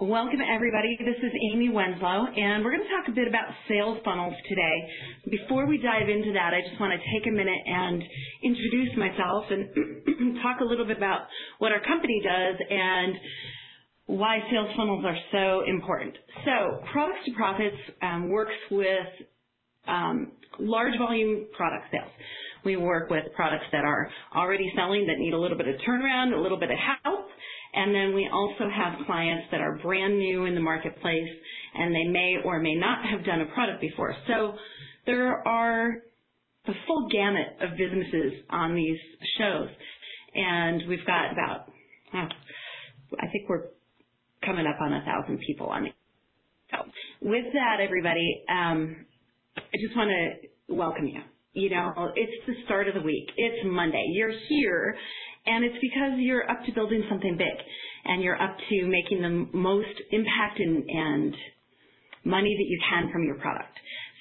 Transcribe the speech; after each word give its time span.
Welcome, 0.00 0.40
everybody. 0.52 0.98
This 0.98 1.22
is 1.22 1.30
Amy 1.52 1.68
Wenslow, 1.68 2.26
and 2.36 2.64
we're 2.64 2.72
going 2.72 2.82
to 2.82 2.90
talk 2.90 3.06
a 3.06 3.14
bit 3.14 3.28
about 3.28 3.46
sales 3.68 3.96
funnels 4.04 4.34
today. 4.48 4.90
Before 5.30 5.68
we 5.68 5.78
dive 5.78 6.08
into 6.08 6.32
that, 6.32 6.50
I 6.52 6.66
just 6.68 6.80
want 6.80 6.92
to 6.92 6.98
take 7.14 7.28
a 7.28 7.30
minute 7.30 7.62
and 7.64 8.02
introduce 8.42 8.90
myself 8.98 9.44
and 9.54 10.34
talk 10.42 10.58
a 10.62 10.64
little 10.64 10.84
bit 10.84 10.96
about 10.96 11.28
what 11.60 11.70
our 11.70 11.78
company 11.78 12.20
does 12.24 12.56
and 12.68 13.14
why 14.06 14.40
sales 14.50 14.70
funnels 14.76 15.04
are 15.06 15.16
so 15.30 15.62
important. 15.70 16.18
So, 16.44 16.82
Products 16.90 17.20
to 17.26 17.32
Profits 17.34 17.76
um, 18.02 18.30
works 18.30 18.58
with 18.72 19.06
um, 19.86 20.32
large 20.58 20.98
volume 20.98 21.46
product 21.56 21.84
sales. 21.92 22.10
We 22.64 22.74
work 22.76 23.10
with 23.10 23.22
products 23.36 23.66
that 23.70 23.84
are 23.84 24.10
already 24.34 24.72
selling 24.74 25.06
that 25.06 25.18
need 25.18 25.34
a 25.34 25.38
little 25.38 25.56
bit 25.56 25.68
of 25.68 25.76
turnaround, 25.86 26.36
a 26.36 26.40
little 26.40 26.58
bit 26.58 26.72
of 26.72 26.78
help, 27.04 27.28
and 27.74 27.94
then 27.94 28.14
we 28.14 28.28
also 28.32 28.68
have 28.74 29.06
clients 29.06 29.46
that 29.50 29.60
are 29.60 29.78
brand 29.82 30.18
new 30.18 30.44
in 30.44 30.54
the 30.54 30.60
marketplace 30.60 31.28
and 31.74 31.94
they 31.94 32.04
may 32.04 32.36
or 32.44 32.60
may 32.60 32.74
not 32.74 33.04
have 33.06 33.24
done 33.24 33.40
a 33.40 33.46
product 33.46 33.80
before. 33.80 34.14
So 34.28 34.54
there 35.06 35.46
are 35.46 36.02
the 36.66 36.72
full 36.86 37.08
gamut 37.10 37.48
of 37.60 37.76
businesses 37.76 38.32
on 38.50 38.74
these 38.74 38.98
shows. 39.38 39.68
And 40.34 40.82
we've 40.88 41.06
got 41.06 41.32
about, 41.32 41.68
I 42.12 43.26
think 43.32 43.48
we're 43.48 43.66
coming 44.44 44.66
up 44.66 44.80
on 44.80 44.92
a 44.92 45.04
thousand 45.04 45.40
people 45.46 45.66
on 45.66 45.86
it. 45.86 45.92
So 46.70 46.78
with 47.22 47.44
that, 47.52 47.80
everybody, 47.80 48.44
um, 48.48 49.04
I 49.56 49.76
just 49.80 49.96
want 49.96 50.10
to 50.10 50.74
welcome 50.74 51.06
you. 51.06 51.20
You 51.52 51.70
know, 51.70 52.12
it's 52.16 52.46
the 52.46 52.54
start 52.64 52.88
of 52.88 52.94
the 52.94 53.00
week. 53.00 53.28
It's 53.36 53.64
Monday. 53.64 54.04
You're 54.12 54.32
here 54.48 54.96
and 55.46 55.64
it's 55.64 55.76
because 55.80 56.18
you're 56.18 56.48
up 56.50 56.64
to 56.64 56.72
building 56.72 57.04
something 57.08 57.36
big 57.36 57.66
and 58.04 58.22
you're 58.22 58.40
up 58.40 58.56
to 58.70 58.86
making 58.86 59.22
the 59.22 59.56
most 59.56 59.94
impact 60.10 60.58
and, 60.58 60.84
and 60.88 61.34
money 62.24 62.54
that 62.56 62.66
you 62.68 62.80
can 62.90 63.12
from 63.12 63.24
your 63.24 63.36
product. 63.36 63.76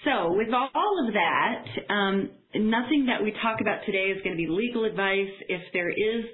So 0.06 0.34
with 0.34 0.50
all 0.54 1.08
of 1.08 1.14
that, 1.14 1.66
um, 1.90 2.30
nothing 2.56 3.06
that 3.08 3.24
we 3.24 3.32
talk 3.42 3.62
about 3.62 3.86
today 3.86 4.12
is 4.12 4.22
going 4.24 4.36
to 4.36 4.38
be 4.38 4.48
legal 4.50 4.84
advice. 4.84 5.32
If 5.48 5.62
there 5.72 5.90
is 5.90 6.26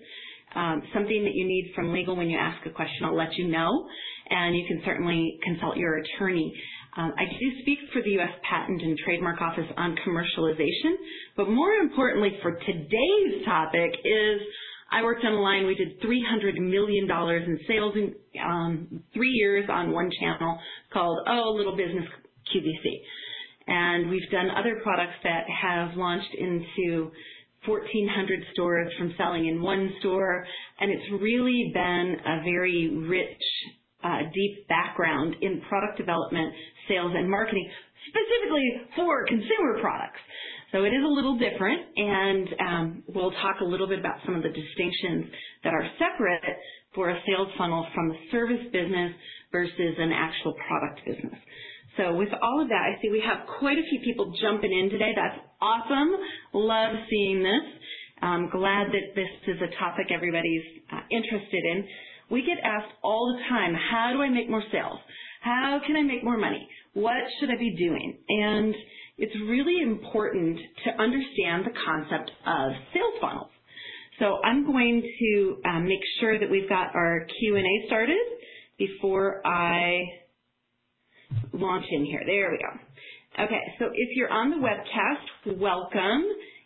um, 0.55 0.81
something 0.93 1.23
that 1.23 1.33
you 1.35 1.45
need 1.45 1.71
from 1.75 1.93
legal 1.93 2.15
when 2.15 2.29
you 2.29 2.37
ask 2.37 2.65
a 2.65 2.71
question, 2.71 3.05
I'll 3.05 3.15
let 3.15 3.33
you 3.35 3.47
know, 3.47 3.87
and 4.29 4.55
you 4.55 4.65
can 4.67 4.81
certainly 4.85 5.37
consult 5.43 5.77
your 5.77 5.97
attorney. 5.97 6.51
Um, 6.97 7.13
I 7.15 7.25
do 7.25 7.61
speak 7.61 7.77
for 7.93 8.01
the 8.01 8.09
U.S. 8.11 8.33
Patent 8.49 8.81
and 8.81 8.97
Trademark 9.05 9.39
Office 9.39 9.69
on 9.77 9.95
commercialization, 10.07 10.97
but 11.37 11.49
more 11.49 11.73
importantly 11.73 12.31
for 12.41 12.53
today's 12.53 13.45
topic 13.45 13.91
is 14.03 14.41
I 14.91 15.03
worked 15.03 15.23
on 15.23 15.33
a 15.33 15.41
line, 15.41 15.67
we 15.67 15.75
did 15.75 16.01
$300 16.01 16.57
million 16.57 17.09
in 17.09 17.59
sales 17.67 17.93
in 17.95 18.15
um, 18.43 19.03
three 19.13 19.31
years 19.31 19.69
on 19.71 19.91
one 19.91 20.09
channel 20.19 20.57
called 20.91 21.19
Oh 21.27 21.53
Little 21.55 21.77
Business 21.77 22.05
QVC. 22.53 23.01
And 23.67 24.09
we've 24.09 24.29
done 24.31 24.49
other 24.49 24.79
products 24.81 25.13
that 25.23 25.43
have 25.61 25.95
launched 25.95 26.33
into 26.37 27.11
1,400 27.67 28.39
stores 28.53 28.91
from 28.97 29.13
selling 29.17 29.47
in 29.47 29.61
one 29.61 29.93
store. 29.99 30.45
And 30.79 30.91
it's 30.91 31.21
really 31.21 31.71
been 31.73 32.15
a 32.25 32.41
very 32.43 32.89
rich, 33.07 33.41
uh, 34.03 34.21
deep 34.33 34.67
background 34.67 35.35
in 35.41 35.61
product 35.69 35.97
development, 35.97 36.51
sales, 36.87 37.11
and 37.15 37.29
marketing, 37.29 37.69
specifically 38.07 38.95
for 38.95 39.25
consumer 39.27 39.79
products. 39.81 40.19
So 40.71 40.83
it 40.83 40.89
is 40.89 41.03
a 41.03 41.07
little 41.07 41.37
different, 41.37 41.81
and 41.97 42.47
um, 42.59 43.03
we'll 43.07 43.31
talk 43.31 43.61
a 43.61 43.65
little 43.65 43.87
bit 43.87 43.99
about 43.99 44.17
some 44.25 44.35
of 44.35 44.43
the 44.43 44.49
distinctions 44.49 45.25
that 45.63 45.73
are 45.73 45.89
separate 45.97 46.57
for 46.93 47.09
a 47.09 47.19
sales 47.25 47.49
funnel 47.57 47.87
from 47.93 48.11
a 48.11 48.15
service 48.31 48.65
business 48.71 49.13
versus 49.51 49.95
an 49.97 50.11
actual 50.11 50.53
product 50.67 51.01
business. 51.05 51.39
So 51.97 52.15
with 52.15 52.29
all 52.41 52.61
of 52.61 52.69
that, 52.69 52.83
I 52.85 53.01
see 53.01 53.09
we 53.09 53.23
have 53.25 53.47
quite 53.59 53.77
a 53.77 53.83
few 53.89 53.99
people 54.03 54.31
jumping 54.41 54.71
in 54.71 54.89
today. 54.89 55.11
That's 55.15 55.39
awesome. 55.59 56.11
Love 56.53 56.95
seeing 57.09 57.41
this. 57.41 57.65
I'm 58.21 58.49
glad 58.49 58.87
that 58.87 59.15
this 59.15 59.29
is 59.47 59.57
a 59.61 59.79
topic 59.79 60.07
everybody's 60.11 60.63
uh, 60.91 60.99
interested 61.09 61.63
in. 61.71 61.87
We 62.29 62.43
get 62.43 62.57
asked 62.63 62.93
all 63.01 63.35
the 63.35 63.43
time, 63.49 63.73
how 63.73 64.13
do 64.13 64.21
I 64.21 64.29
make 64.29 64.49
more 64.49 64.63
sales? 64.71 64.99
How 65.41 65.79
can 65.85 65.95
I 65.95 66.03
make 66.03 66.23
more 66.23 66.37
money? 66.37 66.67
What 66.93 67.23
should 67.39 67.49
I 67.49 67.57
be 67.57 67.75
doing? 67.75 68.17
And 68.29 68.75
it's 69.19 69.35
really 69.47 69.81
important 69.81 70.57
to 70.85 71.01
understand 71.01 71.65
the 71.65 71.75
concept 71.85 72.31
of 72.47 72.71
sales 72.93 73.15
funnels. 73.21 73.51
So 74.19 74.39
I'm 74.43 74.65
going 74.65 75.01
to 75.01 75.57
um, 75.69 75.85
make 75.85 75.99
sure 76.19 76.39
that 76.39 76.49
we've 76.49 76.67
got 76.67 76.95
our 76.95 77.25
Q&A 77.39 77.87
started 77.87 78.17
before 78.77 79.45
I 79.45 80.01
launch 81.53 81.85
in 81.91 82.05
here. 82.05 82.21
There 82.25 82.51
we 82.51 82.57
go. 82.57 83.43
Okay, 83.43 83.61
so 83.77 83.85
if 83.93 84.09
you're 84.15 84.31
on 84.31 84.49
the 84.49 84.57
webcast, 84.57 85.57
welcome. 85.59 86.23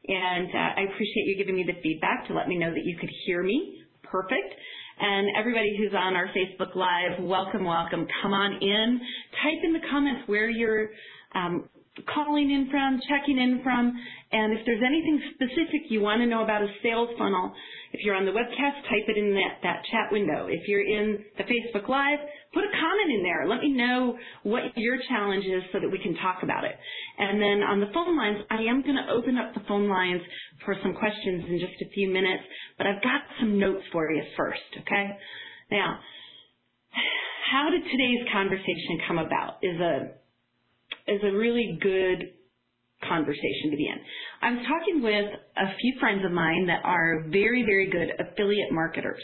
And 0.08 0.50
uh, 0.50 0.80
I 0.80 0.82
appreciate 0.92 1.28
you 1.28 1.38
giving 1.38 1.56
me 1.56 1.64
the 1.66 1.80
feedback 1.82 2.28
to 2.28 2.34
let 2.34 2.48
me 2.48 2.58
know 2.58 2.72
that 2.72 2.84
you 2.84 2.98
could 3.00 3.10
hear 3.26 3.44
me. 3.44 3.84
Perfect. 4.04 4.54
And 5.00 5.28
everybody 5.38 5.76
who's 5.78 5.94
on 5.94 6.16
our 6.16 6.28
Facebook 6.28 6.76
Live, 6.76 7.24
welcome, 7.24 7.66
welcome. 7.66 8.08
Come 8.22 8.34
on 8.34 8.54
in. 8.62 9.00
Type 9.44 9.64
in 9.64 9.74
the 9.74 9.88
comments 9.90 10.22
where 10.28 10.50
you're 10.50 10.90
um, 11.36 11.68
calling 12.02 12.50
in 12.50 12.70
from, 12.72 13.00
checking 13.08 13.38
in 13.38 13.62
from, 13.62 13.94
and 14.32 14.58
if 14.58 14.66
there's 14.66 14.82
anything 14.82 15.22
specific 15.38 15.94
you 15.94 16.02
want 16.02 16.22
to 16.22 16.26
know 16.26 16.44
about 16.44 16.64
a 16.64 16.68
sales 16.82 17.10
funnel, 17.20 17.54
if 17.94 18.02
you're 18.02 18.16
on 18.16 18.26
the 18.26 18.32
webcast, 18.32 18.82
type 18.90 19.06
it 19.08 19.18
in 19.18 19.36
that, 19.36 19.62
that 19.62 19.86
chat 19.92 20.12
window. 20.12 20.48
If 20.50 20.68
you're 20.68 20.82
in 20.82 21.24
the 21.38 21.44
Facebook 21.44 21.88
Live, 21.88 22.18
put 22.52 22.64
a 22.64 22.74
comment 22.74 23.10
in 23.14 23.22
there. 23.22 23.48
Let 23.48 23.62
me 23.62 23.70
know 23.70 24.18
what 24.42 24.74
your 24.76 24.98
challenge 25.08 25.46
is 25.46 25.62
so 25.72 25.80
that 25.80 25.90
we 25.90 26.00
can 26.00 26.16
talk 26.16 26.42
about 26.42 26.64
it. 26.64 26.74
And 27.20 27.40
then 27.40 27.62
on 27.62 27.80
the 27.80 27.94
phone 27.94 28.18
lines, 28.18 28.42
I 28.50 28.66
am 28.66 28.82
going 28.82 28.98
to 28.98 29.14
open 29.14 29.38
up 29.38 29.54
the 29.54 29.62
phone 29.68 29.88
lines 29.88 30.22
for 30.66 30.76
some 30.82 30.96
questions 30.96 31.46
in 31.48 31.60
just 31.60 31.78
a 31.86 31.90
few 31.94 32.10
minutes, 32.10 32.44
but 32.80 32.88
I've 32.88 33.04
got 33.04 33.22
some 33.40 33.60
notes 33.60 33.86
for 33.92 34.12
you 34.12 34.24
first, 34.36 34.66
okay? 34.82 35.14
Now, 35.70 36.00
how 37.52 37.70
did 37.70 37.84
today's 37.84 38.26
conversation 38.34 38.98
come 39.08 39.20
about 39.20 39.62
is 39.62 39.80
a 39.80 40.23
is 41.08 41.22
a 41.24 41.36
really 41.36 41.78
good 41.82 42.32
conversation 43.08 43.72
to 43.72 43.78
be 43.78 43.88
in. 43.88 44.00
I 44.42 44.52
was 44.52 44.66
talking 44.68 45.04
with 45.04 45.26
a 45.58 45.76
few 45.80 45.94
friends 46.00 46.24
of 46.26 46.32
mine 46.32 46.68
that 46.68 46.82
are 46.84 47.26
very, 47.30 47.64
very 47.64 47.90
good 47.90 48.10
affiliate 48.20 48.72
marketers. 48.72 49.22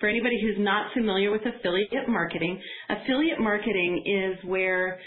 For 0.00 0.08
anybody 0.08 0.40
who's 0.40 0.58
not 0.58 0.92
familiar 0.94 1.32
with 1.32 1.42
affiliate 1.42 2.08
marketing, 2.08 2.60
affiliate 2.88 3.40
marketing 3.40 4.02
is 4.06 4.48
where 4.48 5.00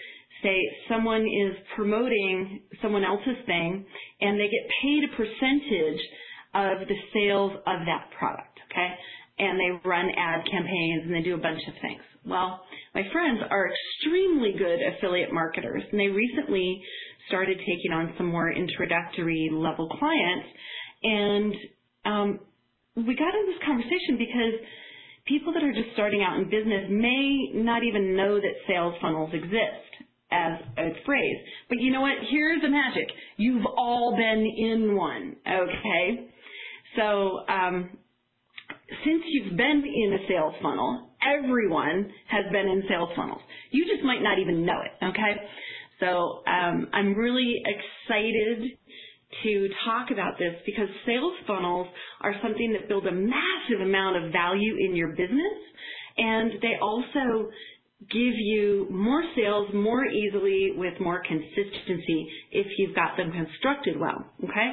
say 0.44 0.58
someone 0.90 1.22
is 1.22 1.56
promoting 1.76 2.62
someone 2.82 3.04
else's 3.04 3.38
thing 3.46 3.86
and 4.22 4.40
they 4.40 4.50
get 4.50 4.70
paid 4.82 5.04
a 5.04 5.16
percentage 5.16 6.02
of 6.54 6.88
the 6.88 6.96
sales 7.14 7.54
of 7.66 7.86
that 7.86 8.10
product, 8.18 8.60
okay? 8.72 8.94
And 9.42 9.60
they 9.60 9.90
run 9.90 10.06
ad 10.16 10.46
campaigns 10.46 11.04
and 11.06 11.14
they 11.14 11.24
do 11.26 11.34
a 11.34 11.42
bunch 11.42 11.60
of 11.68 11.74
things. 11.82 12.02
Well, 12.24 12.62
my 12.94 13.02
friends 13.12 13.40
are 13.50 13.68
extremely 13.68 14.54
good 14.54 14.80
affiliate 14.94 15.34
marketers, 15.34 15.82
and 15.92 16.00
they 16.00 16.08
recently 16.08 16.80
started 17.28 17.58
taking 17.58 17.92
on 17.92 18.14
some 18.18 18.28
more 18.28 18.52
introductory 18.52 19.50
level 19.52 19.90
clients. 19.90 20.48
And 21.02 21.54
um, 22.06 22.40
we 22.96 23.16
got 23.16 23.34
into 23.34 23.52
this 23.52 23.66
conversation 23.66 24.18
because 24.20 24.54
people 25.26 25.54
that 25.54 25.64
are 25.64 25.74
just 25.74 25.94
starting 25.94 26.22
out 26.22 26.38
in 26.38 26.46
business 26.50 26.86
may 26.90 27.50
not 27.56 27.84
even 27.84 28.16
know 28.16 28.36
that 28.36 28.54
sales 28.68 28.94
funnels 29.02 29.32
exist 29.34 29.90
as 30.32 30.60
a 30.78 30.90
phrase. 31.06 31.38
But 31.70 31.80
you 31.80 31.92
know 31.92 32.02
what? 32.02 32.14
Here's 32.30 32.62
the 32.62 32.70
magic. 32.70 33.08
You've 33.38 33.66
all 33.66 34.16
been 34.16 34.46
in 34.46 34.96
one, 34.96 35.36
okay? 35.48 36.30
So 36.96 37.40
um, 37.48 37.98
since 39.06 39.24
you've 39.28 39.58
been 39.58 39.84
in 39.86 40.14
a 40.14 40.28
sales 40.28 40.54
funnel, 40.62 41.12
everyone 41.22 42.12
has 42.28 42.46
been 42.52 42.68
in 42.68 42.84
sales 42.90 43.10
funnels. 43.16 43.42
You 43.72 43.86
just 43.92 44.04
might 44.04 44.22
not 44.22 44.40
even 44.40 44.66
know 44.66 44.80
it, 44.82 45.06
okay? 45.06 45.34
So 46.00 46.44
um, 46.48 46.88
I'm 46.94 47.14
really 47.14 47.62
excited 47.66 48.72
to 49.44 49.70
talk 49.86 50.12
about 50.12 50.38
this 50.38 50.56
because 50.66 50.88
sales 51.06 51.34
funnels 51.48 51.88
are 52.22 52.34
something 52.44 52.74
that 52.74 52.90
build 52.90 53.08
a 53.08 53.12
massive 53.12 53.82
amount 53.82 54.18
of 54.18 54.32
value 54.32 54.76
in 54.80 54.96
your 54.96 55.10
business 55.10 55.58
and 56.18 56.52
they 56.62 56.74
also 56.82 57.50
give 58.10 58.34
you 58.36 58.88
more 58.90 59.24
sales 59.36 59.70
more 59.74 60.06
easily 60.06 60.72
with 60.76 61.00
more 61.00 61.22
consistency 61.26 62.28
if 62.52 62.68
you've 62.78 62.96
got 62.96 63.16
them 63.16 63.32
constructed 63.32 64.00
well, 64.00 64.26
okay? 64.44 64.72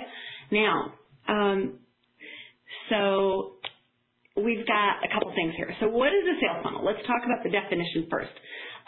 Now, 0.50 0.94
um, 1.28 1.78
so 2.90 3.57
we've 4.44 4.66
got 4.66 5.04
a 5.04 5.08
couple 5.12 5.32
things 5.34 5.54
here. 5.56 5.74
So 5.80 5.88
what 5.88 6.08
is 6.08 6.24
a 6.24 6.40
sales 6.40 6.64
funnel? 6.64 6.84
Let's 6.84 7.04
talk 7.06 7.22
about 7.24 7.42
the 7.44 7.50
definition 7.50 8.06
first. 8.10 8.32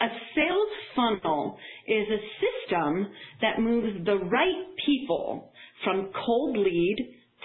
A 0.01 0.07
sales 0.35 0.73
funnel 0.95 1.57
is 1.87 2.07
a 2.09 2.21
system 2.41 3.07
that 3.41 3.59
moves 3.59 4.05
the 4.05 4.17
right 4.17 4.65
people 4.85 5.51
from 5.83 6.11
cold 6.25 6.57
lead 6.57 6.97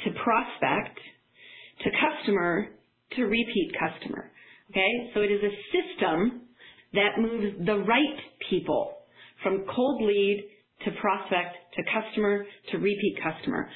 to 0.05 0.11
prospect 0.23 0.99
to 1.83 1.91
customer 1.91 2.69
to 3.17 3.23
repeat 3.25 3.73
customer. 3.79 4.31
Okay? 4.71 5.11
So 5.15 5.21
it 5.21 5.31
is 5.31 5.41
a 5.43 5.55
system 5.73 6.43
that 6.95 7.21
moves 7.21 7.67
the 7.67 7.79
right 7.79 8.19
people 8.49 8.97
from 9.43 9.65
cold 9.75 10.03
lead 10.03 10.49
to 10.85 10.91
prospect 11.01 11.57
to 11.75 11.83
customer 11.93 12.45
to 12.71 12.79
repeat 12.79 13.19
customer. 13.23 13.69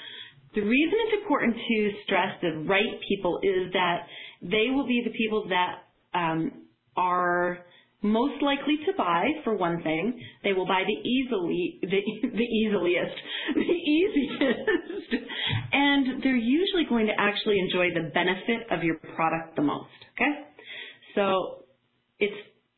The 0.55 0.63
reason 0.63 0.95
it's 1.07 1.23
important 1.23 1.55
to 1.55 1.91
stress 2.05 2.35
the 2.43 2.65
right 2.67 3.01
people 3.09 3.39
is 3.43 3.73
that 3.73 4.07
they 4.43 4.71
will 4.75 4.87
be 4.87 5.03
the 5.05 5.13
people 5.17 5.49
that 5.49 6.19
um, 6.19 6.53
are 6.97 7.59
most 8.03 8.43
likely 8.43 8.79
to 8.87 8.93
buy, 8.97 9.27
for 9.45 9.57
one 9.57 9.83
thing. 9.83 10.19
They 10.43 10.53
will 10.53 10.67
buy 10.67 10.83
the 10.87 11.09
easily, 11.09 11.79
the, 11.83 12.01
the 12.23 12.45
easiest, 12.45 13.17
the 13.55 13.61
easiest. 13.61 15.27
and 15.73 16.23
they're 16.23 16.37
usually 16.37 16.85
going 16.89 17.07
to 17.07 17.13
actually 17.19 17.59
enjoy 17.59 17.89
the 17.95 18.11
benefit 18.11 18.67
of 18.71 18.83
your 18.83 18.97
product 19.15 19.57
the 19.57 19.63
most, 19.63 19.89
okay? 20.17 20.49
So 21.15 21.65
it 22.19 22.31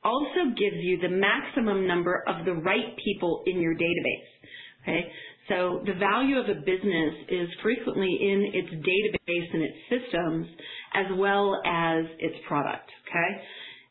also 0.02 0.50
gives 0.56 0.76
you 0.80 0.98
the 1.00 1.08
maximum 1.08 1.86
number 1.86 2.24
of 2.26 2.44
the 2.44 2.54
right 2.54 2.96
people 3.04 3.44
in 3.46 3.60
your 3.60 3.74
database, 3.74 4.82
okay? 4.82 5.06
So 5.48 5.82
the 5.84 5.94
value 5.94 6.38
of 6.38 6.48
a 6.48 6.60
business 6.60 7.14
is 7.28 7.48
frequently 7.62 8.16
in 8.20 8.50
its 8.54 8.68
database 8.68 9.54
and 9.54 9.62
its 9.62 9.76
systems 9.90 10.46
as 10.94 11.06
well 11.16 11.60
as 11.66 12.04
its 12.18 12.36
product, 12.46 12.88
okay? 13.08 13.42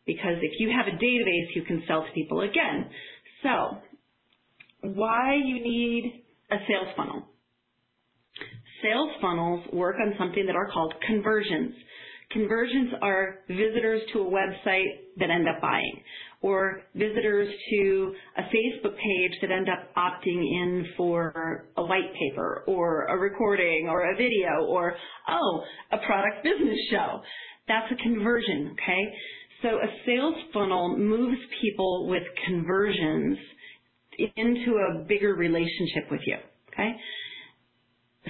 Because 0.06 0.38
if 0.42 0.60
you 0.60 0.72
have 0.76 0.88
a 0.88 0.98
database, 0.98 1.56
you 1.56 1.64
can 1.64 1.84
sell 1.88 2.04
to 2.04 2.12
people 2.14 2.42
again. 2.42 2.90
So 3.44 3.78
why 4.82 5.36
you 5.36 5.56
need 5.56 6.24
a 6.52 6.58
sales 6.68 6.94
funnel? 6.96 7.28
Sales 8.82 9.12
funnels 9.22 9.66
work 9.74 9.98
on 10.02 10.14
something 10.18 10.46
that 10.48 10.56
are 10.56 10.72
called 10.72 10.94
conversions. 11.06 11.76
Conversions 12.32 12.94
are 13.02 13.40
visitors 13.48 14.02
to 14.14 14.22
a 14.22 14.26
website 14.26 14.88
that 15.18 15.30
end 15.30 15.48
up 15.48 15.62
buying 15.62 16.02
or 16.42 16.82
visitors 16.96 17.54
to 17.70 18.14
a 18.38 18.42
Facebook 18.44 18.96
page 18.96 19.32
that 19.42 19.52
end 19.52 19.68
up 19.70 19.96
opting 19.96 20.42
in 20.42 20.86
for 20.98 21.68
a 21.78 21.84
white 21.84 22.12
paper 22.20 22.64
or 22.68 23.06
a 23.06 23.18
recording 23.18 23.88
or 23.88 24.12
a 24.12 24.16
video 24.16 24.66
or, 24.68 24.96
oh, 25.30 25.64
a 25.92 25.98
product 26.00 26.44
business 26.44 26.80
show. 26.90 27.22
That's 27.68 27.92
a 27.92 28.04
conversion, 28.04 28.74
okay? 28.74 29.02
So 29.62 29.70
a 29.70 29.88
sales 30.06 30.36
funnel 30.54 30.98
moves 30.98 31.38
people 31.62 32.08
with 32.08 32.24
conversions 32.48 33.38
into 34.18 34.78
a 34.78 35.04
bigger 35.04 35.36
relationship 35.36 36.10
with 36.10 36.22
you, 36.26 36.38
okay? 36.74 36.92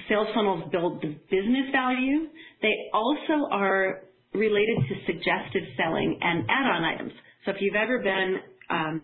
Sales 0.08 0.28
funnels 0.34 0.70
build 0.70 1.02
the 1.02 1.16
business 1.30 1.70
value. 1.72 2.28
They 2.60 2.74
also 2.92 3.48
are 3.50 4.02
related 4.34 4.76
to 4.88 4.94
suggestive 5.06 5.62
selling 5.76 6.18
and 6.20 6.44
add-on 6.48 6.84
items. 6.84 7.12
So 7.44 7.50
if 7.50 7.56
you've 7.60 7.74
ever 7.74 7.98
been 7.98 8.36
um, 8.70 9.02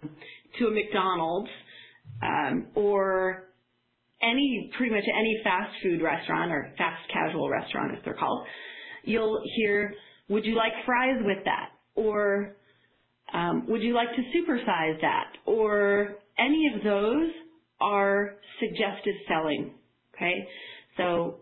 to 0.59 0.67
a 0.69 0.71
McDonald's 0.71 1.51
um, 2.23 2.67
or 2.75 3.49
any 4.23 4.71
pretty 4.77 4.95
much 4.95 5.05
any 5.09 5.37
fast 5.43 5.75
food 5.83 6.03
restaurant 6.03 6.53
or 6.53 6.73
fast 6.79 7.03
casual 7.13 7.49
restaurant 7.51 7.97
as 7.97 8.05
they're 8.05 8.15
called, 8.15 8.47
you'll 9.05 9.41
hear, 9.57 9.95
"Would 10.29 10.45
you 10.45 10.55
like 10.55 10.73
fries 10.85 11.21
with 11.25 11.45
that?" 11.45 11.71
or 11.95 12.57
um, 13.33 13.67
"Would 13.69 13.83
you 13.83 13.95
like 13.95 14.09
to 14.15 14.23
supersize 14.37 15.01
that?" 15.01 15.33
or 15.45 16.17
any 16.39 16.73
of 16.75 16.85
those 16.85 17.31
are 17.81 18.37
suggestive 18.61 19.15
selling. 19.29 19.73
Okay, 20.15 20.47
so 20.97 21.37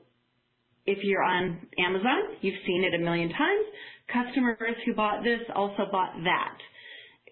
if 0.86 0.98
you're 1.02 1.22
on 1.22 1.66
Amazon, 1.78 2.36
you've 2.40 2.62
seen 2.66 2.84
it 2.84 2.94
a 2.94 2.98
million 2.98 3.30
times. 3.30 3.66
Customers 4.12 4.76
who 4.86 4.94
bought 4.94 5.24
this 5.24 5.40
also 5.54 5.86
bought 5.90 6.14
that 6.24 6.58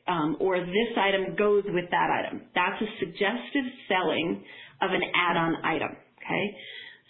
um, 0.07 0.37
or 0.41 0.59
this 0.61 0.93
item 0.99 1.37
goes 1.37 1.65
with 1.67 1.91
that 1.91 2.09
item. 2.11 2.43
That's 2.55 2.81
a 2.83 2.87
suggestive 2.99 3.65
selling 3.89 4.45
of 4.83 4.91
an 4.91 5.03
add-on 5.15 5.57
item. 5.65 5.97
Okay. 6.19 6.57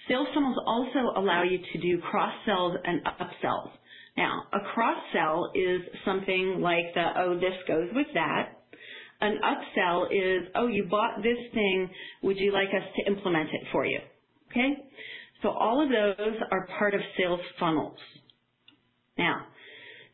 Sales 0.08 0.28
funnels 0.34 0.58
also 0.66 1.18
allow 1.18 1.42
you 1.42 1.58
to 1.72 1.80
do 1.80 2.00
cross-sells 2.00 2.76
and 2.84 3.00
upsells. 3.04 3.70
Now, 4.16 4.44
a 4.52 4.60
cross-sell 4.74 5.50
is 5.54 5.80
something 6.04 6.60
like 6.60 6.94
the, 6.94 7.06
oh, 7.16 7.34
this 7.34 7.54
goes 7.66 7.88
with 7.94 8.06
that. 8.14 8.60
An 9.20 9.38
upsell 9.42 10.06
is, 10.10 10.48
oh, 10.54 10.66
you 10.66 10.86
bought 10.90 11.22
this 11.22 11.38
thing. 11.54 11.88
Would 12.22 12.36
you 12.38 12.52
like 12.52 12.68
us 12.68 12.86
to 12.96 13.10
implement 13.10 13.48
it 13.52 13.62
for 13.72 13.86
you? 13.86 13.98
Okay? 14.50 14.74
So 15.42 15.48
all 15.50 15.82
of 15.82 15.88
those 15.88 16.36
are 16.50 16.68
part 16.78 16.94
of 16.94 17.00
sales 17.18 17.40
funnels. 17.58 17.96
Now, 19.16 19.46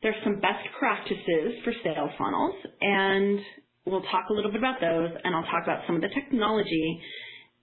there's 0.03 0.17
some 0.25 0.41
best 0.41 0.65
practices 0.79 1.61
for 1.65 1.73
sales 1.85 2.11
funnels, 2.17 2.55
and 2.81 3.39
we'll 3.85 4.03
talk 4.03 4.25
a 4.31 4.33
little 4.33 4.51
bit 4.51 4.61
about 4.61 4.81
those, 4.81 5.11
and 5.25 5.35
I'll 5.35 5.45
talk 5.45 5.65
about 5.65 5.85
some 5.87 5.97
of 5.97 6.03
the 6.03 6.09
technology. 6.09 7.01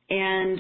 And 0.10 0.60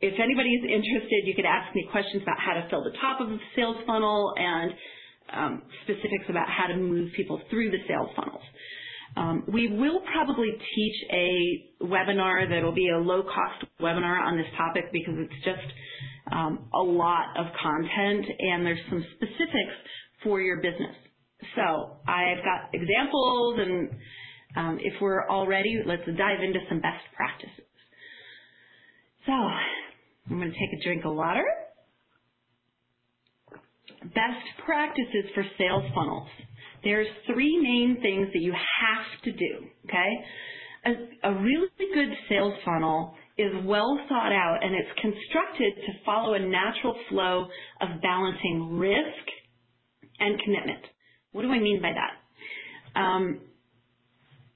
if 0.00 0.14
anybody's 0.18 0.64
interested, 0.64 1.26
you 1.26 1.34
could 1.34 1.44
ask 1.44 1.74
me 1.74 1.86
questions 1.90 2.22
about 2.22 2.38
how 2.38 2.54
to 2.54 2.68
fill 2.70 2.84
the 2.84 2.96
top 3.00 3.20
of 3.20 3.28
the 3.28 3.38
sales 3.56 3.76
funnel 3.86 4.32
and 4.36 4.72
um, 5.32 5.62
specifics 5.84 6.24
about 6.28 6.48
how 6.48 6.66
to 6.68 6.76
move 6.76 7.10
people 7.16 7.40
through 7.50 7.70
the 7.70 7.78
sales 7.86 8.10
funnels. 8.16 8.42
Um, 9.16 9.44
we 9.52 9.68
will 9.68 10.00
probably 10.12 10.50
teach 10.74 10.96
a 11.12 11.84
webinar 11.84 12.48
that 12.48 12.62
will 12.62 12.74
be 12.74 12.88
a 12.90 12.98
low-cost 12.98 13.64
webinar 13.80 14.22
on 14.22 14.36
this 14.36 14.46
topic 14.56 14.84
because 14.92 15.14
it's 15.18 15.44
just 15.44 15.74
um, 16.32 16.70
a 16.72 16.78
lot 16.78 17.36
of 17.36 17.46
content 17.60 18.24
and 18.38 18.64
there's 18.64 18.78
some 18.88 19.04
specifics 19.16 19.74
for 20.22 20.40
your 20.40 20.56
business. 20.56 20.94
So 21.56 21.96
I've 22.06 22.44
got 22.44 22.70
examples 22.72 23.58
and 23.58 23.90
um, 24.56 24.78
if 24.80 24.94
we're 25.00 25.26
all 25.28 25.46
ready, 25.46 25.80
let's 25.86 26.02
dive 26.06 26.42
into 26.42 26.58
some 26.68 26.80
best 26.80 27.04
practices. 27.14 27.64
So 29.26 29.32
I'm 29.32 30.38
going 30.38 30.50
to 30.50 30.58
take 30.58 30.80
a 30.80 30.84
drink 30.84 31.04
of 31.04 31.14
water. 31.14 31.44
Best 34.02 34.64
practices 34.64 35.30
for 35.34 35.44
sales 35.58 35.84
funnels. 35.94 36.28
There's 36.82 37.06
three 37.26 37.60
main 37.60 38.00
things 38.00 38.28
that 38.32 38.40
you 38.40 38.52
have 38.52 39.22
to 39.24 39.32
do, 39.32 39.66
okay? 39.86 40.10
A, 40.86 41.30
a 41.30 41.34
really 41.42 41.68
good 41.94 42.08
sales 42.28 42.54
funnel 42.64 43.14
is 43.36 43.52
well 43.64 43.98
thought 44.08 44.32
out 44.32 44.58
and 44.62 44.74
it's 44.74 45.00
constructed 45.00 45.74
to 45.76 45.92
follow 46.04 46.34
a 46.34 46.38
natural 46.38 46.94
flow 47.08 47.46
of 47.80 48.00
balancing 48.02 48.78
risk 48.78 49.26
and 50.20 50.40
commitment. 50.42 50.84
What 51.32 51.42
do 51.42 51.50
I 51.50 51.58
mean 51.58 51.80
by 51.82 51.92
that? 51.92 53.00
Um, 53.00 53.40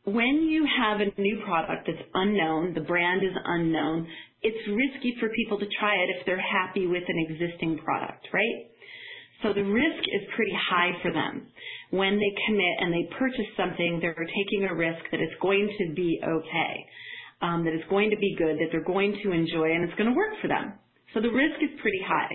when 0.04 0.44
you 0.48 0.66
have 0.78 1.00
a 1.00 1.20
new 1.20 1.40
product 1.46 1.86
that's 1.86 2.08
unknown, 2.12 2.74
the 2.74 2.82
brand 2.82 3.22
is 3.24 3.32
unknown, 3.44 4.06
it's 4.42 4.68
risky 4.68 5.16
for 5.18 5.30
people 5.30 5.58
to 5.58 5.66
try 5.80 5.94
it 5.94 6.10
if 6.18 6.26
they're 6.26 6.36
happy 6.40 6.86
with 6.86 7.04
an 7.08 7.26
existing 7.28 7.78
product, 7.78 8.28
right? 8.32 8.68
So 9.42 9.52
the 9.54 9.64
risk 9.64 10.04
is 10.04 10.28
pretty 10.36 10.52
high 10.70 10.92
for 11.02 11.12
them. 11.12 11.46
When 11.90 12.18
they 12.18 12.32
commit 12.46 12.74
and 12.80 12.92
they 12.92 13.08
purchase 13.18 13.48
something, 13.56 13.98
they're 14.00 14.14
taking 14.14 14.68
a 14.68 14.74
risk 14.74 15.00
that 15.10 15.20
it's 15.20 15.40
going 15.40 15.68
to 15.78 15.94
be 15.94 16.20
okay, 16.22 16.74
um, 17.40 17.64
that 17.64 17.72
it's 17.72 17.88
going 17.88 18.10
to 18.10 18.16
be 18.16 18.36
good, 18.36 18.56
that 18.58 18.68
they're 18.72 18.84
going 18.84 19.18
to 19.22 19.32
enjoy, 19.32 19.72
and 19.72 19.84
it's 19.84 19.94
going 19.94 20.10
to 20.10 20.16
work 20.16 20.34
for 20.42 20.48
them. 20.48 20.74
So 21.14 21.20
the 21.20 21.30
risk 21.30 21.62
is 21.62 21.80
pretty 21.80 22.00
high. 22.06 22.34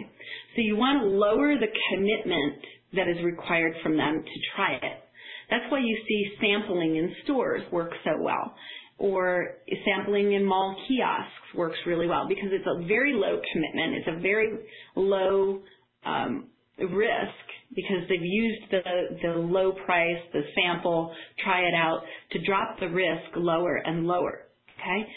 So 0.56 0.62
you 0.62 0.76
want 0.76 1.02
to 1.02 1.06
lower 1.06 1.56
the 1.56 1.68
commitment 1.94 2.62
that 2.94 3.08
is 3.08 3.24
required 3.24 3.74
from 3.84 3.98
them 3.98 4.24
to 4.24 4.40
try 4.56 4.74
it. 4.76 5.04
That's 5.50 5.66
why 5.70 5.80
you 5.80 5.98
see 6.08 6.32
sampling 6.40 6.96
in 6.96 7.14
stores 7.24 7.64
work 7.72 7.92
so 8.04 8.12
well. 8.20 8.56
Or 8.98 9.56
sampling 9.86 10.34
in 10.34 10.44
mall 10.46 10.76
kiosks 10.88 11.56
works 11.56 11.78
really 11.86 12.08
well 12.08 12.28
because 12.28 12.50
it's 12.52 12.68
a 12.68 12.86
very 12.86 13.14
low 13.14 13.40
commitment. 13.54 13.96
It's 13.96 14.08
a 14.18 14.20
very 14.20 14.50
low 14.96 15.62
um, 16.06 16.48
risk 16.78 17.46
because 17.76 18.08
they've 18.10 18.20
used 18.22 18.72
the, 18.72 18.82
the 19.24 19.40
low 19.40 19.72
price, 19.86 20.18
the 20.34 20.42
sample, 20.56 21.14
try 21.44 21.62
it 21.62 21.74
out 21.74 22.02
to 22.32 22.46
drop 22.46 22.80
the 22.80 22.90
risk 22.90 23.36
lower 23.36 23.78
and 23.78 24.06
lower. 24.06 24.48
Okay? 24.80 25.08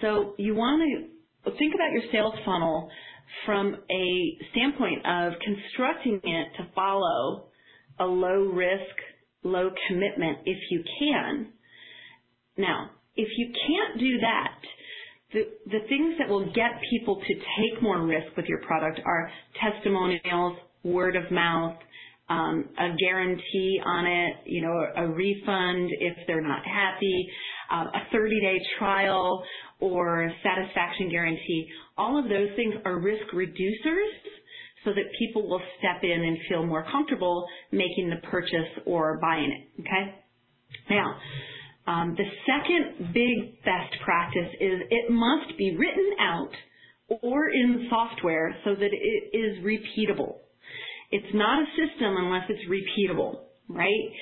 So 0.00 0.34
you 0.38 0.54
want 0.54 0.82
to 1.44 1.50
think 1.58 1.74
about 1.74 1.92
your 1.92 2.02
sales 2.12 2.34
funnel 2.44 2.90
from 3.44 3.76
a 3.90 4.38
standpoint 4.50 5.04
of 5.06 5.32
constructing 5.44 6.20
it 6.22 6.48
to 6.56 6.68
follow 6.74 7.46
a 7.98 8.04
low 8.04 8.44
risk, 8.52 8.94
low 9.42 9.70
commitment 9.88 10.38
if 10.44 10.58
you 10.70 10.82
can. 10.98 11.48
Now, 12.56 12.90
if 13.16 13.28
you 13.36 13.52
can't 13.66 13.98
do 13.98 14.18
that, 14.20 14.54
the, 15.32 15.42
the 15.66 15.86
things 15.88 16.14
that 16.18 16.28
will 16.28 16.46
get 16.52 16.80
people 16.90 17.16
to 17.16 17.34
take 17.34 17.82
more 17.82 18.06
risk 18.06 18.36
with 18.36 18.46
your 18.46 18.60
product 18.62 19.00
are 19.04 19.30
testimonials, 19.60 20.56
word 20.84 21.16
of 21.16 21.30
mouth, 21.30 21.76
um, 22.30 22.68
a 22.78 22.94
guarantee 22.96 23.80
on 23.84 24.06
it, 24.06 24.36
you 24.44 24.62
know, 24.62 24.86
a 24.96 25.08
refund 25.08 25.90
if 26.00 26.16
they're 26.26 26.46
not 26.46 26.62
happy, 26.64 27.28
a 27.70 28.14
30-day 28.14 28.60
trial 28.78 29.44
or 29.80 30.30
satisfaction 30.42 31.10
guarantee. 31.10 31.68
All 31.96 32.18
of 32.18 32.24
those 32.24 32.48
things 32.56 32.74
are 32.84 32.98
risk 32.98 33.24
reducers 33.34 34.12
so 34.84 34.90
that 34.90 35.04
people 35.18 35.48
will 35.48 35.60
step 35.78 36.02
in 36.02 36.10
and 36.10 36.38
feel 36.48 36.64
more 36.64 36.84
comfortable 36.90 37.46
making 37.72 38.10
the 38.10 38.26
purchase 38.28 38.70
or 38.86 39.18
buying 39.20 39.50
it. 39.50 39.80
Okay? 39.80 40.14
Now, 40.90 41.16
um, 41.86 42.16
the 42.16 42.24
second 42.46 43.12
big 43.14 43.62
best 43.64 44.00
practice 44.04 44.50
is 44.60 44.80
it 44.90 45.10
must 45.10 45.56
be 45.56 45.76
written 45.76 46.10
out 46.20 46.50
or 47.22 47.48
in 47.48 47.86
software 47.88 48.54
so 48.64 48.74
that 48.74 48.90
it 48.92 49.36
is 49.36 49.64
repeatable. 49.64 50.36
It's 51.10 51.34
not 51.34 51.62
a 51.62 51.66
system 51.70 52.16
unless 52.18 52.44
it's 52.50 52.68
repeatable, 52.68 53.40
right? 53.68 54.12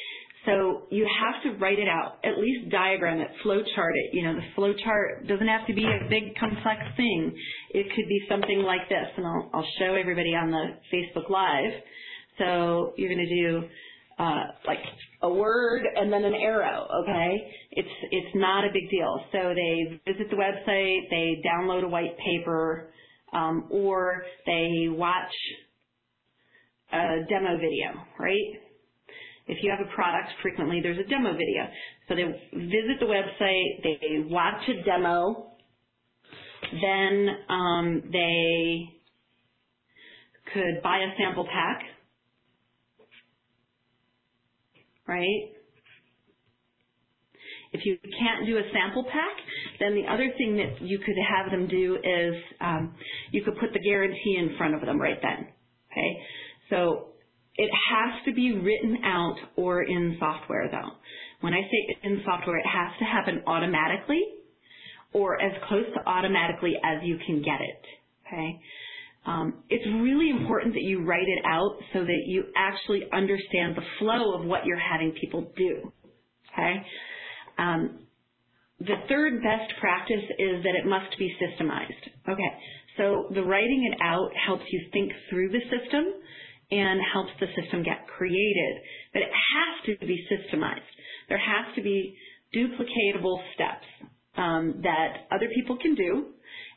So 0.46 0.82
you 0.90 1.06
have 1.20 1.42
to 1.42 1.58
write 1.58 1.78
it 1.78 1.88
out, 1.88 2.18
at 2.24 2.38
least 2.38 2.70
diagram 2.70 3.20
it, 3.20 3.28
flow 3.42 3.62
chart 3.74 3.94
it. 3.96 4.14
You 4.14 4.24
know, 4.24 4.34
the 4.34 4.46
flow 4.54 4.72
chart 4.72 5.26
doesn't 5.26 5.48
have 5.48 5.66
to 5.66 5.74
be 5.74 5.84
a 5.84 6.08
big 6.08 6.36
complex 6.38 6.80
thing. 6.96 7.34
It 7.70 7.86
could 7.94 8.08
be 8.08 8.20
something 8.28 8.60
like 8.60 8.88
this, 8.88 9.08
and 9.16 9.26
I'll, 9.26 9.50
I'll 9.52 9.68
show 9.78 9.94
everybody 9.94 10.34
on 10.34 10.50
the 10.52 10.64
Facebook 10.92 11.28
Live. 11.28 11.72
So 12.38 12.92
you're 12.96 13.12
going 13.12 13.26
to 13.26 13.34
do 13.34 13.68
uh, 14.18 14.44
like 14.66 14.78
a 15.22 15.28
word 15.28 15.82
and 15.96 16.12
then 16.12 16.24
an 16.24 16.34
arrow. 16.34 16.86
Okay, 17.02 17.36
it's 17.72 17.88
it's 18.10 18.34
not 18.34 18.64
a 18.64 18.68
big 18.72 18.88
deal. 18.90 19.20
So 19.32 19.52
they 19.54 20.00
visit 20.10 20.30
the 20.30 20.36
website, 20.36 21.10
they 21.10 21.42
download 21.44 21.84
a 21.84 21.88
white 21.88 22.16
paper, 22.18 22.92
um, 23.32 23.66
or 23.70 24.22
they 24.46 24.86
watch 24.88 25.32
a 26.92 27.24
demo 27.28 27.56
video, 27.56 28.00
right? 28.18 28.65
If 29.46 29.62
you 29.62 29.70
have 29.70 29.86
a 29.86 29.90
product, 29.94 30.30
frequently 30.42 30.80
there's 30.82 30.98
a 30.98 31.08
demo 31.08 31.32
video. 31.32 31.68
So 32.08 32.14
they 32.14 32.24
visit 32.52 32.98
the 33.00 33.06
website, 33.06 33.82
they 33.82 34.24
watch 34.28 34.68
a 34.68 34.82
demo, 34.84 35.52
then 36.72 37.28
um, 37.48 38.02
they 38.12 38.88
could 40.52 40.82
buy 40.82 40.98
a 40.98 41.16
sample 41.18 41.44
pack, 41.44 41.82
right? 45.06 45.52
If 47.72 47.84
you 47.84 47.98
can't 48.18 48.46
do 48.46 48.58
a 48.58 48.62
sample 48.72 49.04
pack, 49.04 49.36
then 49.80 49.94
the 49.94 50.10
other 50.10 50.32
thing 50.38 50.56
that 50.56 50.82
you 50.82 50.98
could 50.98 51.16
have 51.28 51.50
them 51.50 51.68
do 51.68 51.96
is 52.02 52.34
um, 52.60 52.94
you 53.32 53.42
could 53.42 53.58
put 53.58 53.72
the 53.72 53.80
guarantee 53.80 54.36
in 54.38 54.56
front 54.56 54.74
of 54.74 54.80
them 54.82 55.00
right 55.00 55.18
then. 55.20 55.48
Okay, 55.92 56.18
so 56.70 57.08
it 57.58 57.70
has 57.90 58.24
to 58.26 58.32
be 58.32 58.52
written 58.52 58.98
out 59.04 59.36
or 59.56 59.82
in 59.82 60.16
software 60.18 60.68
though. 60.70 60.90
When 61.40 61.54
I 61.54 61.62
say 61.62 61.96
in 62.02 62.22
software, 62.24 62.58
it 62.58 62.66
has 62.66 62.92
to 62.98 63.04
happen 63.04 63.42
automatically 63.46 64.22
or 65.12 65.40
as 65.40 65.52
close 65.68 65.86
to 65.94 66.08
automatically 66.08 66.74
as 66.84 67.02
you 67.02 67.18
can 67.26 67.42
get 67.42 67.60
it. 67.60 67.82
Okay. 68.26 68.60
Um, 69.24 69.64
it's 69.68 69.86
really 69.86 70.30
important 70.30 70.74
that 70.74 70.82
you 70.82 71.04
write 71.04 71.26
it 71.26 71.44
out 71.44 71.78
so 71.92 72.00
that 72.00 72.22
you 72.26 72.44
actually 72.56 73.02
understand 73.12 73.76
the 73.76 73.82
flow 73.98 74.38
of 74.38 74.46
what 74.46 74.66
you're 74.66 74.78
having 74.78 75.12
people 75.20 75.50
do. 75.56 75.92
Okay. 76.52 76.82
Um, 77.58 78.06
the 78.78 78.96
third 79.08 79.42
best 79.42 79.72
practice 79.80 80.24
is 80.38 80.62
that 80.62 80.74
it 80.74 80.86
must 80.86 81.18
be 81.18 81.34
systemized. 81.40 82.28
Okay. 82.28 82.52
So 82.98 83.28
the 83.34 83.42
writing 83.42 83.90
it 83.92 83.98
out 84.02 84.30
helps 84.46 84.64
you 84.70 84.80
think 84.92 85.12
through 85.30 85.50
the 85.50 85.60
system 85.60 86.04
and 86.70 87.00
helps 87.12 87.30
the 87.40 87.46
system 87.60 87.82
get 87.82 88.06
created. 88.16 88.82
But 89.12 89.22
it 89.22 89.30
has 89.30 89.98
to 89.98 90.06
be 90.06 90.26
systemized. 90.30 90.90
There 91.28 91.38
has 91.38 91.74
to 91.76 91.82
be 91.82 92.16
duplicatable 92.54 93.38
steps 93.54 93.86
um, 94.36 94.80
that 94.82 95.26
other 95.32 95.48
people 95.54 95.78
can 95.78 95.94
do, 95.94 96.26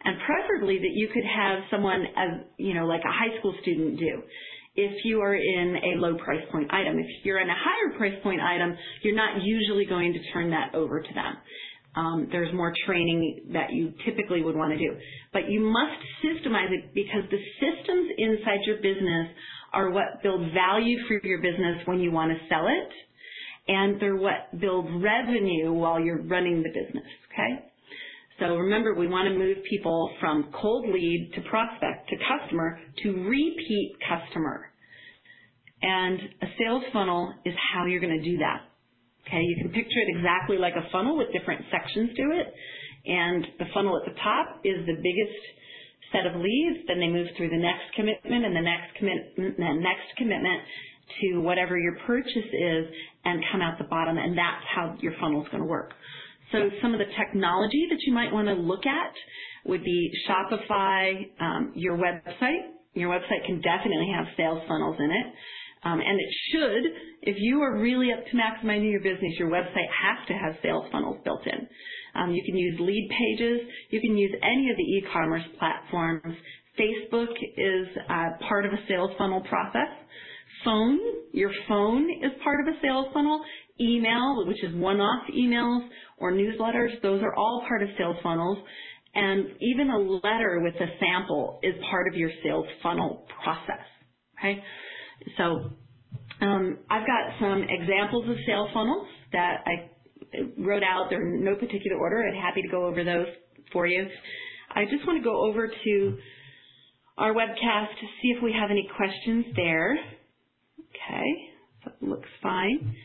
and 0.03 0.17
preferably 0.25 0.77
that 0.77 0.93
you 0.93 1.07
could 1.13 1.25
have 1.25 1.59
someone 1.69 2.05
as 2.15 2.45
you 2.57 2.73
know, 2.73 2.85
like 2.85 3.01
a 3.01 3.11
high 3.11 3.37
school 3.39 3.53
student 3.61 3.99
do. 3.99 4.21
If 4.75 5.03
you 5.03 5.19
are 5.19 5.35
in 5.35 5.75
a 5.75 5.99
low 5.99 6.15
price 6.17 6.45
point 6.51 6.71
item, 6.71 6.99
if 6.99 7.07
you're 7.25 7.41
in 7.41 7.49
a 7.49 7.55
higher 7.55 7.97
price 7.97 8.17
point 8.23 8.39
item, 8.39 8.77
you're 9.03 9.15
not 9.15 9.41
usually 9.43 9.85
going 9.85 10.13
to 10.13 10.19
turn 10.31 10.51
that 10.51 10.73
over 10.73 11.01
to 11.01 11.13
them. 11.13 11.35
Um, 11.95 12.29
there's 12.31 12.53
more 12.53 12.71
training 12.85 13.49
that 13.51 13.73
you 13.73 13.91
typically 14.05 14.43
would 14.43 14.55
want 14.55 14.71
to 14.71 14.77
do. 14.77 14.95
But 15.33 15.49
you 15.49 15.59
must 15.59 15.99
systemize 16.23 16.71
it 16.71 16.93
because 16.93 17.23
the 17.29 17.41
systems 17.59 18.09
inside 18.17 18.59
your 18.65 18.77
business 18.77 19.27
are 19.73 19.91
what 19.91 20.21
build 20.23 20.51
value 20.53 20.97
for 21.07 21.19
your 21.25 21.41
business 21.41 21.85
when 21.85 21.99
you 21.99 22.11
want 22.11 22.31
to 22.31 22.37
sell 22.47 22.67
it, 22.67 22.91
and 23.67 24.01
they're 24.01 24.15
what 24.15 24.59
build 24.59 24.85
revenue 25.01 25.71
while 25.73 25.99
you're 25.99 26.23
running 26.23 26.63
the 26.63 26.69
business, 26.69 27.05
okay? 27.31 27.65
So 28.39 28.55
remember, 28.55 28.95
we 28.95 29.07
want 29.07 29.27
to 29.27 29.37
move 29.37 29.57
people 29.69 30.11
from 30.19 30.51
cold 30.59 30.87
lead 30.89 31.31
to 31.35 31.41
prospect 31.49 32.09
to 32.09 32.15
customer 32.17 32.79
to 33.03 33.11
repeat 33.27 33.95
customer. 34.07 34.71
And 35.81 36.19
a 36.41 36.47
sales 36.57 36.83
funnel 36.91 37.33
is 37.45 37.53
how 37.73 37.85
you're 37.85 38.01
going 38.01 38.17
to 38.17 38.23
do 38.23 38.37
that. 38.37 38.61
Okay, 39.27 39.41
you 39.41 39.57
can 39.61 39.71
picture 39.71 39.99
it 39.99 40.17
exactly 40.17 40.57
like 40.57 40.73
a 40.75 40.89
funnel 40.91 41.17
with 41.17 41.31
different 41.31 41.65
sections 41.69 42.09
to 42.15 42.23
it. 42.31 42.53
And 43.05 43.45
the 43.59 43.65
funnel 43.73 43.99
at 43.99 44.11
the 44.11 44.19
top 44.19 44.61
is 44.63 44.85
the 44.85 44.95
biggest 44.95 45.39
set 46.11 46.25
of 46.25 46.39
leads, 46.39 46.87
then 46.87 46.99
they 46.99 47.07
move 47.07 47.27
through 47.37 47.49
the 47.49 47.57
next 47.57 47.93
commitment 47.95 48.45
and 48.45 48.55
the 48.55 48.61
next 48.61 48.95
commitment, 48.97 49.57
the 49.57 49.73
next 49.79 50.09
commitment 50.17 50.61
to 51.21 51.41
whatever 51.41 51.77
your 51.77 51.97
purchase 52.05 52.49
is 52.53 52.85
and 53.25 53.43
come 53.51 53.61
out 53.61 53.77
the 53.77 53.89
bottom 53.89 54.17
and 54.17 54.37
that's 54.37 54.65
how 54.73 54.95
your 55.01 55.13
funnel 55.19 55.41
is 55.41 55.49
going 55.49 55.63
to 55.63 55.69
work. 55.69 55.93
So 56.51 56.69
some 56.81 56.93
of 56.93 56.99
the 56.99 57.11
technology 57.17 57.87
that 57.89 57.99
you 58.05 58.13
might 58.13 58.31
want 58.31 58.47
to 58.47 58.53
look 58.53 58.85
at 58.85 59.13
would 59.65 59.83
be 59.83 60.11
Shopify, 60.27 61.29
um, 61.39 61.73
your 61.75 61.97
website. 61.97 62.73
Your 62.95 63.11
website 63.11 63.45
can 63.45 63.61
definitely 63.61 64.11
have 64.15 64.25
sales 64.35 64.61
funnels 64.67 64.97
in 64.99 65.11
it. 65.11 65.33
Um, 65.83 65.99
and 66.01 66.19
it 66.19 66.31
should, 66.51 66.91
if 67.21 67.35
you 67.39 67.61
are 67.61 67.79
really 67.79 68.11
up 68.11 68.25
to 68.25 68.35
maximizing 68.35 68.91
your 68.91 68.99
business, 68.99 69.33
your 69.37 69.49
website 69.49 69.87
has 69.87 70.27
to 70.27 70.33
have 70.33 70.55
sales 70.61 70.85
funnels 70.91 71.17
built 71.23 71.45
in. 71.45 71.67
Um, 72.15 72.33
you 72.33 72.43
can 72.43 72.55
use 72.55 72.79
lead 72.79 73.09
pages. 73.09 73.61
You 73.89 74.01
can 74.01 74.17
use 74.17 74.31
any 74.41 74.69
of 74.69 74.77
the 74.77 74.83
e-commerce 74.83 75.43
platforms. 75.57 76.35
Facebook 76.79 77.33
is 77.57 77.87
uh, 78.09 78.45
part 78.47 78.65
of 78.65 78.73
a 78.73 78.79
sales 78.87 79.11
funnel 79.17 79.41
process. 79.41 79.89
Phone, 80.63 80.99
your 81.31 81.51
phone 81.67 82.09
is 82.23 82.31
part 82.43 82.67
of 82.67 82.73
a 82.73 82.77
sales 82.81 83.07
funnel. 83.13 83.43
Email, 83.79 84.45
which 84.45 84.61
is 84.63 84.75
one-off 84.75 85.23
emails 85.33 85.87
or 86.17 86.33
newsletters, 86.33 87.01
those 87.01 87.21
are 87.21 87.33
all 87.35 87.63
part 87.67 87.81
of 87.81 87.89
sales 87.97 88.17
funnels. 88.21 88.57
And 89.15 89.47
even 89.61 89.89
a 89.89 89.97
letter 89.97 90.59
with 90.61 90.75
a 90.75 90.87
sample 90.99 91.59
is 91.63 91.73
part 91.89 92.07
of 92.07 92.15
your 92.15 92.29
sales 92.43 92.65
funnel 92.83 93.25
process. 93.43 93.85
Okay? 94.37 94.63
So 95.37 95.71
um, 96.41 96.77
I've 96.89 97.07
got 97.07 97.39
some 97.39 97.63
examples 97.67 98.29
of 98.29 98.35
sales 98.45 98.69
funnels 98.73 99.07
that 99.31 99.63
I 99.65 99.89
wrote 100.57 100.83
out. 100.83 101.07
They're 101.09 101.21
in 101.21 101.43
no 101.43 101.55
particular 101.55 101.97
order. 101.97 102.23
I'm 102.23 102.41
happy 102.41 102.61
to 102.61 102.67
go 102.67 102.85
over 102.85 103.03
those 103.03 103.27
for 103.71 103.87
you. 103.87 104.07
I 104.71 104.85
just 104.85 105.05
want 105.07 105.19
to 105.19 105.23
go 105.23 105.45
over 105.45 105.67
to 105.67 106.17
our 107.17 107.33
webcast 107.33 107.89
to 107.89 108.07
see 108.21 108.29
if 108.35 108.43
we 108.43 108.53
have 108.53 108.71
any 108.71 108.87
questions 108.95 109.45
there. 109.55 109.97
Okay, 110.79 111.31
it 111.85 112.07
looks 112.07 112.29
fine. 112.41 112.95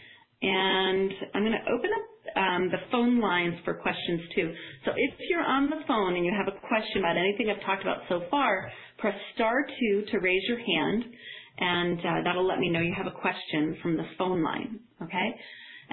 And 0.43 1.13
I'm 1.35 1.43
going 1.43 1.53
to 1.53 1.73
open 1.73 1.91
up 1.91 2.37
um, 2.37 2.69
the 2.71 2.79
phone 2.91 3.21
lines 3.21 3.55
for 3.65 3.75
questions 3.75 4.21
too. 4.35 4.53
So 4.85 4.93
if 4.97 5.15
you're 5.31 5.43
on 5.43 5.71
the 5.71 5.81
phone 5.87 6.17
and 6.17 6.25
you 6.25 6.33
have 6.37 6.53
a 6.53 6.59
question 6.67 6.99
about 6.99 7.17
anything 7.17 7.49
I've 7.51 7.65
talked 7.65 7.83
about 7.83 8.03
so 8.09 8.23
far, 8.31 8.71
press 8.99 9.15
star 9.35 9.67
two 9.67 10.05
to 10.11 10.19
raise 10.19 10.43
your 10.49 10.59
hand, 10.59 11.05
and 11.59 11.99
uh, 12.01 12.23
that'll 12.25 12.47
let 12.47 12.59
me 12.59 12.69
know 12.69 12.81
you 12.81 12.95
have 12.97 13.07
a 13.07 13.11
question 13.11 13.79
from 13.83 13.97
the 13.97 14.05
phone 14.19 14.43
line. 14.43 14.81
Okay. 15.03 15.35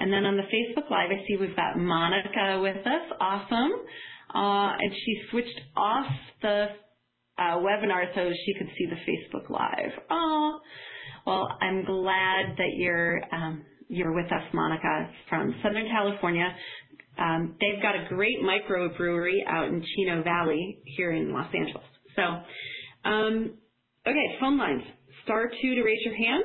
And 0.02 0.12
then 0.12 0.26
on 0.26 0.36
the 0.36 0.44
Facebook 0.44 0.90
Live, 0.90 1.12
I 1.12 1.24
see 1.28 1.38
we've 1.38 1.56
got 1.56 1.78
Monica 1.78 2.60
with 2.60 2.78
us. 2.78 3.18
Awesome. 3.20 3.72
Uh, 4.34 4.74
and 4.80 4.92
she 4.92 5.22
switched 5.30 5.62
off 5.78 6.08
the 6.42 6.66
uh, 7.38 7.58
webinar 7.58 8.06
so 8.16 8.32
she 8.46 8.54
could 8.58 8.68
see 8.76 8.88
the 8.90 8.96
Facebook 8.96 9.48
Live. 9.52 9.92
Oh, 10.10 10.60
well, 11.28 11.48
I'm 11.62 11.86
glad 11.86 12.56
that 12.58 12.72
you're 12.78 13.22
um, 13.32 13.64
you're 13.90 14.16
with 14.16 14.26
us, 14.32 14.42
Monica, 14.54 15.12
from 15.30 15.54
Southern 15.62 15.88
California. 15.88 16.48
Um, 17.20 17.56
they've 17.60 17.82
got 17.84 17.94
a 17.94 18.08
great 18.10 18.40
microbrewery 18.42 19.46
out 19.48 19.68
in 19.68 19.84
Chino 19.96 20.24
Valley 20.24 20.80
here 20.98 21.12
in 21.12 21.32
Los 21.32 21.54
Angeles. 21.54 21.86
So, 22.16 22.24
um, 23.08 23.54
okay, 24.08 24.38
phone 24.40 24.58
lines. 24.58 24.82
Star 25.26 25.48
two 25.62 25.76
to 25.76 25.84
raise 25.84 26.00
your 26.04 26.16
hand. 26.16 26.44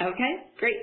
Okay, 0.00 0.32
great. 0.58 0.76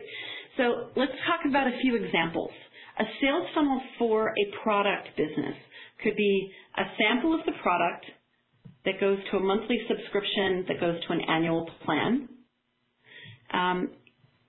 So 0.57 0.89
let's 0.95 1.11
talk 1.27 1.41
about 1.47 1.67
a 1.67 1.77
few 1.81 1.95
examples. 1.95 2.51
A 2.99 3.03
sales 3.21 3.47
funnel 3.53 3.81
for 3.99 4.29
a 4.29 4.63
product 4.63 5.09
business 5.17 5.55
could 6.01 6.15
be 6.15 6.51
a 6.77 6.83
sample 6.97 7.33
of 7.33 7.45
the 7.45 7.51
product 7.61 8.05
that 8.85 8.99
goes 8.99 9.17
to 9.31 9.37
a 9.37 9.39
monthly 9.39 9.79
subscription 9.87 10.65
that 10.67 10.79
goes 10.79 10.95
to 11.05 11.13
an 11.13 11.21
annual 11.21 11.69
plan. 11.83 12.29
Um, 13.53 13.91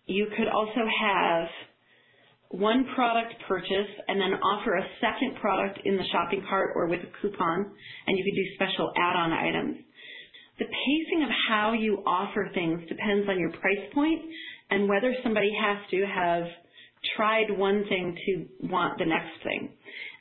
you 0.07 0.29
could 0.37 0.49
also 0.49 0.87
have 1.03 1.49
one 2.51 2.87
product 2.95 3.35
purchase 3.49 3.91
and 4.07 4.21
then 4.21 4.35
offer 4.35 4.77
a 4.77 4.87
second 5.01 5.37
product 5.41 5.81
in 5.85 5.97
the 5.97 6.05
shopping 6.13 6.45
cart 6.49 6.71
or 6.77 6.87
with 6.87 7.01
a 7.01 7.11
coupon, 7.21 7.73
and 8.07 8.17
you 8.17 8.25
could 8.25 8.37
do 8.37 8.55
special 8.55 8.93
add-on 8.97 9.33
items. 9.33 9.79
The 10.59 10.65
pacing 10.65 11.25
of 11.25 11.31
how 11.49 11.73
you 11.73 12.03
offer 12.07 12.49
things 12.55 12.81
depends 12.89 13.29
on 13.29 13.39
your 13.39 13.51
price 13.53 13.93
point 13.93 14.23
and 14.71 14.89
whether 14.89 15.15
somebody 15.23 15.51
has 15.61 15.79
to 15.91 16.07
have 16.07 16.45
tried 17.17 17.51
one 17.51 17.85
thing 17.89 18.17
to 18.27 18.69
want 18.69 18.99
the 18.99 19.05
next 19.05 19.43
thing. 19.45 19.71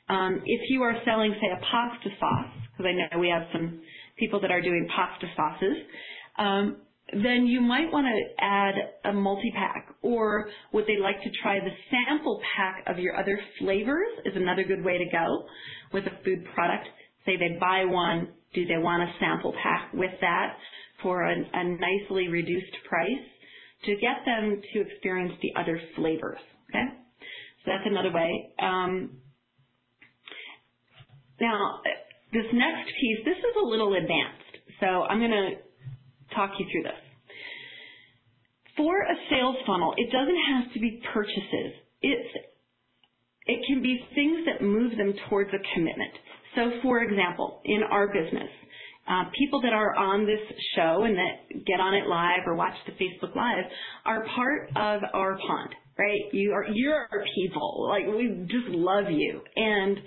Um, 0.08 0.40
if 0.44 0.70
you 0.70 0.82
are 0.82 0.94
selling, 1.04 1.34
say, 1.40 1.48
a 1.48 1.60
pasta 1.60 2.10
sauce, 2.20 2.52
because 2.72 2.86
I 2.90 3.14
know 3.14 3.20
we 3.20 3.28
have 3.28 3.42
some 3.52 3.80
people 4.18 4.40
that 4.40 4.50
are 4.50 4.62
doing 4.62 4.88
pasta 4.94 5.26
sauces, 5.36 5.76
um, 6.38 6.76
then 7.12 7.46
you 7.46 7.60
might 7.60 7.92
want 7.92 8.06
to 8.06 8.44
add 8.44 8.74
a 9.04 9.12
multi-pack 9.12 9.94
or 10.02 10.48
would 10.72 10.86
they 10.86 10.98
like 10.98 11.22
to 11.22 11.30
try 11.42 11.58
the 11.60 11.70
sample 11.90 12.40
pack 12.56 12.82
of 12.88 12.98
your 12.98 13.16
other 13.16 13.38
flavors 13.60 14.08
is 14.24 14.32
another 14.34 14.64
good 14.64 14.84
way 14.84 14.98
to 14.98 15.04
go 15.12 15.44
with 15.92 16.04
a 16.04 16.24
food 16.24 16.44
product. 16.54 16.88
Say 17.24 17.36
they 17.36 17.58
buy 17.60 17.84
one, 17.84 18.28
do 18.54 18.66
they 18.66 18.78
want 18.78 19.02
a 19.02 19.12
sample 19.20 19.54
pack 19.62 19.92
with 19.92 20.10
that 20.20 20.56
for 21.02 21.22
a, 21.22 21.34
a 21.34 21.64
nicely 21.64 22.28
reduced 22.28 22.72
price 22.88 23.22
to 23.86 23.96
get 23.96 24.24
them 24.24 24.60
to 24.72 24.80
experience 24.80 25.32
the 25.42 25.60
other 25.60 25.80
flavors. 25.96 26.38
Okay, 26.70 26.84
so 27.64 27.70
that's 27.70 27.86
another 27.86 28.12
way. 28.12 28.50
Um, 28.60 29.18
now, 31.40 31.80
this 32.32 32.46
next 32.52 32.90
piece, 33.00 33.18
this 33.24 33.38
is 33.38 33.54
a 33.62 33.66
little 33.66 33.94
advanced, 33.94 34.56
so 34.80 34.86
I'm 34.86 35.18
going 35.18 35.30
to 35.30 35.50
talk 36.34 36.50
you 36.58 36.66
through 36.72 36.84
this. 36.84 37.00
For 38.76 39.02
a 39.02 39.14
sales 39.30 39.56
funnel, 39.66 39.94
it 39.96 40.10
doesn't 40.12 40.40
have 40.52 40.72
to 40.74 40.80
be 40.80 41.00
purchases. 41.12 41.72
It's 42.02 42.28
it 43.46 43.60
can 43.68 43.80
be 43.80 44.00
things 44.14 44.44
that 44.46 44.62
move 44.62 44.96
them 44.98 45.14
towards 45.28 45.50
a 45.50 45.62
commitment. 45.74 46.12
So, 46.56 46.80
for 46.82 47.02
example, 47.02 47.60
in 47.64 47.82
our 47.84 48.08
business, 48.08 48.50
uh, 49.08 49.24
people 49.38 49.60
that 49.62 49.72
are 49.72 49.94
on 49.94 50.26
this 50.26 50.40
show 50.74 51.04
and 51.04 51.16
that 51.16 51.64
get 51.64 51.80
on 51.80 51.94
it 51.94 52.06
live 52.06 52.40
or 52.46 52.54
watch 52.54 52.74
the 52.86 52.92
Facebook 52.92 53.34
Live 53.36 53.64
are 54.04 54.24
part 54.34 54.70
of 54.76 55.02
our 55.14 55.38
pond, 55.46 55.74
right? 55.98 56.20
You 56.32 56.52
are 56.52 56.66
you're 56.72 57.06
our 57.10 57.24
people. 57.34 57.88
Like 57.88 58.06
we 58.06 58.46
just 58.50 58.68
love 58.68 59.10
you, 59.10 59.40
and 59.56 59.98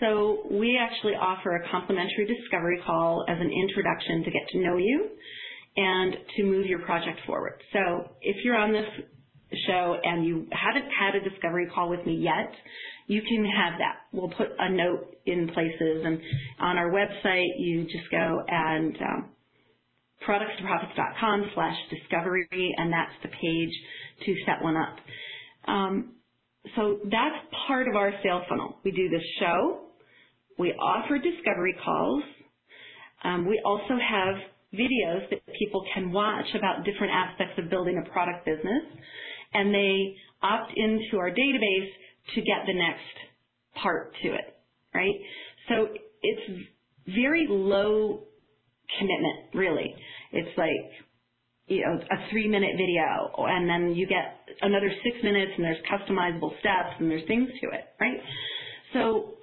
so 0.00 0.42
we 0.50 0.78
actually 0.80 1.14
offer 1.14 1.56
a 1.56 1.70
complimentary 1.70 2.26
discovery 2.26 2.80
call 2.84 3.24
as 3.28 3.38
an 3.38 3.50
introduction 3.50 4.24
to 4.24 4.30
get 4.30 4.42
to 4.50 4.58
know 4.58 4.76
you 4.76 5.08
and 5.76 6.16
to 6.36 6.44
move 6.44 6.66
your 6.66 6.80
project 6.80 7.20
forward. 7.26 7.62
So 7.72 8.10
if 8.20 8.36
you're 8.44 8.56
on 8.56 8.72
this 8.72 8.86
show 9.66 9.96
and 10.02 10.24
you 10.24 10.46
haven't 10.52 10.90
had 10.90 11.14
a 11.14 11.28
discovery 11.28 11.66
call 11.72 11.88
with 11.88 12.04
me 12.06 12.16
yet, 12.16 12.52
you 13.06 13.22
can 13.22 13.44
have 13.44 13.78
that. 13.78 13.96
We'll 14.12 14.30
put 14.30 14.48
a 14.58 14.70
note 14.70 15.16
in 15.26 15.48
places 15.48 16.02
and 16.04 16.20
on 16.60 16.78
our 16.78 16.90
website 16.90 17.48
you 17.58 17.84
just 17.84 18.10
go 18.10 18.42
and 18.48 18.96
um, 18.96 19.30
productstoprofits.com 20.26 21.50
slash 21.54 21.76
discovery 21.90 22.74
and 22.76 22.92
that's 22.92 23.12
the 23.22 23.28
page 23.28 24.26
to 24.26 24.34
set 24.46 24.62
one 24.62 24.76
up. 24.76 24.96
Um, 25.68 26.12
so 26.76 26.98
that's 27.04 27.36
part 27.66 27.88
of 27.88 27.96
our 27.96 28.12
sales 28.22 28.42
funnel. 28.48 28.78
We 28.84 28.92
do 28.92 29.08
this 29.08 29.22
show. 29.40 29.80
We 30.58 30.72
offer 30.72 31.18
discovery 31.18 31.74
calls. 31.84 32.22
Um, 33.24 33.46
we 33.46 33.60
also 33.64 33.98
have 33.98 34.36
videos 34.74 35.28
that 35.30 35.40
people 35.58 35.84
can 35.94 36.12
watch 36.12 36.46
about 36.56 36.84
different 36.84 37.12
aspects 37.12 37.54
of 37.58 37.68
building 37.68 38.02
a 38.04 38.10
product 38.10 38.46
business, 38.46 38.84
and 39.54 39.74
they 39.74 40.16
opt 40.42 40.72
into 40.76 41.18
our 41.18 41.30
database 41.30 41.90
to 42.34 42.40
get 42.40 42.66
the 42.66 42.74
next 42.74 43.82
part 43.82 44.14
to 44.22 44.28
it, 44.34 44.56
right? 44.94 45.14
So 45.68 45.88
it's 46.22 46.68
very 47.06 47.46
low 47.48 48.24
commitment, 48.98 49.54
really. 49.54 49.94
It's 50.32 50.56
like, 50.56 50.90
you 51.66 51.82
know, 51.82 51.98
a 51.98 52.30
three 52.30 52.48
minute 52.48 52.72
video 52.76 53.32
and 53.38 53.68
then 53.68 53.94
you 53.94 54.06
get 54.06 54.38
another 54.60 54.90
six 55.04 55.16
minutes 55.22 55.52
and 55.56 55.64
there's 55.64 55.78
customizable 55.90 56.58
steps 56.60 56.96
and 56.98 57.10
there's 57.10 57.26
things 57.26 57.48
to 57.60 57.68
it, 57.76 57.84
right? 58.00 58.18
So 58.92 59.34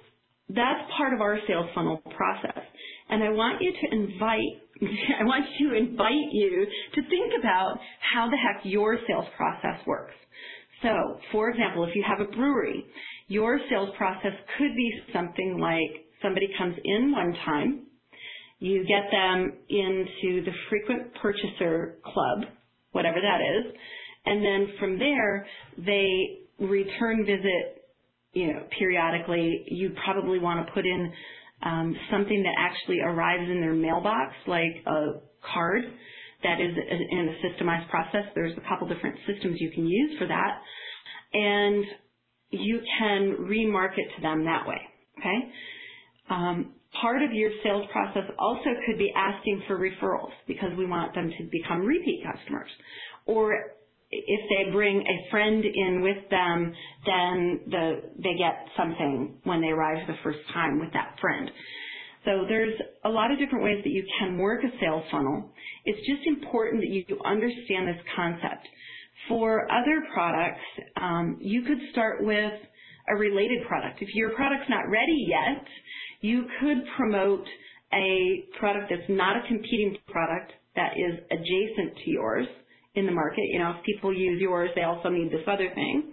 that's 0.48 0.90
part 0.96 1.14
of 1.14 1.20
our 1.20 1.38
sales 1.46 1.66
funnel 1.74 1.98
process. 2.16 2.62
And 3.08 3.22
I 3.24 3.30
want 3.30 3.60
you 3.60 3.72
to 3.72 3.94
invite 3.94 4.62
I 5.20 5.24
want 5.24 5.44
to 5.58 5.74
invite 5.74 6.32
you 6.32 6.66
to 6.94 7.02
think 7.02 7.32
about 7.38 7.78
how 8.00 8.30
the 8.30 8.36
heck 8.36 8.64
your 8.64 8.98
sales 9.06 9.26
process 9.36 9.84
works. 9.86 10.14
So, 10.82 11.18
for 11.32 11.50
example, 11.50 11.84
if 11.84 11.94
you 11.94 12.04
have 12.06 12.20
a 12.20 12.30
brewery, 12.30 12.86
your 13.28 13.60
sales 13.68 13.90
process 13.98 14.32
could 14.56 14.74
be 14.74 14.90
something 15.12 15.58
like 15.60 16.06
somebody 16.22 16.48
comes 16.56 16.76
in 16.82 17.12
one 17.12 17.34
time, 17.44 17.86
you 18.58 18.84
get 18.86 19.10
them 19.10 19.52
into 19.68 20.44
the 20.44 20.52
frequent 20.68 21.14
purchaser 21.20 21.96
club, 22.04 22.50
whatever 22.92 23.18
that 23.20 23.40
is, 23.40 23.74
and 24.26 24.44
then 24.44 24.68
from 24.78 24.98
there 24.98 25.46
they 25.78 26.40
return 26.58 27.24
visit, 27.24 27.84
you 28.32 28.52
know, 28.52 28.62
periodically. 28.78 29.64
You 29.68 29.94
probably 30.04 30.38
want 30.38 30.66
to 30.66 30.72
put 30.72 30.84
in 30.84 31.12
um, 31.62 31.94
something 32.10 32.42
that 32.42 32.54
actually 32.58 33.00
arrives 33.00 33.50
in 33.50 33.60
their 33.60 33.74
mailbox, 33.74 34.34
like 34.46 34.82
a 34.86 35.20
card 35.54 35.84
that 36.42 36.60
is 36.60 36.74
in 37.10 37.28
a 37.28 37.46
systemized 37.46 37.88
process. 37.90 38.24
There's 38.34 38.56
a 38.56 38.68
couple 38.68 38.88
different 38.88 39.16
systems 39.26 39.56
you 39.60 39.70
can 39.70 39.86
use 39.86 40.18
for 40.18 40.26
that. 40.26 40.60
And 41.32 41.84
you 42.50 42.80
can 42.98 43.36
remarket 43.40 44.16
to 44.16 44.22
them 44.22 44.44
that 44.44 44.66
way. 44.66 44.80
Okay? 45.18 45.52
Um, 46.30 46.74
part 47.00 47.22
of 47.22 47.32
your 47.32 47.50
sales 47.62 47.86
process 47.92 48.24
also 48.38 48.70
could 48.86 48.98
be 48.98 49.12
asking 49.14 49.62
for 49.66 49.78
referrals 49.78 50.32
because 50.48 50.70
we 50.76 50.86
want 50.86 51.14
them 51.14 51.30
to 51.30 51.48
become 51.50 51.80
repeat 51.80 52.24
customers. 52.24 52.70
Or 53.26 53.52
if 54.10 54.40
they 54.48 54.72
bring 54.72 55.00
a 55.00 55.30
friend 55.30 55.64
in 55.64 56.02
with 56.02 56.28
them, 56.30 56.74
then 57.06 57.60
the, 57.70 58.02
they 58.16 58.34
get 58.36 58.66
something 58.76 59.38
when 59.44 59.60
they 59.60 59.68
arrive 59.68 60.06
the 60.06 60.16
first 60.24 60.40
time 60.52 60.80
with 60.80 60.92
that 60.92 61.16
friend. 61.20 61.50
So 62.24 62.44
there's 62.48 62.74
a 63.04 63.08
lot 63.08 63.30
of 63.30 63.38
different 63.38 63.64
ways 63.64 63.78
that 63.82 63.90
you 63.90 64.04
can 64.18 64.36
work 64.36 64.62
a 64.64 64.70
sales 64.80 65.04
funnel. 65.10 65.52
It's 65.84 66.06
just 66.06 66.26
important 66.26 66.82
that 66.82 66.90
you 66.90 67.04
understand 67.24 67.88
this 67.88 68.02
concept. 68.14 68.66
For 69.28 69.70
other 69.70 70.02
products, 70.12 70.60
um, 71.00 71.38
you 71.40 71.62
could 71.62 71.78
start 71.92 72.24
with 72.24 72.52
a 73.08 73.16
related 73.16 73.66
product. 73.66 74.02
If 74.02 74.08
your 74.14 74.30
product's 74.30 74.68
not 74.68 74.88
ready 74.88 75.26
yet, 75.28 75.64
you 76.20 76.46
could 76.60 76.78
promote 76.96 77.44
a 77.92 78.44
product 78.58 78.90
that's 78.90 79.08
not 79.08 79.36
a 79.36 79.46
competing 79.48 79.96
product 80.08 80.52
that 80.76 80.92
is 80.96 81.20
adjacent 81.30 81.96
to 82.04 82.10
yours 82.10 82.46
in 82.94 83.06
the 83.06 83.12
market. 83.12 83.44
You 83.52 83.58
know, 83.58 83.74
if 83.78 83.84
people 83.84 84.12
use 84.16 84.40
yours, 84.40 84.70
they 84.74 84.82
also 84.82 85.08
need 85.08 85.30
this 85.30 85.46
other 85.46 85.70
thing. 85.74 86.12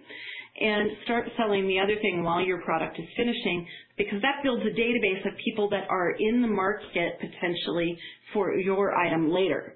And 0.59 0.89
start 1.03 1.27
selling 1.37 1.67
the 1.67 1.79
other 1.79 1.95
thing 2.01 2.23
while 2.23 2.41
your 2.41 2.61
product 2.61 2.97
is 2.97 3.05
finishing 3.15 3.67
because 3.95 4.19
that 4.23 4.41
builds 4.41 4.63
a 4.63 4.73
database 4.79 5.25
of 5.27 5.37
people 5.45 5.69
that 5.69 5.85
are 5.87 6.15
in 6.17 6.41
the 6.41 6.47
market 6.47 7.19
potentially 7.19 7.95
for 8.33 8.55
your 8.55 8.95
item 8.97 9.29
later. 9.31 9.75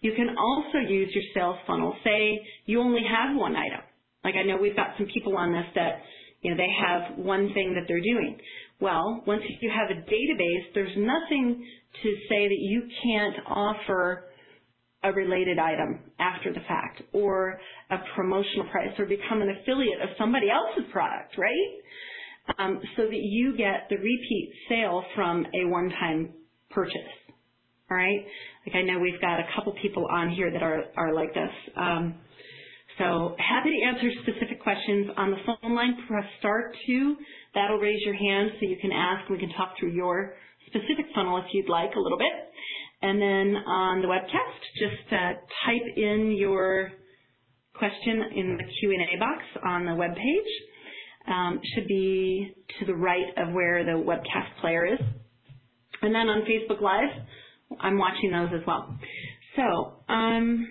You 0.00 0.12
can 0.14 0.34
also 0.38 0.78
use 0.88 1.10
your 1.14 1.24
sales 1.34 1.56
funnel. 1.66 1.94
Say 2.04 2.40
you 2.64 2.80
only 2.80 3.02
have 3.02 3.36
one 3.36 3.54
item. 3.54 3.80
Like 4.24 4.34
I 4.36 4.44
know 4.44 4.56
we've 4.56 4.76
got 4.76 4.94
some 4.96 5.06
people 5.12 5.36
on 5.36 5.52
this 5.52 5.66
that, 5.74 6.00
you 6.40 6.50
know, 6.50 6.56
they 6.56 6.72
have 6.80 7.18
one 7.18 7.52
thing 7.52 7.74
that 7.74 7.84
they're 7.86 8.00
doing. 8.00 8.38
Well, 8.80 9.22
once 9.26 9.42
you 9.60 9.70
have 9.70 9.90
a 9.90 10.00
database, 10.00 10.74
there's 10.74 10.96
nothing 10.96 11.66
to 12.02 12.08
say 12.30 12.48
that 12.48 12.60
you 12.60 12.82
can't 13.02 13.36
offer 13.46 14.24
a 15.04 15.12
related 15.12 15.58
item 15.58 16.00
after 16.18 16.52
the 16.52 16.60
fact 16.66 17.02
or 17.12 17.58
a 17.90 17.96
promotional 18.16 18.66
price 18.70 18.98
or 18.98 19.06
become 19.06 19.42
an 19.42 19.50
affiliate 19.60 20.00
of 20.00 20.08
somebody 20.18 20.46
else's 20.50 20.90
product, 20.92 21.36
right? 21.38 22.58
Um, 22.58 22.80
so 22.96 23.04
that 23.04 23.12
you 23.12 23.56
get 23.56 23.86
the 23.88 23.96
repeat 23.96 24.52
sale 24.68 25.04
from 25.14 25.46
a 25.54 25.66
one-time 25.66 26.30
purchase. 26.70 26.96
All 27.90 27.96
right? 27.96 28.24
Like 28.66 28.76
I 28.76 28.82
know 28.82 28.98
we've 28.98 29.20
got 29.20 29.40
a 29.40 29.44
couple 29.54 29.74
people 29.80 30.06
on 30.10 30.30
here 30.30 30.50
that 30.50 30.62
are, 30.62 30.84
are 30.96 31.14
like 31.14 31.32
this. 31.34 31.50
Um, 31.76 32.14
so 32.98 33.34
happy 33.38 33.70
to 33.70 33.86
answer 33.86 34.10
specific 34.22 34.62
questions 34.62 35.10
on 35.16 35.30
the 35.30 35.36
phone 35.44 35.74
line. 35.74 35.96
Press 36.06 36.24
star 36.38 36.72
two. 36.86 37.16
That'll 37.54 37.78
raise 37.78 38.00
your 38.04 38.14
hand 38.14 38.50
so 38.60 38.66
you 38.66 38.76
can 38.80 38.92
ask. 38.92 39.28
We 39.28 39.38
can 39.38 39.50
talk 39.50 39.74
through 39.78 39.92
your 39.92 40.34
specific 40.66 41.06
funnel 41.14 41.38
if 41.38 41.44
you'd 41.52 41.68
like 41.68 41.90
a 41.96 42.00
little 42.00 42.18
bit. 42.18 42.43
And 43.04 43.20
then 43.20 43.56
on 43.66 44.00
the 44.00 44.08
webcast, 44.08 44.78
just 44.78 45.12
uh, 45.12 45.32
type 45.66 45.82
in 45.94 46.34
your 46.38 46.90
question 47.74 48.22
in 48.34 48.56
the 48.56 48.64
Q&A 48.80 49.18
box 49.18 49.42
on 49.62 49.84
the 49.84 49.94
web 49.94 50.14
page. 50.14 50.52
Um, 51.28 51.60
should 51.74 51.86
be 51.86 52.54
to 52.80 52.86
the 52.86 52.94
right 52.94 53.26
of 53.36 53.52
where 53.52 53.84
the 53.84 54.02
webcast 54.02 54.58
player 54.62 54.86
is. 54.86 54.98
And 56.00 56.14
then 56.14 56.30
on 56.30 56.46
Facebook 56.46 56.80
Live, 56.80 57.10
I'm 57.78 57.98
watching 57.98 58.30
those 58.30 58.48
as 58.54 58.66
well. 58.66 58.98
So, 59.56 59.96
um, 60.08 60.66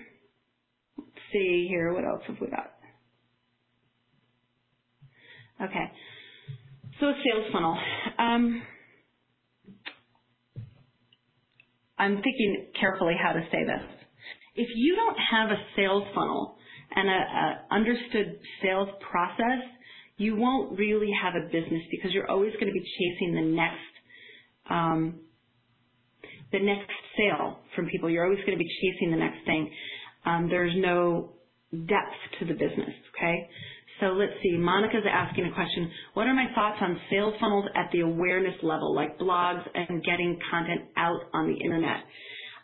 let's 0.98 1.10
see 1.32 1.66
here. 1.68 1.92
What 1.92 2.04
else 2.04 2.22
have 2.26 2.40
we 2.40 2.48
got? 2.48 2.72
Okay. 5.62 5.84
So 6.98 7.10
a 7.10 7.14
sales 7.24 7.52
funnel. 7.52 7.78
Um, 8.18 8.62
I'm 11.98 12.16
thinking 12.16 12.66
carefully 12.78 13.14
how 13.20 13.32
to 13.32 13.40
say 13.52 13.64
this. 13.64 13.82
If 14.56 14.68
you 14.74 14.96
don't 14.96 15.16
have 15.16 15.50
a 15.50 15.56
sales 15.76 16.04
funnel 16.14 16.56
and 16.94 17.08
a, 17.08 17.12
a 17.12 17.74
understood 17.74 18.38
sales 18.62 18.88
process, 19.10 19.62
you 20.16 20.36
won't 20.36 20.78
really 20.78 21.10
have 21.20 21.34
a 21.34 21.46
business 21.46 21.82
because 21.90 22.12
you're 22.12 22.30
always 22.30 22.52
going 22.54 22.66
to 22.66 22.72
be 22.72 22.84
chasing 22.98 23.34
the 23.34 23.42
next 23.42 23.78
um, 24.70 25.20
the 26.52 26.60
next 26.60 26.90
sale 27.16 27.60
from 27.74 27.86
people. 27.86 28.08
You're 28.08 28.24
always 28.24 28.40
going 28.40 28.56
to 28.56 28.64
be 28.64 28.70
chasing 28.80 29.10
the 29.10 29.16
next 29.16 29.44
thing. 29.44 29.70
Um, 30.24 30.48
there's 30.48 30.74
no 30.76 31.32
depth 31.72 32.14
to 32.38 32.44
the 32.46 32.52
business. 32.52 32.94
Okay, 33.16 33.48
so 34.00 34.06
let's 34.06 34.32
see. 34.42 34.56
Monica's 34.58 35.04
asking 35.08 35.46
a 35.46 35.54
question. 35.54 35.90
What 36.14 36.26
are 36.26 36.34
my 36.34 36.46
thoughts 36.54 36.78
on 36.80 36.98
sales 37.10 37.34
funnels 37.40 37.66
at 37.76 37.90
the 37.92 38.00
awareness 38.00 38.54
level, 38.62 38.94
like 38.94 39.18
blogs 39.18 39.62
and 39.74 40.02
getting 40.02 40.38
content 40.50 40.82
out 40.96 41.20
on 41.32 41.46
the 41.46 41.56
internet? 41.64 42.02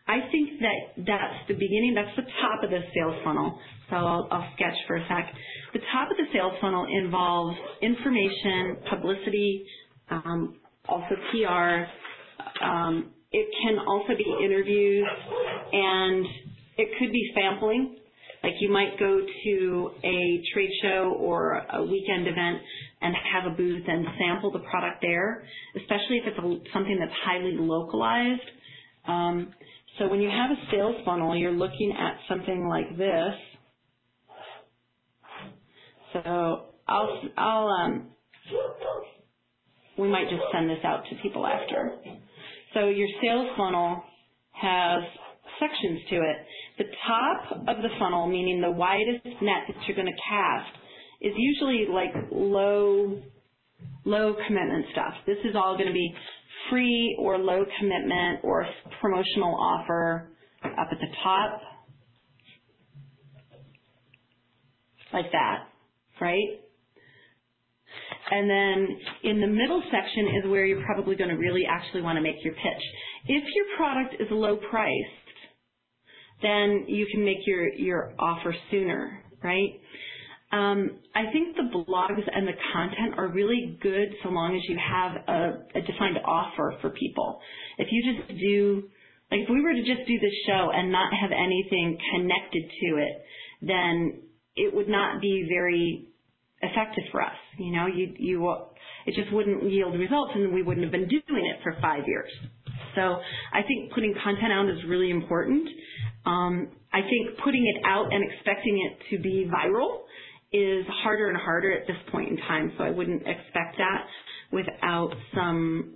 I 0.09 0.29
think 0.33 0.59
that 0.61 1.07
that's 1.07 1.47
the 1.47 1.55
beginning. 1.55 1.95
That's 1.95 2.17
the 2.17 2.27
top 2.43 2.65
of 2.65 2.71
the 2.71 2.81
sales 2.95 3.15
funnel. 3.23 3.59
So 3.91 3.97
I'll, 3.97 4.29
I'll 4.33 4.51
sketch 4.55 4.75
for 4.89 4.97
a 4.97 5.07
sec. 5.07 5.33
The 5.73 5.81
top 5.93 6.11
of 6.11 6.17
the 6.17 6.27
sales 6.33 6.55
funnel 6.61 6.87
involves 6.91 7.57
information, 7.81 8.79
publicity, 8.89 9.65
um, 10.11 10.59
also 10.89 11.15
PR. 11.31 12.65
Um, 12.65 13.13
it 13.31 13.47
can 13.63 13.79
also 13.79 14.17
be 14.19 14.27
interviews, 14.45 15.07
and 15.73 16.27
it 16.77 16.89
could 16.99 17.13
be 17.13 17.33
sampling. 17.35 17.97
Like 18.43 18.55
you 18.61 18.71
might 18.71 18.99
go 18.99 19.21
to 19.45 19.91
a 20.03 20.43
trade 20.55 20.71
show 20.83 21.15
or 21.19 21.63
a 21.73 21.83
weekend 21.83 22.27
event 22.27 22.59
and 23.03 23.15
have 23.35 23.53
a 23.53 23.55
booth 23.55 23.85
and 23.87 24.07
sample 24.19 24.51
the 24.51 24.61
product 24.61 25.03
there, 25.03 25.45
especially 25.77 26.19
if 26.19 26.25
it's 26.27 26.73
something 26.73 26.97
that's 26.99 27.13
highly 27.25 27.57
localized. 27.59 28.41
Um, 29.07 29.53
so 29.99 30.09
when 30.09 30.21
you 30.21 30.31
have 30.31 30.51
a 30.51 30.71
sales 30.71 30.97
funnel, 31.05 31.37
you're 31.37 31.53
looking 31.53 31.93
at 31.99 32.17
something 32.29 32.67
like 32.69 32.97
this. 32.97 33.35
So 36.13 36.67
I'll, 36.89 37.23
I'll, 37.37 37.69
um, 37.69 38.07
we 39.99 40.09
might 40.09 40.31
just 40.31 40.43
send 40.53 40.71
this 40.71 40.79
out 40.85 41.05
to 41.11 41.17
people 41.23 41.47
after. 41.47 41.99
So 42.75 42.89
your 42.89 43.09
sales 43.23 43.49
funnel 43.57 44.03
has 44.53 45.03
sections 45.59 46.01
to 46.11 46.17
it. 46.17 46.37
The 46.81 46.87
top 47.07 47.69
of 47.69 47.83
the 47.83 47.91
funnel, 47.99 48.27
meaning 48.27 48.63
the 48.63 48.71
widest 48.71 49.27
net 49.43 49.69
that 49.69 49.77
you're 49.87 49.95
going 49.95 50.09
to 50.09 50.23
cast, 50.27 50.71
is 51.21 51.35
usually 51.37 51.85
like 51.93 52.09
low, 52.33 53.21
low 54.07 54.35
commitment 54.47 54.87
stuff. 54.93 55.13
This 55.27 55.37
is 55.45 55.55
all 55.55 55.75
going 55.77 55.89
to 55.89 55.93
be 55.93 56.11
free 56.71 57.19
or 57.21 57.37
low 57.37 57.67
commitment 57.79 58.41
or 58.45 58.67
promotional 58.99 59.55
offer 59.55 60.31
up 60.65 60.89
at 60.91 60.99
the 60.99 61.07
top. 61.23 61.61
Like 65.13 65.31
that, 65.33 65.67
right? 66.19 66.61
And 68.31 68.49
then 68.49 68.99
in 69.25 69.41
the 69.43 69.49
middle 69.49 69.83
section 69.91 70.29
is 70.43 70.51
where 70.51 70.65
you're 70.65 70.85
probably 70.87 71.15
going 71.15 71.29
to 71.29 71.37
really 71.37 71.65
actually 71.69 72.01
want 72.01 72.17
to 72.17 72.23
make 72.23 72.37
your 72.43 72.55
pitch. 72.55 72.83
If 73.27 73.45
your 73.55 73.67
product 73.77 74.15
is 74.19 74.29
low 74.31 74.57
priced, 74.71 75.20
then 76.43 76.85
you 76.89 77.07
can 77.13 77.25
make 77.25 77.47
your, 77.47 77.73
your 77.75 78.13
offer 78.19 78.55
sooner, 78.71 79.23
right? 79.43 79.81
Um, 80.53 80.99
I 81.15 81.31
think 81.33 81.57
the 81.57 81.63
blogs 81.63 82.23
and 82.33 82.47
the 82.47 82.59
content 82.73 83.15
are 83.17 83.29
really 83.29 83.79
good 83.81 84.15
so 84.23 84.31
long 84.31 84.57
as 84.57 84.63
you 84.69 84.77
have 84.77 85.13
a, 85.29 85.79
a 85.79 85.81
defined 85.81 86.19
offer 86.25 86.75
for 86.81 86.91
people. 86.91 87.41
If 87.79 87.89
you 87.93 88.15
just 88.15 88.41
do, 88.41 88.83
like 89.31 89.43
if 89.43 89.49
we 89.49 89.61
were 89.61 89.73
to 89.73 89.85
just 89.85 90.09
do 90.09 90.19
this 90.19 90.33
show 90.47 90.71
and 90.75 90.91
not 90.91 91.13
have 91.15 91.31
anything 91.31 91.97
connected 92.15 92.65
to 92.69 92.97
it, 92.97 93.25
then 93.63 94.23
it 94.57 94.75
would 94.75 94.89
not 94.89 95.21
be 95.21 95.47
very 95.49 96.09
effective 96.63 97.05
for 97.13 97.23
us. 97.23 97.37
You 97.59 97.73
know, 97.73 97.87
you, 97.87 98.13
you, 98.19 98.55
it 99.07 99.15
just 99.15 99.33
wouldn't 99.33 99.71
yield 99.71 99.95
results 99.95 100.33
and 100.35 100.53
we 100.53 100.63
wouldn't 100.63 100.85
have 100.85 100.93
been 100.93 101.09
doing 101.09 101.47
it 101.47 101.63
for 101.63 101.77
five 101.81 102.03
years. 102.09 102.31
So 102.97 103.21
I 103.53 103.63
think 103.63 103.93
putting 103.93 104.15
content 104.25 104.53
out 104.53 104.69
is 104.69 104.83
really 104.89 105.11
important. 105.11 105.69
Um, 106.27 106.69
I 106.93 107.01
think 107.01 107.39
putting 107.45 107.65
it 107.75 107.85
out 107.87 108.13
and 108.13 108.23
expecting 108.31 108.79
it 108.87 109.17
to 109.17 109.23
be 109.23 109.49
viral 109.53 110.01
is 110.53 110.85
harder 111.03 111.29
and 111.29 111.39
harder 111.39 111.73
at 111.73 111.87
this 111.87 111.97
point 112.11 112.31
in 112.31 112.37
time. 112.37 112.73
So 112.77 112.85
I 112.85 112.91
wouldn't 112.91 113.23
expect 113.23 113.79
that 113.79 114.07
without 114.53 115.15
some 115.35 115.95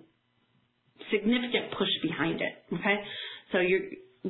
significant 1.10 1.72
push 1.76 1.88
behind 2.02 2.40
it. 2.40 2.52
Okay, 2.72 2.96
so 3.52 3.58
you're 3.58 3.82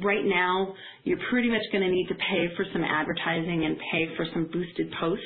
right 0.02 0.24
now 0.24 0.74
you're 1.04 1.18
pretty 1.30 1.48
much 1.48 1.62
going 1.70 1.84
to 1.84 1.90
need 1.90 2.08
to 2.08 2.14
pay 2.14 2.48
for 2.56 2.64
some 2.72 2.82
advertising 2.82 3.64
and 3.64 3.76
pay 3.92 4.08
for 4.16 4.26
some 4.32 4.48
boosted 4.52 4.92
posts. 4.98 5.24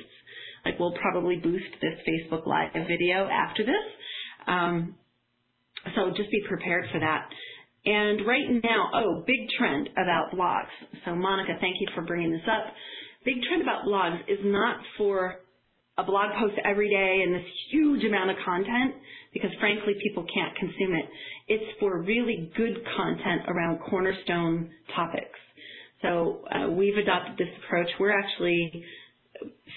Like 0.65 0.79
we'll 0.79 0.93
probably 0.93 1.37
boost 1.37 1.73
this 1.81 1.95
Facebook 2.07 2.47
Live 2.47 2.73
video 2.75 3.27
after 3.27 3.65
this. 3.65 3.87
Um, 4.47 4.97
so 5.95 6.11
just 6.11 6.31
be 6.31 6.43
prepared 6.49 6.87
for 6.93 7.01
that. 7.01 7.31
And 7.89 8.27
right 8.27 8.63
now, 8.63 8.91
oh, 8.93 9.25
big 9.27 9.49
trend 9.59 9.89
about 9.93 10.33
blogs. 10.37 10.69
So 11.05 11.15
Monica, 11.15 11.53
thank 11.61 11.77
you 11.81 11.89
for 11.95 12.03
bringing 12.03 12.33
this 12.33 12.47
up 12.47 12.75
big 13.29 13.43
trend 13.43 13.63
about 13.63 13.85
blogs 13.85 14.21
is 14.29 14.39
not 14.45 14.81
for 14.97 15.37
a 15.99 16.05
blog 16.05 16.31
post 16.41 16.55
every 16.65 16.89
day 16.89 17.23
and 17.25 17.35
this 17.35 17.45
huge 17.71 18.05
amount 18.05 18.31
of 18.31 18.37
content 18.45 18.95
because 19.35 19.51
frankly 19.61 19.95
people 20.03 20.25
can't 20.33 20.57
consume 20.57 20.95
it. 20.95 21.05
It's 21.49 21.79
for 21.81 22.03
really 22.03 22.51
good 22.57 22.79
content 22.97 23.43
around 23.49 23.81
cornerstone 23.91 24.71
topics. 24.95 25.39
So 26.01 26.45
uh, 26.49 26.71
we've 26.71 26.97
adopted 26.97 27.37
this 27.37 27.53
approach. 27.65 27.89
We're 27.99 28.17
actually 28.17 28.85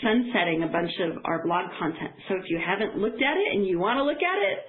sunsetting 0.01 0.63
a 0.63 0.67
bunch 0.67 0.91
of 1.01 1.17
our 1.25 1.43
blog 1.43 1.65
content. 1.77 2.11
So 2.29 2.35
if 2.35 2.45
you 2.47 2.59
haven't 2.63 2.97
looked 2.97 3.21
at 3.21 3.35
it 3.35 3.55
and 3.55 3.65
you 3.65 3.79
want 3.79 3.97
to 3.97 4.03
look 4.03 4.21
at 4.21 4.39
it, 4.51 4.59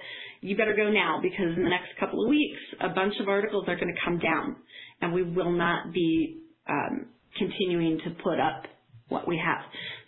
you 0.43 0.57
better 0.57 0.75
go 0.75 0.89
now 0.89 1.19
because 1.21 1.55
in 1.55 1.63
the 1.63 1.69
next 1.69 1.89
couple 1.99 2.23
of 2.23 2.29
weeks, 2.29 2.59
a 2.81 2.89
bunch 2.89 3.13
of 3.19 3.29
articles 3.29 3.65
are 3.67 3.75
going 3.75 3.93
to 3.93 3.99
come 4.03 4.19
down 4.19 4.57
and 5.01 5.13
we 5.13 5.23
will 5.23 5.51
not 5.51 5.93
be 5.93 6.41
um, 6.69 7.07
continuing 7.37 7.97
to 7.99 8.11
put 8.23 8.39
up 8.39 8.63
what 9.07 9.27
we 9.27 9.41
have. 9.43 9.61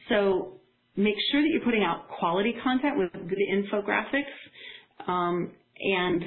So 0.10 0.60
make 0.96 1.16
sure 1.32 1.42
that 1.42 1.48
you're 1.52 1.64
putting 1.64 1.84
out 1.84 2.08
quality 2.20 2.54
content 2.64 2.98
with 2.98 3.12
good 3.14 3.40
infographics 3.52 5.08
um, 5.08 5.52
and 5.80 6.24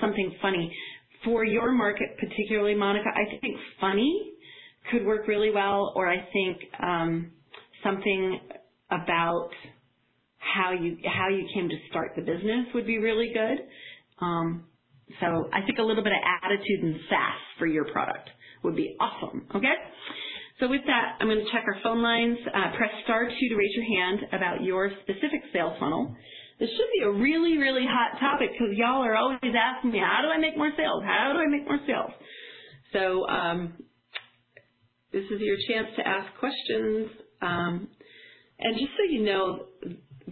something 0.00 0.34
funny. 0.42 0.72
For 1.24 1.44
your 1.44 1.72
market, 1.72 2.16
particularly, 2.20 2.74
Monica, 2.74 3.08
I 3.08 3.38
think 3.40 3.56
funny 3.80 4.32
could 4.90 5.04
work 5.04 5.26
really 5.26 5.50
well, 5.50 5.92
or 5.96 6.08
I 6.08 6.28
think 6.32 6.58
um, 6.80 7.32
something 7.82 8.38
about 8.90 9.50
how 10.54 10.72
you 10.72 10.98
how 11.04 11.28
you 11.28 11.46
came 11.54 11.68
to 11.68 11.76
start 11.90 12.12
the 12.16 12.22
business 12.22 12.66
would 12.74 12.86
be 12.86 12.98
really 12.98 13.32
good. 13.32 13.58
Um, 14.24 14.64
so 15.20 15.48
I 15.52 15.62
think 15.62 15.78
a 15.78 15.82
little 15.82 16.02
bit 16.02 16.12
of 16.12 16.18
attitude 16.42 16.82
and 16.82 17.00
sass 17.08 17.38
for 17.58 17.66
your 17.66 17.84
product 17.86 18.28
would 18.62 18.76
be 18.76 18.96
awesome. 19.00 19.46
Okay. 19.54 19.74
So 20.58 20.68
with 20.68 20.82
that, 20.86 21.16
I'm 21.20 21.28
going 21.28 21.44
to 21.44 21.52
check 21.52 21.64
our 21.66 21.78
phone 21.82 22.02
lines. 22.02 22.38
Uh, 22.46 22.76
press 22.76 22.90
star 23.04 23.26
two 23.28 23.48
to 23.50 23.56
raise 23.56 23.74
your 23.76 24.00
hand 24.00 24.20
about 24.32 24.62
your 24.64 24.90
specific 25.02 25.42
sales 25.52 25.74
funnel. 25.78 26.16
This 26.58 26.70
should 26.70 26.88
be 26.98 27.04
a 27.04 27.10
really, 27.10 27.58
really 27.58 27.84
hot 27.86 28.18
topic 28.18 28.50
because 28.52 28.74
y'all 28.74 29.04
are 29.04 29.14
always 29.14 29.38
asking 29.42 29.92
me, 29.92 29.98
how 29.98 30.22
do 30.22 30.28
I 30.28 30.38
make 30.38 30.56
more 30.56 30.72
sales? 30.76 31.02
How 31.04 31.32
do 31.34 31.38
I 31.38 31.46
make 31.46 31.68
more 31.68 31.78
sales? 31.86 32.10
So 32.94 33.28
um, 33.28 33.74
this 35.12 35.24
is 35.24 35.40
your 35.40 35.56
chance 35.68 35.88
to 35.96 36.08
ask 36.08 36.32
questions. 36.40 37.10
Um, 37.42 37.88
and 38.58 38.74
just 38.78 38.92
so 38.96 39.04
you 39.10 39.22
know, 39.24 39.66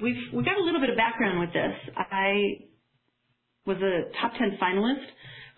we've 0.00 0.32
we 0.32 0.44
got 0.44 0.58
a 0.58 0.64
little 0.64 0.80
bit 0.80 0.90
of 0.90 0.96
background 0.96 1.40
with 1.40 1.52
this. 1.52 1.74
I 1.96 2.64
was 3.66 3.78
a 3.78 4.10
top 4.20 4.32
10 4.38 4.58
finalist 4.60 5.04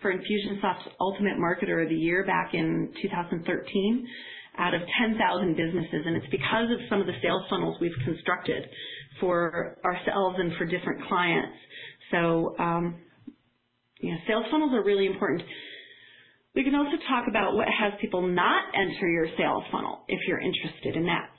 for 0.01 0.13
Infusionsoft's 0.13 0.87
Ultimate 0.99 1.37
Marketer 1.37 1.83
of 1.83 1.89
the 1.89 1.95
Year 1.95 2.25
back 2.25 2.53
in 2.53 2.93
2013 3.01 4.07
out 4.59 4.73
of 4.73 4.81
10,000 4.99 5.55
businesses, 5.55 6.01
and 6.05 6.15
it's 6.15 6.31
because 6.31 6.71
of 6.71 6.79
some 6.89 6.99
of 6.99 7.05
the 7.05 7.13
sales 7.21 7.43
funnels 7.49 7.77
we've 7.79 7.91
constructed 8.03 8.63
for 9.19 9.77
ourselves 9.85 10.37
and 10.39 10.53
for 10.57 10.65
different 10.65 11.07
clients. 11.07 11.53
So, 12.11 12.55
um, 12.57 12.95
you 13.99 14.11
know, 14.11 14.17
sales 14.27 14.45
funnels 14.49 14.73
are 14.73 14.83
really 14.83 15.05
important. 15.05 15.43
We 16.55 16.63
can 16.63 16.73
also 16.73 16.97
talk 17.07 17.25
about 17.29 17.53
what 17.53 17.67
has 17.67 17.93
people 18.01 18.27
not 18.27 18.63
enter 18.73 19.07
your 19.07 19.27
sales 19.37 19.63
funnel 19.71 20.05
if 20.07 20.19
you're 20.27 20.39
interested 20.41 20.95
in 20.95 21.05
that. 21.05 21.29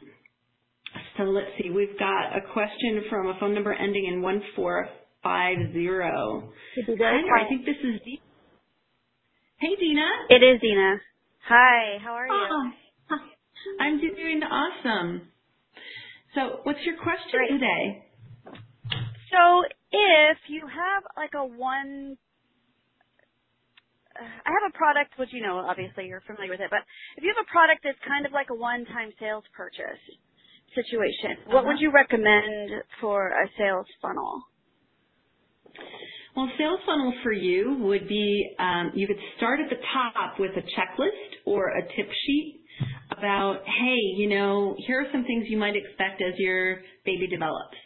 So 1.19 1.25
let's 1.25 1.51
see, 1.61 1.71
we've 1.71 1.99
got 1.99 2.37
a 2.37 2.41
question 2.53 3.03
from 3.11 3.27
a 3.27 3.35
phone 3.41 3.53
number 3.53 3.75
ending 3.75 4.07
in 4.07 4.23
1450. 4.23 4.95
Hi, 7.03 7.45
I 7.45 7.49
think 7.49 7.67
this 7.67 7.75
is 7.83 8.01
Dina. 8.05 8.23
Hey, 9.59 9.75
Dina. 9.75 10.07
It 10.31 10.47
is 10.47 10.61
Dina. 10.61 10.95
Hi, 11.49 11.99
how 12.01 12.13
are 12.13 12.29
you? 12.29 12.35
Oh, 12.35 12.71
I'm 13.81 13.99
doing 13.99 14.43
awesome. 14.45 15.23
So, 16.37 16.61
what's 16.63 16.79
your 16.87 16.95
question 17.03 17.33
Great. 17.33 17.51
today? 17.51 18.07
So, 19.35 19.65
if 19.91 20.39
you 20.47 20.63
have 20.71 21.03
like 21.17 21.35
a 21.35 21.45
one 21.45 22.17
I 24.19 24.51
have 24.51 24.71
a 24.71 24.77
product, 24.77 25.19
which 25.19 25.31
you 25.33 25.43
know, 25.43 25.59
obviously 25.59 26.07
you're 26.07 26.23
familiar 26.27 26.51
with 26.51 26.61
it, 26.61 26.71
but 26.71 26.87
if 27.17 27.25
you 27.25 27.35
have 27.35 27.43
a 27.43 27.51
product 27.51 27.83
that's 27.83 27.99
kind 28.07 28.27
of 28.27 28.33
like 28.33 28.51
a 28.51 28.55
one-time 28.55 29.13
sales 29.19 29.45
purchase 29.55 30.03
situation, 30.75 31.37
what 31.47 31.57
Uh-huh. 31.59 31.69
would 31.69 31.81
you 31.81 31.91
recommend 31.91 32.71
for 33.01 33.29
a 33.29 33.49
sales 33.59 33.87
funnel? 34.01 34.43
Well, 36.37 36.51
sales 36.57 36.81
funnel 36.87 37.13
for 37.23 37.33
you 37.33 37.79
would 37.81 38.07
be 38.07 38.55
um, 38.59 38.93
you 38.95 39.07
could 39.07 39.19
start 39.37 39.61
at 39.61 39.71
the 39.71 39.83
top 39.93 40.39
with 40.39 40.53
a 40.57 40.63
checklist 40.63 41.31
or 41.45 41.69
a 41.71 41.83
tip 41.83 42.09
sheet 42.27 42.61
about, 43.11 43.63
hey, 43.67 43.97
you 44.17 44.29
know, 44.29 44.77
here 44.87 45.01
are 45.01 45.11
some 45.11 45.25
things 45.25 45.47
you 45.49 45.57
might 45.59 45.75
expect 45.75 46.23
as 46.23 46.35
your 46.39 46.83
baby 47.05 47.27
develops, 47.27 47.77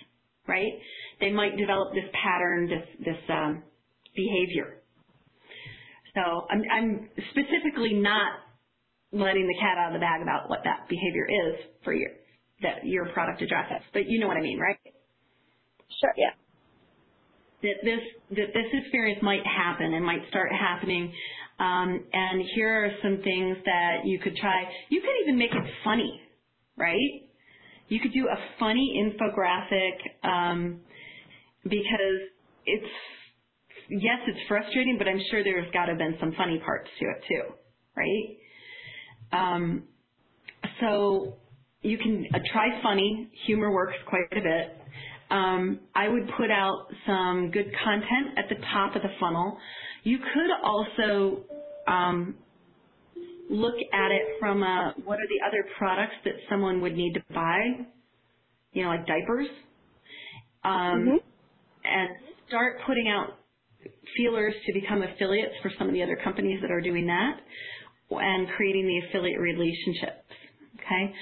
right? 0.47 0.73
They 1.21 1.31
might 1.31 1.57
develop 1.57 1.95
this 1.95 2.05
pattern, 2.13 2.69
this 2.69 3.07
this 3.07 3.31
um, 3.31 3.63
behavior. 4.15 4.83
So 6.15 6.21
I'm, 6.51 6.63
I'm 6.71 7.09
specifically 7.31 7.95
not 7.95 8.33
letting 9.13 9.47
the 9.47 9.55
cat 9.61 9.79
out 9.79 9.89
of 9.89 9.93
the 9.95 10.05
bag 10.05 10.21
about 10.21 10.51
what 10.51 10.61
that 10.65 10.89
behavior 10.89 11.27
is 11.27 11.55
for 11.85 11.95
your 11.95 12.11
that 12.63 12.85
your 12.87 13.09
product 13.13 13.43
addresses, 13.43 13.83
but 13.93 14.03
you 14.09 14.21
know 14.21 14.29
what 14.29 14.37
I 14.37 14.43
mean, 14.43 14.59
right? 14.59 14.79
Sure. 16.01 16.13
Yeah. 16.17 16.31
that 17.63 17.77
this 17.85 18.01
that 18.31 18.49
this 18.55 18.67
experience 18.73 19.21
might 19.23 19.45
happen 19.47 19.95
and 19.95 20.05
might 20.05 20.23
start 20.31 20.51
happening. 20.53 21.13
Um, 21.59 22.05
and 22.13 22.43
here 22.55 22.87
are 22.87 22.91
some 23.03 23.23
things 23.25 23.57
that 23.65 24.03
you 24.05 24.19
could 24.21 24.37
try. 24.37 24.65
You 24.91 25.01
could 25.01 25.11
even 25.25 25.39
make 25.39 25.53
it 25.53 25.63
funny, 25.85 26.21
right? 26.77 27.29
You 27.89 28.01
could 28.01 28.13
do 28.13 28.29
a 28.29 28.37
funny 28.59 29.03
infographic 29.05 30.29
um, 30.29 30.81
because 31.65 32.21
it's 32.67 32.93
yes, 33.91 34.19
it's 34.29 34.41
frustrating, 34.49 34.97
but 34.99 35.09
I'm 35.09 35.21
sure 35.31 35.45
there's 35.45 35.71
got 35.73 35.87
to 35.87 35.93
have 35.93 35.99
been 35.99 36.17
some 36.21 36.33
funny 36.37 36.61
parts 36.65 36.89
to 37.01 37.07
it 37.07 37.25
too, 37.29 37.55
right? 37.97 38.39
Um, 39.33 39.85
so 40.81 41.37
you 41.83 41.99
can 41.99 42.27
uh, 42.35 42.39
try 42.53 42.83
funny. 42.83 43.31
Humor 43.47 43.73
works 43.73 43.97
quite 44.09 44.33
a 44.33 44.43
bit. 44.43 44.79
Um, 45.31 45.81
I 45.95 46.09
would 46.09 46.29
put 46.39 46.51
out 46.51 46.89
some 47.07 47.51
good 47.53 47.73
content 47.85 48.39
at 48.39 48.47
the 48.49 48.57
top 48.73 48.97
of 48.97 49.03
the 49.03 49.09
funnel. 49.21 49.59
You 50.05 50.19
could 50.19 50.51
also 50.65 51.45
um, 51.89 52.39
look 53.51 53.75
at 53.93 54.11
it 54.13 54.23
from 54.41 54.63
a, 54.63 54.95
what 55.05 55.17
are 55.19 55.29
the 55.29 55.47
other 55.47 55.65
products 55.79 56.15
that 56.25 56.35
someone 56.51 56.81
would 56.83 56.95
need 56.97 57.15
to 57.15 57.23
buy, 57.35 57.61
you 58.73 58.83
know, 58.85 58.91
like 58.91 59.07
diapers, 59.07 59.49
um, 60.65 61.15
Mhm. 61.15 61.23
and 61.85 62.11
start 62.49 62.79
putting 62.87 63.09
out 63.09 63.39
feelers 64.17 64.55
to 64.67 64.73
become 64.81 65.03
affiliates 65.03 65.55
for 65.63 65.71
some 65.79 65.89
of 65.89 65.95
the 65.95 66.03
other 66.03 66.19
companies 66.25 66.61
that 66.63 66.71
are 66.71 66.81
doing 66.81 67.07
that, 67.07 67.41
and 68.11 68.49
creating 68.57 68.87
the 68.87 69.09
affiliate 69.09 69.41
relationships. 69.41 70.25
Okay, 70.77 71.15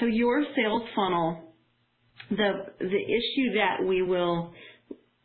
so 0.00 0.06
your 0.06 0.44
sales 0.54 0.82
funnel 0.94 1.50
the 2.30 2.52
the 2.78 2.86
issue 2.86 3.54
that 3.56 3.84
we 3.86 4.02
will 4.02 4.52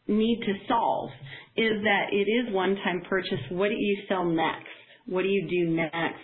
need 0.07 0.39
to 0.41 0.53
solve 0.67 1.09
is 1.57 1.83
that 1.83 2.07
it 2.11 2.29
is 2.29 2.53
one 2.53 2.75
time 2.83 3.01
purchase. 3.09 3.39
What 3.49 3.69
do 3.69 3.75
you 3.75 4.03
sell 4.07 4.25
next? 4.25 4.67
What 5.05 5.21
do 5.23 5.27
you 5.27 5.47
do 5.47 5.71
next? 5.71 6.19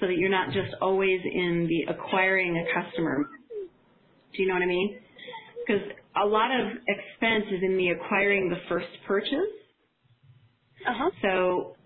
So 0.00 0.06
that 0.06 0.16
you're 0.16 0.30
not 0.30 0.48
just 0.48 0.74
always 0.80 1.20
in 1.24 1.68
the 1.68 1.92
acquiring 1.92 2.56
a 2.56 2.82
customer. 2.82 3.28
Do 4.34 4.42
you 4.42 4.48
know 4.48 4.54
what 4.54 4.62
I 4.62 4.66
mean? 4.66 4.98
Because 5.66 5.82
a 6.22 6.26
lot 6.26 6.50
of 6.50 6.66
expense 6.88 7.44
is 7.52 7.62
in 7.62 7.76
the 7.76 7.90
acquiring 7.90 8.48
the 8.48 8.56
first 8.68 8.88
purchase. 9.06 9.52
Uh 10.86 10.92
huh. 10.94 11.10
So 11.22 11.76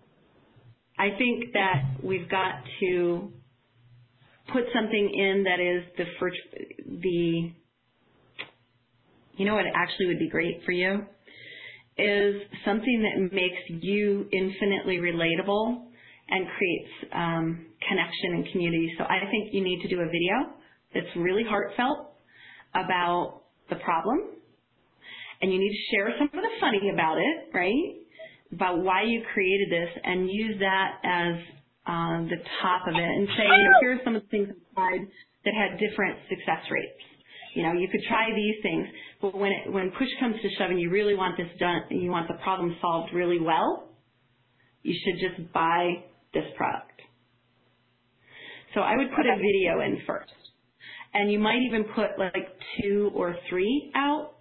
I 0.98 1.10
think 1.18 1.52
that 1.52 1.82
we've 2.02 2.28
got 2.28 2.62
to 2.80 3.32
put 4.52 4.64
something 4.74 5.10
in 5.14 5.44
that 5.44 5.60
is 5.60 5.84
the 5.96 6.04
first, 6.18 6.38
the 6.86 7.52
you 9.36 9.44
know 9.44 9.54
what 9.54 9.64
actually 9.74 10.06
would 10.06 10.18
be 10.18 10.28
great 10.28 10.62
for 10.64 10.72
you 10.72 11.04
is 11.98 12.42
something 12.64 13.02
that 13.02 13.34
makes 13.34 13.84
you 13.84 14.28
infinitely 14.32 14.98
relatable 14.98 15.86
and 16.28 16.46
creates 16.58 17.12
um, 17.14 17.66
connection 17.88 18.34
and 18.34 18.52
community. 18.52 18.92
So 18.98 19.04
I 19.04 19.20
think 19.30 19.54
you 19.54 19.62
need 19.62 19.80
to 19.82 19.88
do 19.88 20.00
a 20.00 20.06
video 20.06 20.56
that's 20.92 21.06
really 21.16 21.44
heartfelt 21.44 22.14
about 22.74 23.42
the 23.70 23.76
problem, 23.76 24.18
and 25.40 25.52
you 25.52 25.58
need 25.58 25.70
to 25.70 25.96
share 25.96 26.14
some 26.18 26.26
of 26.26 26.32
the 26.32 26.60
funny 26.60 26.90
about 26.92 27.18
it, 27.18 27.54
right? 27.54 27.94
About 28.52 28.82
why 28.82 29.02
you 29.02 29.22
created 29.32 29.70
this, 29.70 29.88
and 30.04 30.28
use 30.30 30.56
that 30.60 30.98
as 31.02 31.34
um, 31.86 32.28
the 32.28 32.36
top 32.62 32.82
of 32.88 32.94
it, 32.94 33.02
and 33.02 33.28
say, 33.36 33.44
you 33.44 33.64
know, 33.64 33.78
here 33.80 33.92
are 33.94 34.00
some 34.04 34.16
of 34.16 34.22
the 34.22 34.28
things 34.28 34.48
inside 34.48 35.00
that 35.44 35.54
had 35.54 35.78
different 35.78 36.18
success 36.28 36.64
rates. 36.70 37.02
You 37.54 37.62
know, 37.62 37.72
you 37.72 37.88
could 37.88 38.02
try 38.08 38.28
these 38.34 38.56
things, 38.62 38.86
but 39.22 39.34
when 39.36 39.52
it, 39.52 39.72
when 39.72 39.90
push 39.96 40.08
comes 40.20 40.36
to 40.42 40.48
shove 40.58 40.70
and 40.70 40.80
you 40.80 40.90
really 40.90 41.14
want 41.14 41.36
this 41.36 41.48
done, 41.58 41.80
and 41.90 42.02
you 42.02 42.10
want 42.10 42.28
the 42.28 42.38
problem 42.42 42.76
solved 42.80 43.14
really 43.14 43.40
well, 43.40 43.88
you 44.82 44.94
should 45.02 45.18
just 45.20 45.52
buy 45.52 46.04
this 46.34 46.44
product. 46.56 47.00
So 48.74 48.80
I 48.80 48.96
would 48.96 49.08
put 49.16 49.24
a 49.24 49.36
video 49.36 49.80
in 49.80 50.02
first. 50.06 50.30
And 51.14 51.32
you 51.32 51.38
might 51.38 51.60
even 51.66 51.84
put 51.94 52.18
like 52.18 52.46
two 52.82 53.10
or 53.14 53.34
three 53.48 53.90
out 53.94 54.32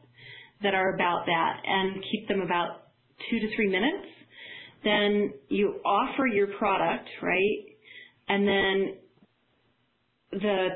that 0.61 0.73
are 0.73 0.93
about 0.93 1.25
that 1.25 1.61
and 1.65 2.03
keep 2.11 2.27
them 2.27 2.41
about 2.41 2.89
two 3.29 3.39
to 3.39 3.55
three 3.55 3.69
minutes. 3.69 4.07
Then 4.83 5.33
you 5.49 5.79
offer 5.85 6.27
your 6.27 6.47
product, 6.57 7.09
right? 7.21 7.65
And 8.27 8.47
then 8.47 8.93
the 10.31 10.67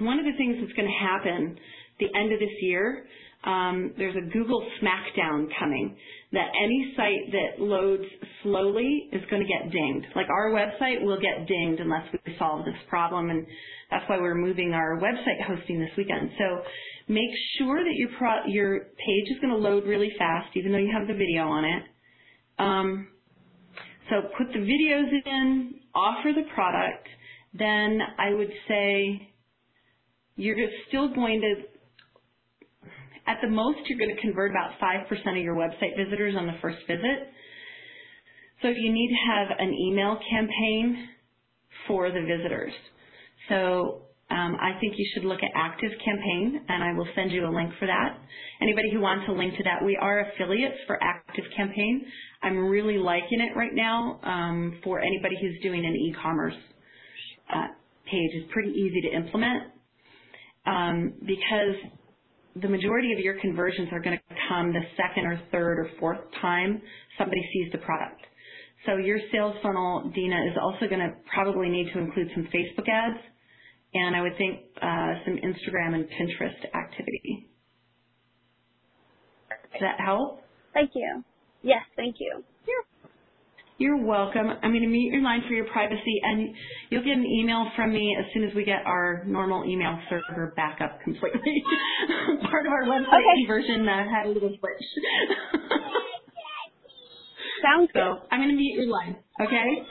one 0.00 0.18
of 0.18 0.24
the 0.24 0.36
things 0.36 0.56
that's 0.60 0.72
going 0.72 0.88
to 0.88 1.06
happen 1.06 1.58
the 2.00 2.06
end 2.16 2.32
of 2.32 2.38
this 2.38 2.54
year, 2.62 3.04
um, 3.44 3.92
there's 3.98 4.16
a 4.16 4.30
Google 4.32 4.64
Smackdown 4.80 5.48
coming 5.58 5.96
that 6.32 6.48
any 6.62 6.92
site 6.96 7.32
that 7.32 7.62
loads 7.62 8.04
slowly 8.42 9.08
is 9.12 9.22
going 9.30 9.42
to 9.42 9.48
get 9.48 9.70
dinged. 9.70 10.06
Like 10.16 10.26
our 10.28 10.50
website 10.50 11.02
will 11.02 11.20
get 11.20 11.46
dinged 11.46 11.80
unless 11.80 12.06
we 12.12 12.36
solve 12.38 12.64
this 12.64 12.74
problem, 12.88 13.30
and 13.30 13.46
that's 13.90 14.08
why 14.08 14.18
we're 14.18 14.34
moving 14.34 14.72
our 14.72 15.00
website 15.00 15.42
hosting 15.46 15.80
this 15.80 15.90
weekend. 15.96 16.30
So 16.38 16.62
make 17.08 17.30
sure 17.58 17.82
that 17.82 17.94
your 17.94 18.10
pro- 18.18 18.46
your 18.46 18.80
page 18.80 19.28
is 19.34 19.40
going 19.40 19.54
to 19.54 19.58
load 19.58 19.86
really 19.86 20.12
fast, 20.18 20.56
even 20.56 20.72
though 20.72 20.78
you 20.78 20.92
have 20.96 21.06
the 21.06 21.14
video 21.14 21.44
on 21.44 21.64
it. 21.64 21.82
Um, 22.58 23.08
so 24.10 24.28
put 24.36 24.52
the 24.52 24.58
videos 24.58 25.10
in, 25.26 25.74
offer 25.94 26.30
the 26.34 26.48
product. 26.54 27.08
Then 27.54 28.00
I 28.18 28.32
would 28.32 28.52
say 28.66 29.28
you're 30.36 30.56
still 30.88 31.12
going 31.14 31.40
to, 31.40 31.54
at 33.26 33.38
the 33.42 33.48
most, 33.48 33.78
you're 33.86 33.98
going 33.98 34.14
to 34.14 34.20
convert 34.20 34.50
about 34.50 34.78
5% 34.80 35.30
of 35.30 35.36
your 35.36 35.56
website 35.56 35.96
visitors 35.96 36.34
on 36.36 36.46
the 36.46 36.54
first 36.62 36.78
visit. 36.86 37.28
So 38.62 38.68
you 38.68 38.92
need 38.92 39.08
to 39.08 39.32
have 39.32 39.58
an 39.58 39.72
email 39.72 40.18
campaign 40.30 41.08
for 41.86 42.10
the 42.10 42.20
visitors. 42.20 42.72
So 43.48 44.02
I 44.30 44.78
think 44.80 44.94
you 44.96 45.06
should 45.14 45.24
look 45.24 45.40
at 45.42 45.50
Active 45.54 45.90
Campaign, 46.04 46.60
and 46.68 46.82
I 46.82 46.92
will 46.92 47.08
send 47.14 47.32
you 47.32 47.46
a 47.46 47.52
link 47.52 47.72
for 47.78 47.86
that. 47.86 48.18
Anybody 48.60 48.90
who 48.92 49.00
wants 49.00 49.24
a 49.28 49.32
link 49.32 49.56
to 49.56 49.64
that, 49.64 49.84
we 49.84 49.96
are 49.96 50.20
affiliates 50.20 50.76
for 50.86 50.98
Active 51.02 51.44
Campaign. 51.56 52.04
I'm 52.42 52.68
really 52.68 52.98
liking 52.98 53.40
it 53.40 53.56
right 53.56 53.74
now 53.74 54.20
um, 54.22 54.80
for 54.84 55.00
anybody 55.00 55.36
who's 55.40 55.58
doing 55.62 55.84
an 55.84 55.94
e-commerce 55.94 56.54
uh, 57.54 57.68
page. 58.04 58.30
It's 58.34 58.52
pretty 58.52 58.70
easy 58.70 59.00
to 59.08 59.16
implement 59.16 59.72
um, 60.66 61.14
because 61.20 61.76
the 62.60 62.68
majority 62.68 63.12
of 63.12 63.18
your 63.20 63.40
conversions 63.40 63.88
are 63.92 64.00
going 64.00 64.18
to 64.18 64.34
come 64.48 64.72
the 64.72 64.82
second 64.96 65.26
or 65.26 65.40
third 65.52 65.78
or 65.78 65.90
fourth 65.98 66.18
time 66.40 66.80
somebody 67.16 67.40
sees 67.52 67.72
the 67.72 67.78
product. 67.78 68.20
So 68.86 68.96
your 68.96 69.18
sales 69.32 69.56
funnel, 69.62 70.10
Dina, 70.14 70.36
is 70.50 70.56
also 70.60 70.86
going 70.86 71.00
to 71.00 71.12
probably 71.32 71.68
need 71.68 71.92
to 71.92 71.98
include 71.98 72.28
some 72.34 72.48
Facebook 72.54 72.88
ads, 72.88 73.18
and 73.94 74.16
I 74.16 74.22
would 74.22 74.36
think 74.38 74.60
uh, 74.80 75.14
some 75.24 75.36
Instagram 75.36 75.94
and 75.94 76.06
Pinterest 76.06 76.64
activity. 76.74 77.48
Does 79.72 79.80
that 79.82 80.00
help? 80.04 80.42
Thank 80.74 80.90
you. 80.94 81.24
Yes, 81.62 81.82
thank 81.96 82.16
you. 82.20 82.44
You're 83.78 84.04
welcome. 84.04 84.48
I'm 84.48 84.72
going 84.72 84.82
to 84.82 84.88
mute 84.88 85.12
your 85.12 85.22
line 85.22 85.42
for 85.46 85.54
your 85.54 85.66
privacy, 85.66 86.20
and 86.24 86.52
you'll 86.90 87.04
get 87.04 87.16
an 87.16 87.24
email 87.24 87.70
from 87.76 87.92
me 87.92 88.16
as 88.18 88.26
soon 88.34 88.42
as 88.42 88.54
we 88.54 88.64
get 88.64 88.82
our 88.84 89.22
normal 89.24 89.64
email 89.64 89.96
server 90.10 90.52
back 90.56 90.80
up 90.80 91.00
completely. 91.04 91.40
Part 92.42 92.66
of 92.66 92.72
our 92.72 92.84
website 92.84 93.06
Okay. 93.06 93.38
conversion 93.38 93.88
uh, 93.88 94.04
had 94.10 94.26
a 94.26 94.30
little 94.30 94.50
glitch. 94.50 94.84
Sounds 97.62 97.90
so 97.94 98.00
good. 98.00 98.28
I'm 98.32 98.40
going 98.40 98.50
to 98.50 98.56
mute 98.56 98.74
your 98.80 98.88
line, 98.88 99.16
okay? 99.40 99.86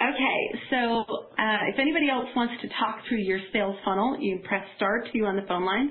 Okay, 0.00 0.60
so 0.70 1.04
uh, 1.38 1.68
if 1.68 1.78
anybody 1.78 2.08
else 2.08 2.26
wants 2.34 2.54
to 2.62 2.68
talk 2.68 3.00
through 3.06 3.18
your 3.18 3.38
sales 3.52 3.76
funnel, 3.84 4.16
you 4.18 4.40
press 4.48 4.64
star 4.76 5.04
two 5.12 5.26
on 5.26 5.36
the 5.36 5.42
phone 5.46 5.66
lines 5.66 5.90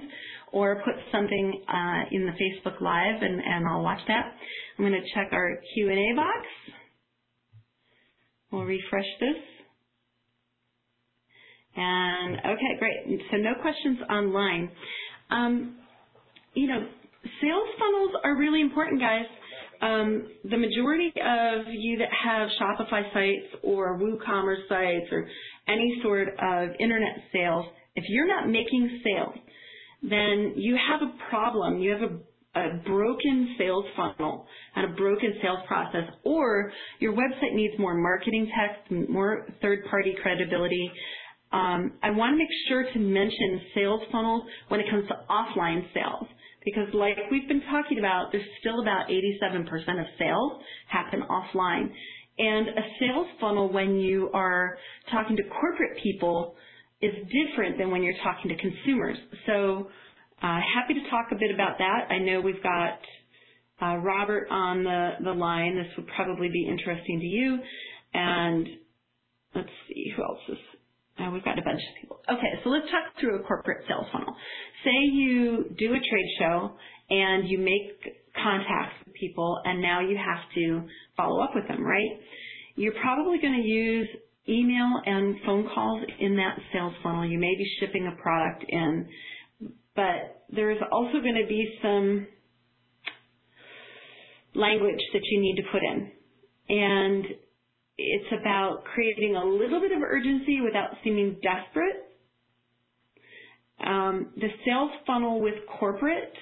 or 0.51 0.81
put 0.83 0.95
something 1.11 1.61
uh, 1.67 2.03
in 2.11 2.25
the 2.25 2.31
Facebook 2.31 2.81
Live 2.81 3.21
and, 3.21 3.39
and 3.39 3.67
I'll 3.67 3.83
watch 3.83 3.99
that. 4.07 4.33
I'm 4.77 4.85
going 4.85 4.99
to 4.99 5.07
check 5.13 5.29
our 5.31 5.59
Q&A 5.75 6.15
box. 6.15 6.47
We'll 8.51 8.63
refresh 8.63 9.05
this. 9.19 9.37
And 11.75 12.37
okay, 12.39 12.79
great. 12.79 13.21
So 13.29 13.37
no 13.37 13.53
questions 13.61 13.99
online. 14.09 14.71
Um, 15.29 15.75
you 16.55 16.67
know, 16.67 16.79
sales 17.41 17.69
funnels 17.77 18.11
are 18.23 18.35
really 18.35 18.61
important, 18.61 18.99
guys. 18.99 19.25
Um, 19.81 20.27
the 20.43 20.57
majority 20.57 21.07
of 21.07 21.65
you 21.71 21.99
that 21.99 22.09
have 22.23 22.49
Shopify 22.59 23.13
sites 23.13 23.55
or 23.63 23.97
WooCommerce 23.97 24.67
sites 24.67 25.07
or 25.11 25.27
any 25.67 25.99
sort 26.03 26.27
of 26.29 26.69
internet 26.79 27.15
sales, 27.31 27.65
if 27.95 28.03
you're 28.09 28.27
not 28.27 28.49
making 28.49 29.01
sales, 29.03 29.35
then 30.01 30.53
you 30.57 30.77
have 30.89 31.01
a 31.01 31.11
problem. 31.29 31.79
You 31.79 31.91
have 31.91 32.01
a 32.01 32.19
a 32.55 32.77
broken 32.85 33.55
sales 33.59 33.85
funnel 33.95 34.47
and 34.75 34.91
a 34.91 34.95
broken 34.95 35.35
sales 35.41 35.59
process, 35.67 36.09
or 36.23 36.71
your 36.99 37.13
website 37.13 37.53
needs 37.53 37.77
more 37.77 37.93
marketing 37.93 38.51
text, 38.57 39.09
more 39.09 39.45
third-party 39.61 40.15
credibility. 40.21 40.91
Um, 41.51 41.93
I 42.01 42.09
want 42.09 42.33
to 42.33 42.37
make 42.37 42.47
sure 42.67 42.91
to 42.91 42.99
mention 42.99 43.61
sales 43.75 44.01
funnels 44.11 44.43
when 44.69 44.79
it 44.79 44.87
comes 44.89 45.07
to 45.09 45.19
offline 45.29 45.83
sales 45.93 46.27
because 46.73 46.93
like 46.93 47.17
we've 47.31 47.47
been 47.47 47.63
talking 47.71 47.99
about, 47.99 48.31
there's 48.31 48.45
still 48.59 48.81
about 48.81 49.07
87% 49.07 49.65
of 49.99 50.05
sales 50.17 50.61
happen 50.87 51.23
offline. 51.29 51.91
And 52.37 52.69
a 52.69 52.81
sales 52.99 53.27
funnel 53.39 53.71
when 53.71 53.95
you 53.95 54.29
are 54.33 54.77
talking 55.11 55.35
to 55.35 55.43
corporate 55.43 56.01
people 56.01 56.55
is 57.01 57.13
different 57.13 57.77
than 57.77 57.91
when 57.91 58.01
you're 58.03 58.17
talking 58.23 58.49
to 58.49 58.57
consumers. 58.57 59.17
So 59.45 59.87
uh, 60.41 60.59
happy 60.73 60.93
to 60.93 61.09
talk 61.09 61.27
a 61.31 61.35
bit 61.35 61.53
about 61.53 61.77
that. 61.79 62.07
I 62.09 62.19
know 62.19 62.39
we've 62.41 62.63
got 62.63 62.99
uh, 63.81 63.97
Robert 63.97 64.47
on 64.49 64.83
the, 64.83 65.11
the 65.23 65.31
line. 65.31 65.75
This 65.75 65.87
would 65.97 66.07
probably 66.15 66.49
be 66.49 66.67
interesting 66.69 67.19
to 67.19 67.25
you. 67.25 67.59
And 68.13 68.67
let's 69.55 69.69
see, 69.87 70.13
who 70.15 70.23
else 70.23 70.39
is 70.49 70.57
uh, 71.19 71.31
we've 71.31 71.43
got 71.43 71.59
a 71.59 71.61
bunch 71.61 71.81
of 71.81 72.01
people. 72.01 72.19
Okay, 72.29 72.61
so 72.63 72.69
let's 72.69 72.85
talk 72.91 73.19
through 73.19 73.39
a 73.39 73.43
corporate 73.43 73.85
sales 73.87 74.05
funnel. 74.11 74.33
Say 74.83 74.91
you 75.11 75.65
do 75.77 75.93
a 75.93 75.99
trade 75.99 76.29
show 76.39 76.71
and 77.09 77.49
you 77.49 77.59
make 77.59 78.01
contacts 78.35 78.95
with 79.05 79.15
people 79.15 79.59
and 79.65 79.81
now 79.81 79.99
you 80.01 80.17
have 80.17 80.43
to 80.55 80.87
follow 81.17 81.41
up 81.41 81.51
with 81.55 81.67
them, 81.67 81.83
right? 81.83 82.19
You're 82.75 82.93
probably 83.01 83.39
going 83.39 83.61
to 83.61 83.67
use 83.67 84.07
email 84.47 85.01
and 85.05 85.35
phone 85.45 85.69
calls 85.73 86.03
in 86.19 86.35
that 86.37 86.57
sales 86.73 86.93
funnel. 87.03 87.25
You 87.25 87.39
may 87.39 87.55
be 87.57 87.69
shipping 87.79 88.07
a 88.07 88.21
product 88.21 88.65
in, 88.67 89.07
but 89.95 90.43
there's 90.49 90.81
also 90.91 91.19
going 91.19 91.39
to 91.41 91.47
be 91.47 91.77
some 91.81 92.27
language 94.55 94.99
that 95.13 95.21
you 95.23 95.41
need 95.41 95.55
to 95.57 95.63
put 95.71 95.81
in. 95.83 96.11
And 96.69 97.25
it's 97.99 98.41
about 98.41 98.83
creating 98.93 99.35
a 99.35 99.43
little 99.43 99.81
bit 99.81 99.91
of 99.91 100.01
urgency 100.01 100.61
without 100.61 100.91
seeming 101.03 101.37
desperate. 101.43 102.15
Um, 103.85 104.31
the 104.37 104.47
sales 104.65 104.91
funnel 105.05 105.41
with 105.41 105.55
corporate 105.79 106.33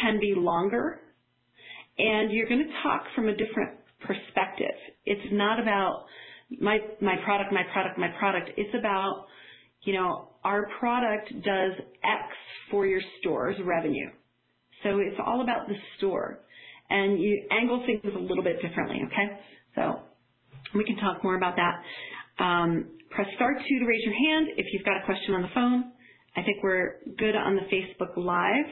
can 0.00 0.20
be 0.20 0.34
longer, 0.36 1.00
and 1.98 2.30
you're 2.30 2.48
going 2.48 2.66
to 2.66 2.72
talk 2.82 3.02
from 3.14 3.28
a 3.28 3.32
different 3.32 3.78
perspective. 4.00 4.74
It's 5.04 5.32
not 5.32 5.60
about 5.60 6.04
my 6.60 6.78
my 7.00 7.16
product, 7.24 7.52
my 7.52 7.64
product, 7.72 7.98
my 7.98 8.10
product. 8.18 8.50
It's 8.56 8.74
about 8.78 9.26
you 9.82 9.92
know 9.92 10.28
our 10.44 10.68
product 10.78 11.32
does 11.32 11.72
X 12.04 12.22
for 12.70 12.86
your 12.86 13.00
store's 13.20 13.56
revenue. 13.64 14.10
So 14.82 14.98
it's 14.98 15.18
all 15.24 15.40
about 15.42 15.66
the 15.66 15.74
store, 15.96 16.40
and 16.90 17.20
you 17.20 17.46
angle 17.50 17.84
things 17.86 18.14
a 18.14 18.18
little 18.18 18.44
bit 18.44 18.62
differently. 18.62 19.00
Okay, 19.06 19.40
so 19.74 20.00
we 20.74 20.84
can 20.84 20.96
talk 20.96 21.22
more 21.22 21.36
about 21.36 21.56
that. 21.56 22.42
Um, 22.42 22.90
press 23.10 23.28
star 23.36 23.54
two 23.54 23.78
to 23.80 23.86
raise 23.86 24.02
your 24.04 24.14
hand 24.14 24.48
if 24.56 24.66
you've 24.72 24.84
got 24.84 25.02
a 25.02 25.04
question 25.04 25.34
on 25.34 25.42
the 25.42 25.48
phone. 25.54 25.92
I 26.36 26.42
think 26.42 26.62
we're 26.62 26.96
good 27.18 27.34
on 27.34 27.56
the 27.56 27.62
Facebook 27.62 28.16
Live. 28.16 28.66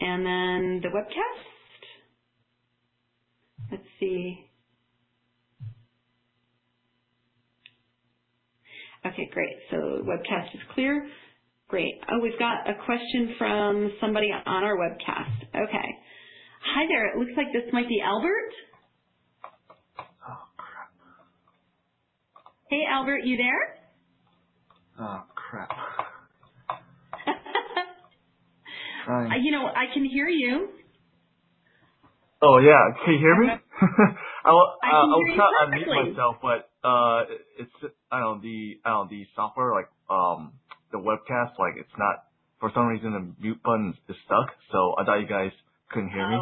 And 0.00 0.24
then 0.24 0.80
the 0.82 0.88
webcast. 0.88 1.48
Let's 3.72 3.82
see. 3.98 4.44
Okay, 9.04 9.28
great. 9.32 9.56
So 9.70 9.76
webcast 10.04 10.54
is 10.54 10.60
clear. 10.74 11.08
Great. 11.68 11.94
Oh, 12.10 12.20
we've 12.22 12.38
got 12.38 12.68
a 12.68 12.74
question 12.84 13.34
from 13.38 13.92
somebody 14.00 14.30
on 14.30 14.64
our 14.64 14.76
webcast. 14.76 15.42
Okay. 15.54 15.88
Hi 16.74 16.86
there. 16.88 17.12
It 17.12 17.18
looks 17.18 17.32
like 17.36 17.46
this 17.52 17.72
might 17.72 17.88
be 17.88 18.00
Albert. 18.04 18.52
Hey, 22.70 22.84
Albert, 22.90 23.20
you 23.24 23.38
there? 23.38 23.76
Oh, 25.00 25.22
crap. 25.34 25.70
uh, 29.08 29.36
you 29.40 29.52
know, 29.52 29.64
I 29.64 29.86
can 29.94 30.04
hear 30.04 30.28
you. 30.28 30.68
Oh, 32.42 32.58
yeah. 32.58 32.90
Can 33.04 33.14
you 33.14 33.20
hear 33.20 33.36
me? 33.40 33.48
I 34.44 34.52
will, 34.52 34.74
I, 34.82 34.90
uh, 34.90 34.92
I 34.92 35.04
will 35.06 35.24
try 35.34 35.48
to 35.48 35.54
unmute 35.66 36.10
myself, 36.10 36.36
but 36.42 36.68
uh, 36.86 37.24
it's 37.58 37.72
I 38.12 38.20
don't 38.20 38.36
know 38.36 38.42
the 38.42 38.78
I 38.84 38.90
don't 38.90 39.06
know 39.06 39.10
the 39.10 39.26
software 39.34 39.72
like 39.72 39.88
um 40.10 40.52
the 40.92 40.98
webcast 40.98 41.58
like 41.58 41.76
it's 41.76 41.88
not 41.98 42.26
for 42.60 42.70
some 42.74 42.86
reason 42.86 43.12
the 43.12 43.34
mute 43.42 43.62
button 43.62 43.94
is 44.08 44.16
stuck, 44.26 44.54
so 44.72 44.94
I 44.98 45.04
thought 45.04 45.20
you 45.20 45.26
guys 45.26 45.52
couldn't 45.90 46.10
hear 46.10 46.22
oh. 46.22 46.30
me. 46.30 46.38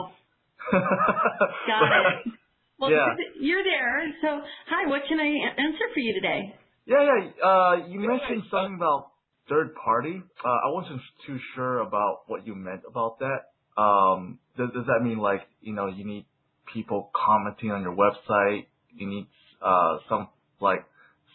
Got 0.72 2.16
it. 2.26 2.32
Well, 2.78 2.90
yeah. 2.90 3.06
you're 3.40 3.64
there. 3.64 4.04
So, 4.20 4.40
hi, 4.68 4.88
what 4.88 5.02
can 5.08 5.18
I 5.18 5.26
answer 5.60 5.84
for 5.94 6.00
you 6.00 6.14
today? 6.14 6.54
Yeah, 6.84 7.02
yeah. 7.02 7.46
Uh, 7.46 7.86
you 7.88 8.00
mentioned 8.00 8.44
something 8.50 8.76
about 8.76 9.12
third 9.48 9.74
party. 9.82 10.22
Uh, 10.44 10.48
I 10.48 10.70
wasn't 10.72 11.00
too 11.26 11.38
sure 11.54 11.80
about 11.80 12.22
what 12.26 12.46
you 12.46 12.54
meant 12.54 12.82
about 12.88 13.18
that. 13.20 13.80
Um, 13.80 14.38
does, 14.58 14.68
does 14.74 14.84
that 14.86 15.02
mean 15.02 15.18
like, 15.18 15.42
you 15.60 15.72
know, 15.72 15.86
you 15.86 16.04
need 16.04 16.26
people 16.72 17.10
commenting 17.14 17.70
on 17.70 17.82
your 17.82 17.96
website? 17.96 18.66
You 18.94 19.06
need, 19.06 19.26
uh, 19.62 19.98
some, 20.08 20.28
like, 20.60 20.84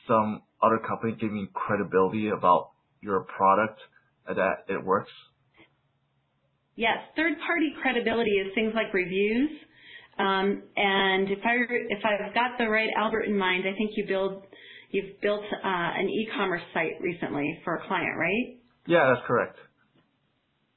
some 0.07 0.43
other 0.61 0.77
company 0.77 1.15
giving 1.19 1.47
credibility 1.53 2.29
about 2.29 2.71
your 3.01 3.25
product 3.35 3.79
that 4.27 4.65
it 4.69 4.83
works? 4.83 5.11
Yes. 6.75 6.97
Third 7.15 7.33
party 7.45 7.73
credibility 7.81 8.31
is 8.31 8.53
things 8.53 8.73
like 8.75 8.93
reviews 8.93 9.49
if 11.29 11.39
I 11.43 11.55
if 11.69 11.99
I've 12.05 12.33
got 12.33 12.57
the 12.57 12.69
right 12.69 12.89
Albert 12.97 13.23
in 13.23 13.37
mind, 13.37 13.63
I 13.67 13.75
think 13.75 13.91
you 13.95 14.05
build 14.07 14.43
you've 14.91 15.19
built 15.21 15.43
uh, 15.43 15.57
an 15.63 16.09
e-commerce 16.09 16.61
site 16.73 17.01
recently 17.01 17.59
for 17.63 17.75
a 17.75 17.87
client, 17.87 18.17
right? 18.17 18.57
Yeah, 18.85 19.13
that's 19.13 19.25
correct. 19.25 19.57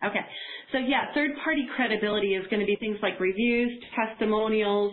Okay. 0.04 0.20
So 0.72 0.78
yeah, 0.78 1.12
third-party 1.14 1.66
credibility 1.76 2.34
is 2.34 2.46
going 2.48 2.60
to 2.60 2.66
be 2.66 2.76
things 2.76 2.98
like 3.02 3.18
reviews, 3.20 3.82
testimonials, 3.94 4.92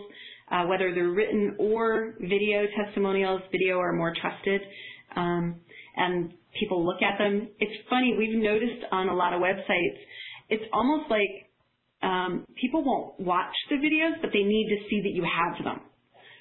uh, 0.50 0.64
whether 0.66 0.94
they're 0.94 1.10
written 1.10 1.56
or 1.58 2.14
video 2.20 2.66
testimonials. 2.84 3.42
Video 3.50 3.78
are 3.78 3.92
more 3.92 4.14
trusted, 4.20 4.60
um, 5.16 5.56
and 5.96 6.32
people 6.58 6.84
look 6.84 7.02
at 7.02 7.18
them. 7.18 7.48
It's 7.58 7.88
funny. 7.90 8.14
We've 8.16 8.42
noticed 8.42 8.84
on 8.90 9.08
a 9.08 9.14
lot 9.14 9.32
of 9.34 9.40
websites, 9.40 9.98
it's 10.48 10.64
almost 10.72 11.10
like 11.10 11.51
um, 12.02 12.44
people 12.60 12.82
won't 12.84 13.20
watch 13.20 13.54
the 13.70 13.76
videos, 13.76 14.20
but 14.20 14.30
they 14.32 14.42
need 14.42 14.68
to 14.68 14.88
see 14.88 15.00
that 15.02 15.14
you 15.14 15.24
have 15.24 15.64
them, 15.64 15.80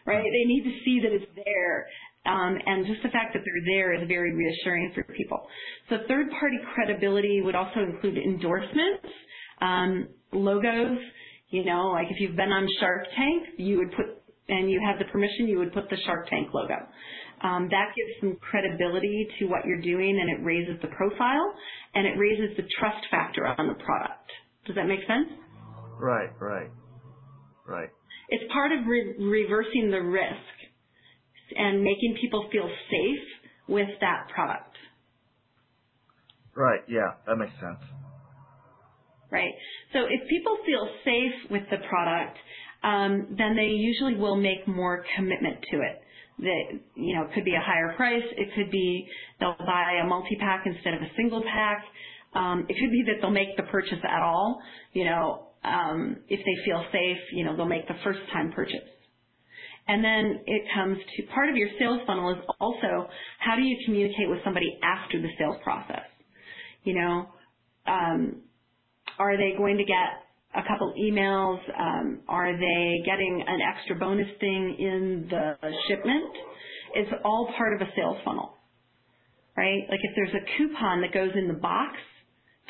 right? 0.06 0.24
They 0.24 0.46
need 0.46 0.64
to 0.64 0.76
see 0.84 1.00
that 1.04 1.12
it's 1.12 1.32
there. 1.36 1.88
Um, 2.24 2.56
and 2.66 2.86
just 2.86 3.02
the 3.02 3.10
fact 3.10 3.34
that 3.34 3.42
they're 3.44 3.66
there 3.66 3.94
is 3.94 4.08
very 4.08 4.34
reassuring 4.34 4.92
for 4.94 5.04
people. 5.04 5.48
So 5.90 5.98
third-party 6.08 6.58
credibility 6.76 7.42
would 7.44 7.56
also 7.56 7.80
include 7.80 8.18
endorsements, 8.18 9.08
um, 9.60 10.08
logos. 10.32 11.00
You 11.50 11.66
know, 11.66 11.88
like 11.88 12.08
if 12.10 12.18
you've 12.20 12.36
been 12.36 12.52
on 12.52 12.68
Shark 12.80 13.06
Tank, 13.16 13.48
you 13.58 13.78
would 13.80 13.92
put, 13.92 14.06
and 14.50 14.70
you 14.70 14.80
have 14.86 15.00
the 15.00 15.06
permission, 15.12 15.48
you 15.48 15.58
would 15.60 15.74
put 15.74 15.90
the 15.90 15.98
Shark 16.06 16.28
Tank 16.30 16.50
logo. 16.54 16.76
Um, 17.44 17.68
that 17.72 17.88
gives 17.98 18.20
some 18.22 18.38
credibility 18.40 19.28
to 19.40 19.46
what 19.48 19.66
you're 19.66 19.82
doing, 19.82 20.20
and 20.22 20.30
it 20.30 20.46
raises 20.46 20.80
the 20.82 20.90
profile, 20.90 21.54
and 21.96 22.06
it 22.06 22.18
raises 22.18 22.56
the 22.56 22.64
trust 22.80 23.04
factor 23.10 23.48
on 23.48 23.68
the 23.68 23.74
product. 23.84 24.30
Does 24.68 24.76
that 24.76 24.88
make 24.88 25.02
sense? 25.08 25.28
Right, 26.02 26.32
right, 26.42 26.72
right. 27.68 27.90
It's 28.30 28.52
part 28.54 28.72
of 28.72 28.88
re- 28.88 29.16
reversing 29.20 29.92
the 29.92 30.02
risk 30.02 30.36
and 31.56 31.84
making 31.84 32.18
people 32.22 32.50
feel 32.52 32.70
safe 32.90 33.28
with 33.68 33.90
that 34.02 34.30
product. 34.34 34.76
Right, 36.56 36.82
yeah, 36.90 37.14
that 37.28 37.38
makes 37.38 37.54
sense. 37.62 37.80
Right. 39.32 39.54
So 39.94 40.02
if 40.10 40.30
people 40.30 40.58
feel 40.66 40.90
safe 41.06 41.52
with 41.52 41.64
the 41.72 41.78
product, 41.90 42.38
um, 42.84 43.36
then 43.38 43.58
they 43.58 43.68
usually 43.68 44.16
will 44.16 44.38
make 44.38 44.68
more 44.68 45.06
commitment 45.18 45.58
to 45.72 45.78
it. 45.82 46.02
that 46.40 46.64
you 46.96 47.16
know 47.16 47.24
it 47.24 47.34
could 47.36 47.46
be 47.46 47.56
a 47.56 47.62
higher 47.62 47.94
price. 47.98 48.24
It 48.38 48.50
could 48.56 48.72
be 48.72 49.08
they'll 49.42 49.56
buy 49.60 50.02
a 50.04 50.08
multi 50.08 50.38
pack 50.40 50.66
instead 50.68 50.96
of 50.96 51.02
a 51.02 51.12
single 51.18 51.44
pack. 51.44 51.84
Um, 52.36 52.68
it 52.70 52.76
could 52.80 52.92
be 52.92 53.04
that 53.08 53.22
they'll 53.22 53.32
make 53.32 53.58
the 53.58 53.64
purchase 53.64 54.00
at 54.04 54.24
all. 54.24 54.62
You 54.94 55.06
know, 55.06 55.50
um, 55.64 56.18
if 56.28 56.40
they 56.40 56.66
feel 56.66 56.84
safe, 56.92 57.18
you 57.34 57.46
know, 57.46 57.56
they'll 57.56 57.66
make 57.66 57.88
the 57.88 57.98
first 58.04 58.20
time 58.34 58.52
purchase. 58.52 58.88
And 59.88 60.04
then 60.04 60.42
it 60.46 60.64
comes 60.74 60.98
to 61.18 61.24
part 61.34 61.50
of 61.50 61.56
your 61.56 61.70
sales 61.80 62.02
funnel 62.06 62.32
is 62.32 62.38
also 62.60 63.08
how 63.40 63.56
do 63.56 63.62
you 63.62 63.78
communicate 63.86 64.30
with 64.30 64.40
somebody 64.44 64.80
after 64.84 65.22
the 65.22 65.30
sales 65.38 65.58
process? 65.64 66.06
You 66.84 66.96
know, 66.96 67.28
um, 67.88 68.42
are 69.20 69.38
they 69.38 69.56
going 69.58 69.78
to 69.78 69.84
get 69.84 70.26
a 70.56 70.68
couple 70.68 70.94
emails? 71.00 71.60
Um, 71.80 72.22
are 72.28 72.54
they 72.54 73.02
getting 73.06 73.44
an 73.46 73.60
extra 73.62 73.96
bonus 73.96 74.28
thing 74.40 74.76
in 74.80 75.28
the 75.30 75.56
shipment? 75.88 76.32
It's 76.94 77.12
all 77.24 77.52
part 77.58 77.74
of 77.74 77.88
a 77.88 77.92
sales 77.96 78.18
funnel, 78.24 78.58
right? 79.58 79.82
Like 79.90 80.00
if 80.04 80.12
there's 80.16 80.34
a 80.34 80.58
coupon 80.58 81.02
that 81.02 81.14
goes 81.14 81.32
in 81.36 81.48
the 81.48 81.60
box 81.60 81.96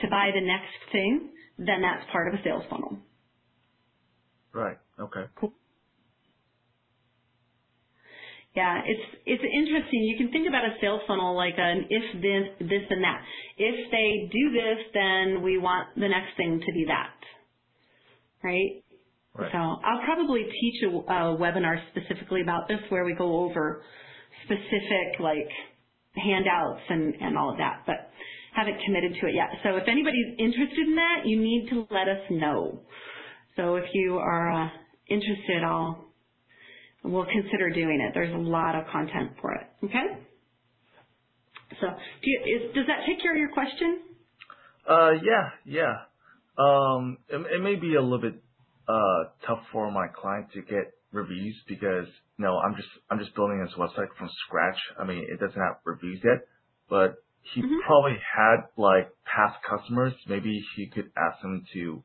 to 0.01 0.09
buy 0.09 0.31
the 0.33 0.41
next 0.41 0.91
thing, 0.91 1.29
then 1.66 1.82
that's 1.82 2.03
part 2.12 2.28
of 2.28 2.39
a 2.39 2.43
sales 2.43 2.64
funnel. 2.70 2.97
Right. 4.53 4.78
Okay. 4.99 5.26
Cool. 5.39 5.53
Yeah, 8.55 8.82
it's 8.86 9.18
it's 9.26 9.43
interesting. 9.43 10.03
You 10.03 10.18
can 10.18 10.32
think 10.32 10.47
about 10.47 10.66
a 10.66 10.76
sales 10.82 11.01
funnel 11.07 11.36
like 11.36 11.53
an 11.57 11.86
if 11.89 12.22
this 12.22 12.68
this 12.68 12.84
and 12.89 13.03
that. 13.03 13.22
If 13.57 13.91
they 13.91 14.30
do 14.30 14.51
this, 14.51 14.86
then 14.93 15.41
we 15.41 15.57
want 15.57 15.88
the 15.95 16.09
next 16.09 16.36
thing 16.36 16.59
to 16.59 16.72
be 16.74 16.86
that. 16.88 17.16
Right? 18.43 18.84
Right. 19.34 19.51
So 19.53 19.57
I'll 19.57 20.03
probably 20.03 20.43
teach 20.43 20.84
a, 20.84 20.89
a 20.89 21.38
webinar 21.38 21.78
specifically 21.91 22.41
about 22.41 22.68
this 22.68 22.80
where 22.89 23.05
we 23.05 23.14
go 23.14 23.45
over 23.45 23.84
specific 24.43 25.20
like 25.20 25.47
handouts 26.16 26.82
and, 26.89 27.16
and 27.22 27.38
all 27.38 27.51
of 27.51 27.57
that, 27.57 27.84
but 27.86 28.12
haven't 28.54 28.80
committed 28.86 29.14
to 29.22 29.28
it 29.28 29.36
yet. 29.36 29.49
So 29.64 29.78
if 29.78 29.88
anybody's 29.88 30.36
interested 30.38 30.88
in 30.88 30.95
that, 30.95 31.24
you 31.26 31.39
need 31.39 31.70
to 31.70 31.88
let 31.91 32.08
us 32.08 32.22
know. 32.30 32.82
So 33.56 33.76
if 33.76 33.86
you 33.93 34.18
are 34.18 34.52
uh, 34.52 34.70
interested, 35.10 35.64
I'll 35.64 36.06
we'll 37.04 37.26
consider 37.26 37.70
doing 37.70 37.99
it. 38.02 38.14
There's 38.14 38.34
a 38.34 38.38
lot 38.38 38.76
of 38.76 38.88
content 38.91 39.32
for 39.41 39.54
it. 39.54 39.68
Okay. 39.86 40.22
So 41.80 41.88
do 41.88 42.30
you, 42.30 42.41
is, 42.45 42.76
does 42.76 42.88
that 42.88 43.06
take 43.08 43.22
care 43.22 43.32
of 43.34 43.39
your 43.39 43.52
question? 43.54 44.02
Uh, 44.88 45.12
yeah, 45.24 45.49
yeah. 45.66 45.93
Um, 46.58 47.18
it, 47.30 47.38
it 47.38 47.62
may 47.64 47.76
be 47.76 47.95
a 47.95 48.02
little 48.02 48.22
bit 48.22 48.43
uh 48.88 49.30
tough 49.47 49.64
for 49.72 49.91
my 49.91 50.08
client 50.08 50.52
to 50.54 50.62
get 50.62 50.91
reviews 51.12 51.56
because 51.68 52.08
you 52.38 52.45
know 52.45 52.58
I'm 52.58 52.76
just 52.76 52.89
I'm 53.10 53.20
just 53.20 53.34
building 53.36 53.64
this 53.64 53.74
website 53.78 54.10
from 54.18 54.30
scratch. 54.45 54.78
I 54.99 55.06
mean, 55.06 55.26
it 55.30 55.39
doesn't 55.39 55.62
have 55.62 55.78
reviews 55.86 56.20
yet, 56.24 56.47
but 56.89 57.24
he 57.53 57.63
Mhm. 57.63 57.79
probably 57.85 58.17
had 58.19 58.67
like 58.77 59.11
past 59.25 59.59
customers. 59.69 60.13
Maybe 60.27 60.63
he 60.75 60.89
could 60.89 61.11
ask 61.17 61.41
them 61.41 61.65
to 61.73 62.03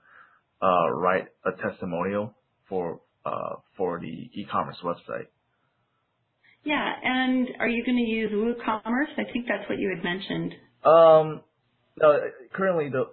uh 0.63 0.91
write 0.93 1.29
a 1.47 1.53
testimonial 1.63 2.35
for 2.69 3.03
uh 3.27 3.57
for 3.77 4.01
the 4.01 4.09
e-commerce 4.41 4.79
website. 4.85 5.29
Yeah, 6.65 6.95
and 7.03 7.49
are 7.61 7.69
you 7.69 7.85
going 7.85 7.99
to 7.99 8.05
use 8.11 8.33
WooCommerce? 8.33 9.13
I 9.19 9.25
think 9.33 9.47
that's 9.49 9.69
what 9.69 9.79
you 9.79 9.95
had 9.95 10.05
mentioned. 10.05 10.55
Um, 10.85 11.45
no, 12.01 12.21
currently 12.55 12.91
the 12.91 13.05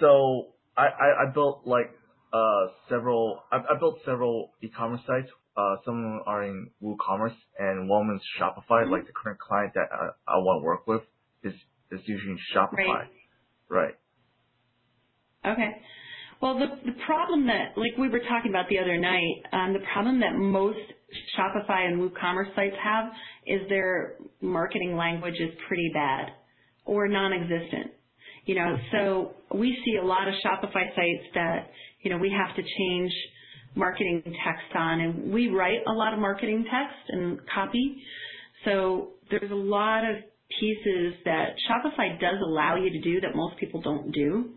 so 0.00 0.54
I 0.76 0.86
I, 0.86 1.08
I 1.28 1.32
built 1.34 1.66
like 1.66 1.92
uh 2.32 2.66
several 2.90 3.40
I, 3.52 3.58
I 3.58 3.78
built 3.80 4.00
several 4.04 4.52
e-commerce 4.62 5.02
sites. 5.06 5.30
Uh, 5.56 5.76
some 5.84 5.96
of 5.96 6.02
them 6.02 6.20
are 6.26 6.44
in 6.44 6.70
WooCommerce 6.82 7.36
and 7.58 7.88
one 7.88 8.16
is 8.16 8.22
Shopify. 8.40 8.90
Mhm. 8.90 8.90
Like 8.90 9.06
the 9.06 9.12
current 9.12 9.40
client 9.40 9.72
that 9.74 9.88
I, 9.92 10.08
I 10.32 10.36
want 10.38 10.62
to 10.62 10.66
work 10.66 10.86
with 10.88 11.02
is 11.42 11.54
is 11.90 12.00
using 12.06 12.38
Shopify. 12.54 12.88
Right. 12.88 13.08
Right. 13.68 13.94
Okay. 15.46 15.70
Well, 16.42 16.58
the 16.58 16.66
the 16.84 16.96
problem 17.06 17.46
that, 17.46 17.78
like 17.78 17.96
we 17.98 18.08
were 18.08 18.20
talking 18.20 18.50
about 18.50 18.68
the 18.68 18.78
other 18.78 18.98
night, 18.98 19.42
um, 19.52 19.72
the 19.72 19.84
problem 19.92 20.20
that 20.20 20.34
most 20.34 20.78
Shopify 21.38 21.86
and 21.86 21.98
WooCommerce 21.98 22.54
sites 22.54 22.76
have 22.82 23.06
is 23.46 23.68
their 23.68 24.16
marketing 24.40 24.96
language 24.96 25.36
is 25.40 25.50
pretty 25.66 25.90
bad 25.94 26.28
or 26.84 27.08
non-existent. 27.08 27.92
You 28.44 28.56
know, 28.56 28.76
so 28.92 29.34
we 29.54 29.76
see 29.84 29.96
a 29.96 30.04
lot 30.04 30.28
of 30.28 30.34
Shopify 30.44 30.94
sites 30.94 31.26
that 31.34 31.70
you 32.02 32.10
know 32.10 32.18
we 32.18 32.30
have 32.30 32.54
to 32.56 32.62
change 32.62 33.12
marketing 33.74 34.22
text 34.24 34.74
on, 34.74 35.00
and 35.00 35.32
we 35.32 35.48
write 35.48 35.80
a 35.86 35.92
lot 35.92 36.12
of 36.12 36.18
marketing 36.18 36.64
text 36.64 36.96
and 37.08 37.38
copy. 37.52 38.02
So 38.64 39.10
there's 39.30 39.50
a 39.50 39.54
lot 39.54 40.04
of 40.04 40.16
pieces 40.60 41.14
that 41.24 41.54
Shopify 41.68 42.20
does 42.20 42.36
allow 42.44 42.76
you 42.76 42.90
to 42.90 43.00
do 43.00 43.20
that 43.20 43.34
most 43.34 43.56
people 43.58 43.80
don't 43.80 44.12
do 44.12 44.54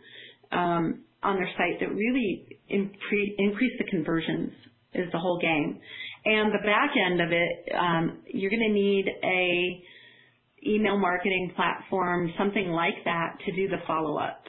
um, 0.51 1.03
on 1.23 1.35
their 1.35 1.49
site 1.57 1.79
that 1.79 1.89
really 1.93 2.59
impre- 2.71 3.35
increase 3.37 3.73
the 3.77 3.85
conversions 3.89 4.51
is 4.93 5.11
the 5.11 5.19
whole 5.19 5.39
game. 5.39 5.79
And 6.25 6.51
the 6.51 6.65
back 6.65 6.91
end 6.95 7.21
of 7.21 7.31
it, 7.31 7.75
um, 7.75 8.19
you're 8.27 8.49
going 8.49 8.67
to 8.67 8.73
need 8.73 9.05
a 9.23 9.83
email 10.67 10.97
marketing 10.97 11.53
platform, 11.55 12.33
something 12.37 12.67
like 12.67 12.95
that, 13.05 13.37
to 13.45 13.51
do 13.55 13.67
the 13.67 13.77
follow 13.87 14.17
up. 14.17 14.43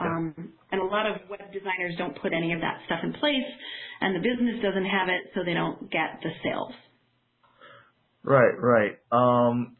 Um, 0.00 0.52
and 0.70 0.80
a 0.80 0.84
lot 0.84 1.06
of 1.06 1.28
web 1.28 1.52
designers 1.52 1.94
don't 1.98 2.20
put 2.20 2.32
any 2.32 2.52
of 2.52 2.60
that 2.60 2.78
stuff 2.86 3.00
in 3.02 3.12
place, 3.14 3.50
and 4.00 4.14
the 4.14 4.20
business 4.20 4.62
doesn't 4.62 4.84
have 4.84 5.08
it, 5.08 5.30
so 5.34 5.40
they 5.44 5.54
don't 5.54 5.90
get 5.90 6.20
the 6.22 6.30
sales. 6.42 6.72
Right, 8.22 8.54
right. 8.58 8.92
Um, 9.10 9.76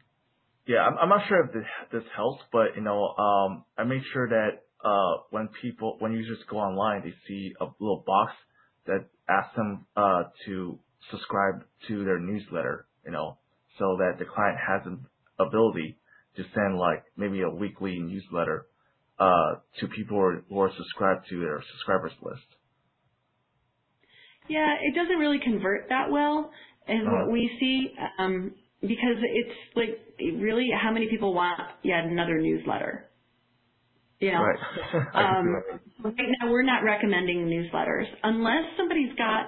yeah, 0.69 0.81
I'm, 0.87 0.97
I'm 0.99 1.09
not 1.09 1.27
sure 1.29 1.45
if 1.47 1.53
this, 1.53 1.65
this 1.93 2.11
helps, 2.15 2.43
but 2.53 2.77
you 2.77 2.83
know, 2.83 3.09
um, 3.17 3.65
I 3.77 3.85
make 3.85 4.03
sure 4.13 4.29
that 4.29 4.63
uh, 4.85 5.23
when 5.31 5.49
people, 5.61 5.97
when 5.99 6.13
users 6.13 6.39
go 6.49 6.59
online, 6.59 7.03
they 7.03 7.15
see 7.27 7.53
a 7.61 7.65
little 7.81 8.05
box 8.07 8.33
that 8.87 9.09
asks 9.29 9.57
them 9.57 9.87
uh, 9.97 10.25
to 10.47 10.79
subscribe 11.11 11.65
to 11.89 12.05
their 12.05 12.19
newsletter. 12.21 12.87
You 13.05 13.11
know, 13.13 13.39
so 13.79 13.97
that 13.99 14.19
the 14.19 14.25
client 14.25 14.59
has 14.59 14.83
an 14.87 15.07
ability 15.39 15.99
to 16.37 16.43
send 16.55 16.77
like 16.79 17.05
maybe 17.17 17.41
a 17.43 17.51
weekly 17.51 17.99
newsletter 17.99 18.67
uh, 19.19 19.57
to 19.81 19.89
people 19.89 20.17
who 20.17 20.23
are, 20.23 20.45
who 20.49 20.61
are 20.61 20.71
subscribed 20.77 21.27
to 21.31 21.41
their 21.41 21.63
subscribers 21.73 22.13
list. 22.23 22.47
Yeah, 24.49 24.75
it 24.81 24.95
doesn't 24.95 25.17
really 25.19 25.39
convert 25.39 25.89
that 25.89 26.11
well, 26.11 26.51
is 26.89 27.07
Uh-huh. 27.07 27.27
what 27.27 27.31
we 27.31 27.49
see, 27.59 27.95
um, 28.19 28.55
because 28.81 29.17
it's 29.21 29.57
like 29.75 29.99
really 30.39 30.67
how 30.79 30.91
many 30.91 31.07
people 31.09 31.33
want 31.33 31.59
yet 31.83 32.05
another 32.05 32.39
newsletter. 32.39 33.09
You 34.19 34.31
know, 34.31 34.41
Right. 34.41 34.59
Um, 35.15 35.55
right 36.03 36.29
now 36.41 36.51
we're 36.51 36.63
not 36.63 36.83
recommending 36.83 37.45
newsletters 37.45 38.05
unless 38.23 38.63
somebody's 38.77 39.15
got 39.17 39.47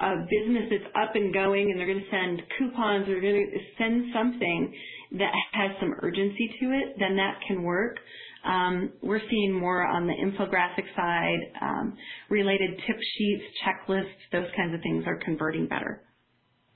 a 0.00 0.16
business 0.28 0.68
that's 0.70 0.92
up 0.96 1.14
and 1.14 1.32
going 1.32 1.70
and 1.70 1.78
they're 1.78 1.86
going 1.86 2.00
to 2.00 2.10
send 2.10 2.42
coupons 2.58 3.08
or 3.08 3.20
they're 3.20 3.32
going 3.32 3.50
to 3.52 3.58
send 3.78 4.06
something 4.14 4.74
that 5.18 5.32
has 5.52 5.70
some 5.80 5.94
urgency 6.02 6.48
to 6.60 6.66
it, 6.72 6.96
then 6.98 7.16
that 7.16 7.38
can 7.46 7.62
work. 7.62 7.98
Um, 8.44 8.90
we're 9.02 9.20
seeing 9.30 9.52
more 9.52 9.86
on 9.86 10.06
the 10.06 10.14
infographic 10.14 10.84
side, 10.96 11.38
um, 11.60 11.96
related 12.28 12.70
tip 12.86 12.96
sheets, 13.16 13.44
checklists, 13.64 14.16
those 14.32 14.48
kinds 14.56 14.74
of 14.74 14.80
things 14.82 15.04
are 15.06 15.18
converting 15.24 15.68
better. 15.68 16.02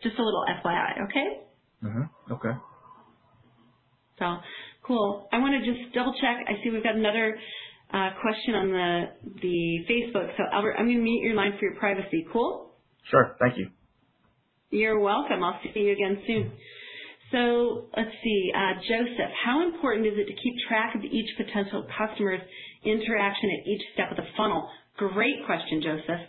Just 0.03 0.19
a 0.19 0.23
little 0.23 0.45
FYI, 0.63 1.05
okay? 1.09 1.46
Mm-hmm. 1.85 2.33
Okay. 2.33 2.59
So 4.19 4.37
cool. 4.87 5.29
I 5.33 5.39
want 5.39 5.63
to 5.63 5.73
just 5.73 5.95
double 5.95 6.15
check. 6.15 6.37
I 6.49 6.63
see 6.63 6.71
we've 6.71 6.83
got 6.83 6.97
another 6.97 7.37
uh, 7.93 8.11
question 8.21 8.55
on 8.55 8.71
the 8.71 9.03
the 9.43 9.85
Facebook. 9.91 10.37
So 10.37 10.45
Albert, 10.53 10.77
I'm 10.79 10.87
going 10.87 10.99
to 10.99 11.03
mute 11.03 11.23
your 11.23 11.35
line 11.35 11.53
for 11.59 11.67
your 11.67 11.77
privacy. 11.77 12.27
Cool. 12.33 12.71
Sure. 13.11 13.37
Thank 13.41 13.59
you. 13.59 13.69
You're 14.71 14.99
welcome. 14.99 15.45
I'll 15.45 15.61
see 15.63 15.81
you 15.81 15.93
again 15.93 16.23
soon. 16.27 16.53
So 17.33 17.87
let's 17.97 18.11
see, 18.23 18.53
uh, 18.55 18.81
Joseph, 18.87 19.33
how 19.45 19.67
important 19.67 20.07
is 20.07 20.15
it 20.17 20.27
to 20.27 20.33
keep 20.33 20.55
track 20.69 20.95
of 20.95 21.03
each 21.03 21.27
potential 21.37 21.87
customer's 21.99 22.41
interaction 22.85 23.51
at 23.51 23.67
each 23.67 23.83
step 23.95 24.11
of 24.13 24.17
the 24.17 24.31
funnel? 24.37 24.69
Great 24.97 25.45
question, 25.45 25.83
Joseph. 25.83 26.23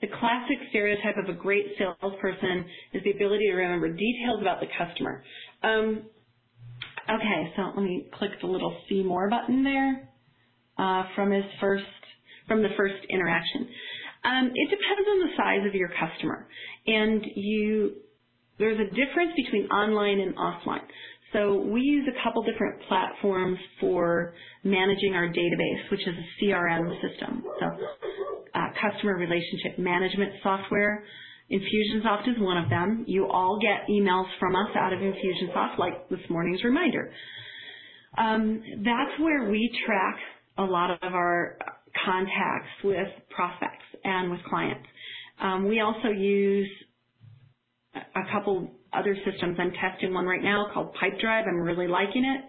The 0.00 0.08
classic 0.08 0.56
stereotype 0.70 1.16
of 1.18 1.28
a 1.28 1.38
great 1.38 1.66
salesperson 1.78 2.64
is 2.94 3.02
the 3.04 3.10
ability 3.10 3.46
to 3.48 3.54
remember 3.54 3.88
details 3.92 4.40
about 4.40 4.60
the 4.60 4.66
customer. 4.78 5.22
Um, 5.62 6.02
okay, 7.08 7.52
so 7.56 7.72
let 7.76 7.82
me 7.84 8.06
click 8.14 8.30
the 8.40 8.46
little 8.46 8.76
see 8.88 9.02
more 9.02 9.28
button 9.28 9.62
there 9.62 10.08
uh, 10.78 11.04
from 11.14 11.30
his 11.30 11.44
first 11.60 11.84
from 12.48 12.62
the 12.62 12.70
first 12.76 12.96
interaction. 13.10 13.68
Um, 14.24 14.50
it 14.54 14.70
depends 14.70 15.08
on 15.08 15.20
the 15.20 15.36
size 15.36 15.66
of 15.68 15.74
your 15.74 15.90
customer, 15.90 16.48
and 16.86 17.24
you 17.36 17.96
there's 18.58 18.78
a 18.78 18.90
difference 18.90 19.32
between 19.36 19.66
online 19.70 20.20
and 20.20 20.36
offline. 20.36 20.84
So 21.32 21.60
we 21.60 21.80
use 21.82 22.08
a 22.08 22.22
couple 22.24 22.42
different 22.42 22.82
platforms 22.88 23.58
for 23.80 24.34
managing 24.64 25.14
our 25.14 25.28
database, 25.28 25.90
which 25.90 26.00
is 26.00 26.14
a 26.14 26.44
CRM 26.44 26.90
system. 27.00 27.44
So 27.60 27.66
uh, 28.54 28.68
customer 28.80 29.16
relationship 29.16 29.78
management 29.78 30.32
software. 30.42 31.04
Infusionsoft 31.50 32.28
is 32.28 32.36
one 32.38 32.56
of 32.62 32.70
them. 32.70 33.04
You 33.08 33.26
all 33.28 33.58
get 33.60 33.88
emails 33.88 34.26
from 34.38 34.54
us 34.54 34.70
out 34.76 34.92
of 34.92 35.00
Infusionsoft, 35.00 35.78
like 35.78 36.08
this 36.08 36.20
morning's 36.28 36.62
reminder. 36.64 37.12
Um, 38.16 38.62
that's 38.84 39.20
where 39.20 39.50
we 39.50 39.70
track 39.86 40.16
a 40.58 40.62
lot 40.64 40.90
of 40.90 41.14
our 41.14 41.58
contacts 42.04 42.70
with 42.84 43.08
prospects 43.34 43.84
and 44.04 44.30
with 44.30 44.40
clients. 44.48 44.86
Um, 45.40 45.68
we 45.68 45.80
also 45.80 46.08
use 46.08 46.70
a 47.94 48.32
couple 48.32 48.70
other 48.92 49.16
systems. 49.24 49.56
I'm 49.58 49.72
testing 49.72 50.12
one 50.14 50.26
right 50.26 50.42
now 50.42 50.66
called 50.72 50.94
Pipedrive. 50.94 51.46
I'm 51.46 51.60
really 51.60 51.88
liking 51.88 52.24
it. 52.24 52.44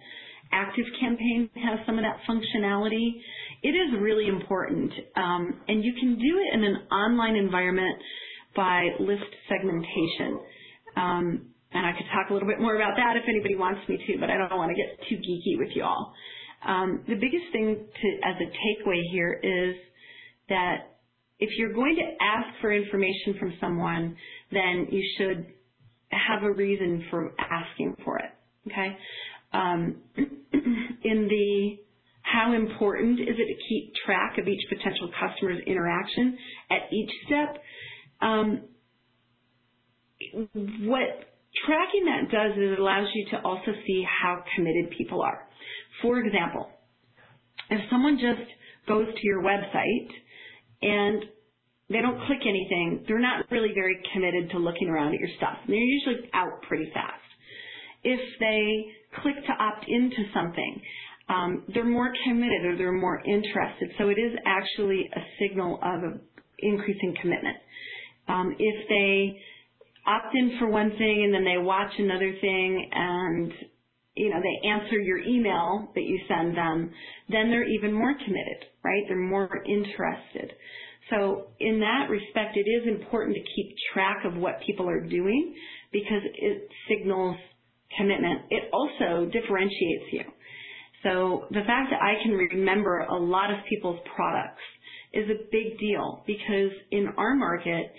ActiveCampaign 0.53 1.49
has 1.63 1.79
some 1.85 1.97
of 1.97 2.03
that 2.03 2.19
functionality. 2.27 3.21
It 3.63 3.69
is 3.69 3.99
really 4.01 4.27
important, 4.27 4.91
um, 5.15 5.61
and 5.67 5.83
you 5.83 5.93
can 5.99 6.15
do 6.15 6.39
it 6.39 6.53
in 6.55 6.63
an 6.63 6.75
online 6.91 7.35
environment 7.35 7.97
by 8.55 8.89
list 8.99 9.31
segmentation. 9.47 10.39
Um, 10.97 11.47
and 11.73 11.85
I 11.85 11.93
could 11.93 12.05
talk 12.13 12.29
a 12.29 12.33
little 12.33 12.49
bit 12.49 12.59
more 12.59 12.75
about 12.75 12.97
that 12.97 13.15
if 13.15 13.23
anybody 13.29 13.55
wants 13.55 13.87
me 13.87 13.97
to, 13.97 14.19
but 14.19 14.29
I 14.29 14.37
don't 14.37 14.57
want 14.57 14.71
to 14.71 14.75
get 14.75 15.07
too 15.07 15.15
geeky 15.15 15.57
with 15.57 15.69
you 15.73 15.83
all. 15.83 16.13
Um, 16.65 17.03
the 17.07 17.15
biggest 17.15 17.45
thing 17.53 17.75
to, 17.75 18.07
as 18.27 18.35
a 18.41 18.51
takeaway 18.51 19.01
here 19.11 19.39
is 19.41 19.75
that 20.49 20.97
if 21.39 21.49
you're 21.57 21.73
going 21.73 21.95
to 21.95 22.23
ask 22.23 22.59
for 22.59 22.71
information 22.71 23.35
from 23.39 23.53
someone, 23.59 24.15
then 24.51 24.87
you 24.91 25.01
should 25.17 25.47
have 26.11 26.43
a 26.43 26.51
reason 26.51 27.05
for 27.09 27.33
asking 27.39 27.95
for 28.03 28.19
it. 28.19 28.31
Okay. 28.71 28.97
Um, 29.53 29.97
in 30.15 31.27
the 31.27 31.77
how 32.21 32.53
important 32.53 33.19
is 33.19 33.35
it 33.37 33.47
to 33.47 33.67
keep 33.67 33.93
track 34.05 34.37
of 34.37 34.47
each 34.47 34.61
potential 34.69 35.09
customer's 35.19 35.61
interaction 35.65 36.37
at 36.69 36.93
each 36.93 37.09
step? 37.25 37.61
Um, 38.21 38.61
what 40.81 41.31
tracking 41.65 42.05
that 42.05 42.31
does 42.31 42.51
is 42.53 42.71
it 42.73 42.79
allows 42.79 43.07
you 43.13 43.25
to 43.31 43.41
also 43.41 43.71
see 43.85 44.05
how 44.07 44.43
committed 44.55 44.91
people 44.97 45.21
are. 45.21 45.47
For 46.01 46.19
example, 46.19 46.69
if 47.69 47.81
someone 47.89 48.17
just 48.17 48.49
goes 48.87 49.07
to 49.07 49.21
your 49.23 49.41
website 49.43 50.09
and 50.81 51.25
they 51.91 52.01
don't 52.01 52.19
click 52.25 52.39
anything, 52.41 53.03
they're 53.07 53.19
not 53.19 53.49
really 53.51 53.73
very 53.73 53.97
committed 54.13 54.51
to 54.51 54.57
looking 54.59 54.89
around 54.89 55.13
at 55.13 55.19
your 55.19 55.29
stuff. 55.37 55.57
They're 55.67 55.77
usually 55.77 56.29
out 56.33 56.61
pretty 56.67 56.89
fast. 56.93 57.21
If 58.03 58.19
they 58.39 59.21
click 59.21 59.35
to 59.45 59.53
opt 59.63 59.85
into 59.87 60.23
something, 60.33 60.81
um, 61.29 61.63
they're 61.73 61.85
more 61.85 62.11
committed 62.25 62.65
or 62.65 62.77
they're 62.77 62.91
more 62.91 63.21
interested. 63.25 63.91
So 63.97 64.09
it 64.09 64.17
is 64.17 64.33
actually 64.45 65.09
a 65.15 65.21
signal 65.39 65.79
of 65.83 66.19
increasing 66.59 67.15
commitment. 67.21 67.57
Um, 68.27 68.55
if 68.57 68.89
they 68.89 69.39
opt 70.05 70.33
in 70.33 70.57
for 70.59 70.67
one 70.67 70.91
thing 70.97 71.23
and 71.25 71.33
then 71.33 71.43
they 71.43 71.57
watch 71.57 71.91
another 71.97 72.33
thing 72.41 72.89
and 72.91 73.51
you 74.15 74.29
know 74.29 74.39
they 74.41 74.67
answer 74.69 74.99
your 74.99 75.19
email 75.19 75.91
that 75.95 76.03
you 76.03 76.19
send 76.27 76.57
them, 76.57 76.91
then 77.29 77.49
they're 77.49 77.67
even 77.67 77.93
more 77.93 78.13
committed, 78.13 78.65
right? 78.83 79.03
They're 79.07 79.17
more 79.17 79.63
interested. 79.65 80.53
So 81.11 81.47
in 81.59 81.79
that 81.81 82.07
respect, 82.09 82.57
it 82.57 82.67
is 82.69 82.87
important 82.87 83.35
to 83.35 83.41
keep 83.55 83.75
track 83.93 84.23
of 84.25 84.35
what 84.35 84.59
people 84.65 84.89
are 84.89 85.01
doing 85.01 85.53
because 85.91 86.21
it 86.33 86.69
signals 86.89 87.37
commitment. 87.97 88.41
It 88.49 88.63
also 88.73 89.25
differentiates 89.25 90.05
you. 90.13 90.23
So 91.03 91.45
the 91.49 91.63
fact 91.67 91.91
that 91.91 92.01
I 92.01 92.21
can 92.23 92.31
remember 92.31 92.99
a 92.99 93.17
lot 93.17 93.51
of 93.51 93.57
people's 93.69 93.99
products 94.15 94.61
is 95.13 95.29
a 95.29 95.43
big 95.51 95.77
deal 95.79 96.23
because 96.25 96.71
in 96.91 97.07
our 97.17 97.35
market, 97.35 97.91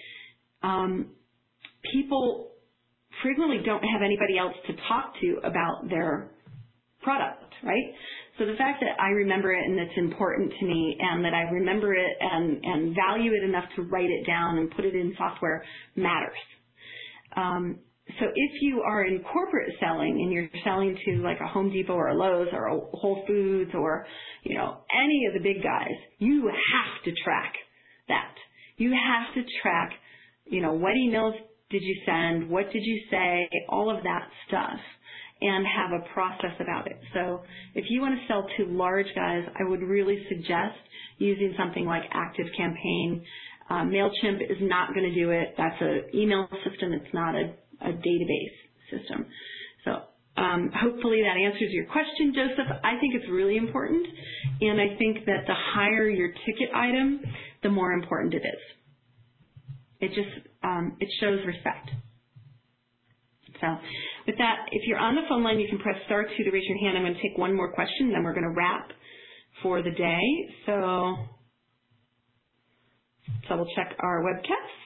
um, 0.62 1.10
people 1.92 2.52
frequently 3.22 3.58
don't 3.64 3.82
have 3.82 4.02
anybody 4.02 4.38
else 4.38 4.54
to 4.66 4.72
talk 4.88 5.14
to 5.20 5.38
about 5.44 5.88
their 5.90 6.30
product, 7.02 7.52
right? 7.62 7.92
So 8.42 8.50
the 8.50 8.56
fact 8.58 8.80
that 8.80 9.00
I 9.00 9.10
remember 9.10 9.52
it 9.52 9.64
and 9.64 9.78
it's 9.78 9.96
important 9.96 10.52
to 10.58 10.66
me 10.66 10.96
and 10.98 11.24
that 11.24 11.32
I 11.32 11.42
remember 11.42 11.94
it 11.94 12.16
and, 12.20 12.58
and 12.64 12.96
value 12.96 13.30
it 13.34 13.44
enough 13.44 13.66
to 13.76 13.82
write 13.82 14.10
it 14.10 14.26
down 14.26 14.58
and 14.58 14.68
put 14.68 14.84
it 14.84 14.96
in 14.96 15.14
software 15.16 15.62
matters. 15.94 16.36
Um, 17.36 17.78
so 18.18 18.26
if 18.34 18.62
you 18.62 18.82
are 18.82 19.04
in 19.04 19.22
corporate 19.22 19.72
selling 19.78 20.18
and 20.20 20.32
you're 20.32 20.48
selling 20.64 20.98
to 21.04 21.22
like 21.22 21.38
a 21.40 21.46
Home 21.46 21.70
Depot 21.70 21.92
or 21.92 22.08
a 22.08 22.16
Lowe's 22.16 22.48
or 22.52 22.66
a 22.66 22.80
Whole 22.80 23.22
Foods 23.28 23.70
or, 23.74 24.06
you 24.42 24.58
know, 24.58 24.78
any 24.92 25.26
of 25.28 25.34
the 25.34 25.48
big 25.48 25.62
guys, 25.62 25.94
you 26.18 26.48
have 26.48 27.04
to 27.04 27.12
track 27.22 27.52
that. 28.08 28.34
You 28.76 28.90
have 28.90 29.34
to 29.36 29.48
track, 29.62 29.92
you 30.46 30.62
know, 30.62 30.72
what 30.72 30.94
emails 30.94 31.34
did 31.70 31.82
you 31.82 32.02
send, 32.04 32.50
what 32.50 32.72
did 32.72 32.82
you 32.82 33.02
say, 33.08 33.48
all 33.68 33.96
of 33.96 34.02
that 34.02 34.26
stuff 34.48 34.80
and 35.42 35.66
have 35.66 36.00
a 36.00 36.12
process 36.12 36.54
about 36.60 36.86
it. 36.86 36.98
So 37.14 37.42
if 37.74 37.84
you 37.88 38.00
want 38.00 38.14
to 38.14 38.26
sell 38.28 38.46
to 38.56 38.64
large 38.66 39.06
guys, 39.14 39.42
I 39.58 39.68
would 39.68 39.82
really 39.82 40.24
suggest 40.28 40.78
using 41.18 41.54
something 41.58 41.84
like 41.84 42.02
ActiveCampaign. 42.10 43.22
Uh, 43.70 43.84
MailChimp 43.84 44.42
is 44.42 44.58
not 44.60 44.94
going 44.94 45.08
to 45.12 45.14
do 45.14 45.30
it. 45.30 45.54
That's 45.56 45.80
an 45.80 46.02
email 46.14 46.48
system. 46.64 46.92
It's 46.92 47.12
not 47.14 47.34
a 47.34 47.54
a 47.84 47.92
database 47.92 48.56
system. 48.90 49.26
So 49.84 50.02
um, 50.36 50.70
hopefully 50.74 51.22
that 51.22 51.38
answers 51.38 51.70
your 51.70 51.86
question, 51.86 52.32
Joseph. 52.34 52.72
I 52.82 52.98
think 53.00 53.14
it's 53.14 53.30
really 53.30 53.56
important, 53.56 54.06
and 54.60 54.80
I 54.80 54.96
think 54.96 55.26
that 55.26 55.44
the 55.46 55.54
higher 55.54 56.08
your 56.08 56.28
ticket 56.28 56.74
item, 56.74 57.20
the 57.62 57.68
more 57.68 57.92
important 57.92 58.34
it 58.34 58.38
is. 58.38 58.62
It 60.00 60.08
just 60.08 60.48
um, 60.64 60.96
it 61.00 61.08
shows 61.20 61.40
respect. 61.46 61.90
So 63.60 63.66
that, 64.42 64.66
if 64.72 64.82
you're 64.86 64.98
on 64.98 65.14
the 65.14 65.22
phone 65.28 65.42
line, 65.42 65.58
you 65.60 65.68
can 65.68 65.78
press 65.78 65.96
star 66.06 66.24
two 66.24 66.44
to 66.44 66.50
raise 66.50 66.64
your 66.66 66.78
hand. 66.78 66.98
I'm 66.98 67.04
going 67.04 67.14
to 67.14 67.22
take 67.22 67.38
one 67.38 67.54
more 67.54 67.72
question, 67.72 68.12
then 68.12 68.22
we're 68.24 68.34
going 68.34 68.50
to 68.50 68.54
wrap 68.54 68.90
for 69.62 69.82
the 69.82 69.90
day. 69.90 70.20
So 70.66 71.16
double 73.48 73.66
check 73.76 73.94
our 74.00 74.22
webcast. 74.22 74.82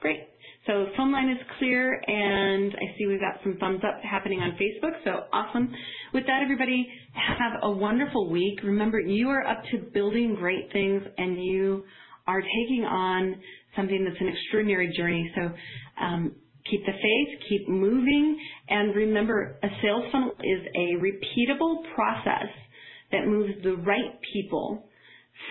Great. 0.00 0.20
So 0.66 0.86
phone 0.96 1.10
line 1.10 1.28
is 1.30 1.38
clear, 1.58 1.94
and 2.06 2.72
I 2.74 2.96
see 2.96 3.06
we've 3.06 3.20
got 3.20 3.42
some 3.42 3.56
thumbs 3.58 3.80
up 3.82 4.00
happening 4.02 4.40
on 4.40 4.52
Facebook, 4.52 4.92
so 5.04 5.24
awesome. 5.32 5.72
With 6.14 6.24
that, 6.26 6.40
everybody, 6.42 6.86
have 7.14 7.60
a 7.62 7.70
wonderful 7.70 8.30
week. 8.30 8.60
Remember, 8.62 9.00
you 9.00 9.28
are 9.30 9.44
up 9.46 9.62
to 9.72 9.78
building 9.92 10.36
great 10.38 10.70
things, 10.72 11.02
and 11.18 11.42
you 11.42 11.84
are 12.30 12.40
taking 12.40 12.84
on 12.84 13.40
something 13.76 14.04
that's 14.04 14.20
an 14.20 14.28
extraordinary 14.28 14.92
journey. 14.96 15.30
So 15.34 15.50
um, 16.00 16.32
keep 16.70 16.84
the 16.86 16.92
faith, 16.92 17.40
keep 17.48 17.68
moving, 17.68 18.38
and 18.68 18.94
remember, 18.94 19.58
a 19.62 19.68
sales 19.82 20.04
funnel 20.12 20.32
is 20.40 20.66
a 20.74 21.02
repeatable 21.02 21.82
process 21.94 22.48
that 23.12 23.26
moves 23.26 23.54
the 23.62 23.76
right 23.76 24.18
people 24.32 24.84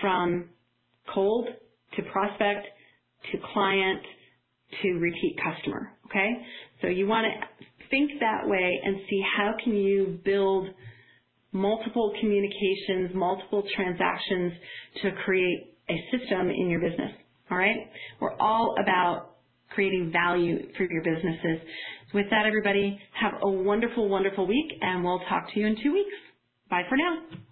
from 0.00 0.48
cold 1.12 1.48
to 1.96 2.02
prospect 2.04 2.66
to 3.30 3.38
client 3.52 4.00
to 4.82 4.92
repeat 4.94 5.36
customer. 5.42 5.92
Okay? 6.06 6.30
So 6.80 6.88
you 6.88 7.06
want 7.06 7.26
to 7.26 7.66
think 7.90 8.12
that 8.20 8.48
way 8.48 8.80
and 8.84 8.96
see 9.08 9.22
how 9.36 9.52
can 9.62 9.74
you 9.74 10.18
build 10.24 10.68
multiple 11.52 12.12
communications, 12.20 13.10
multiple 13.14 13.64
transactions 13.74 14.52
to 15.02 15.10
create 15.24 15.74
a 15.90 16.16
system 16.16 16.50
in 16.50 16.70
your 16.70 16.80
business. 16.80 17.12
All 17.50 17.58
right? 17.58 17.76
We're 18.20 18.36
all 18.38 18.76
about 18.80 19.36
creating 19.70 20.10
value 20.12 20.68
for 20.76 20.84
your 20.84 21.02
businesses. 21.02 21.66
With 22.14 22.26
that, 22.30 22.46
everybody, 22.46 22.98
have 23.20 23.34
a 23.42 23.48
wonderful, 23.48 24.08
wonderful 24.08 24.46
week, 24.46 24.72
and 24.80 25.04
we'll 25.04 25.20
talk 25.28 25.52
to 25.54 25.60
you 25.60 25.66
in 25.66 25.76
two 25.82 25.92
weeks. 25.92 26.14
Bye 26.68 26.82
for 26.88 26.96
now. 26.96 27.49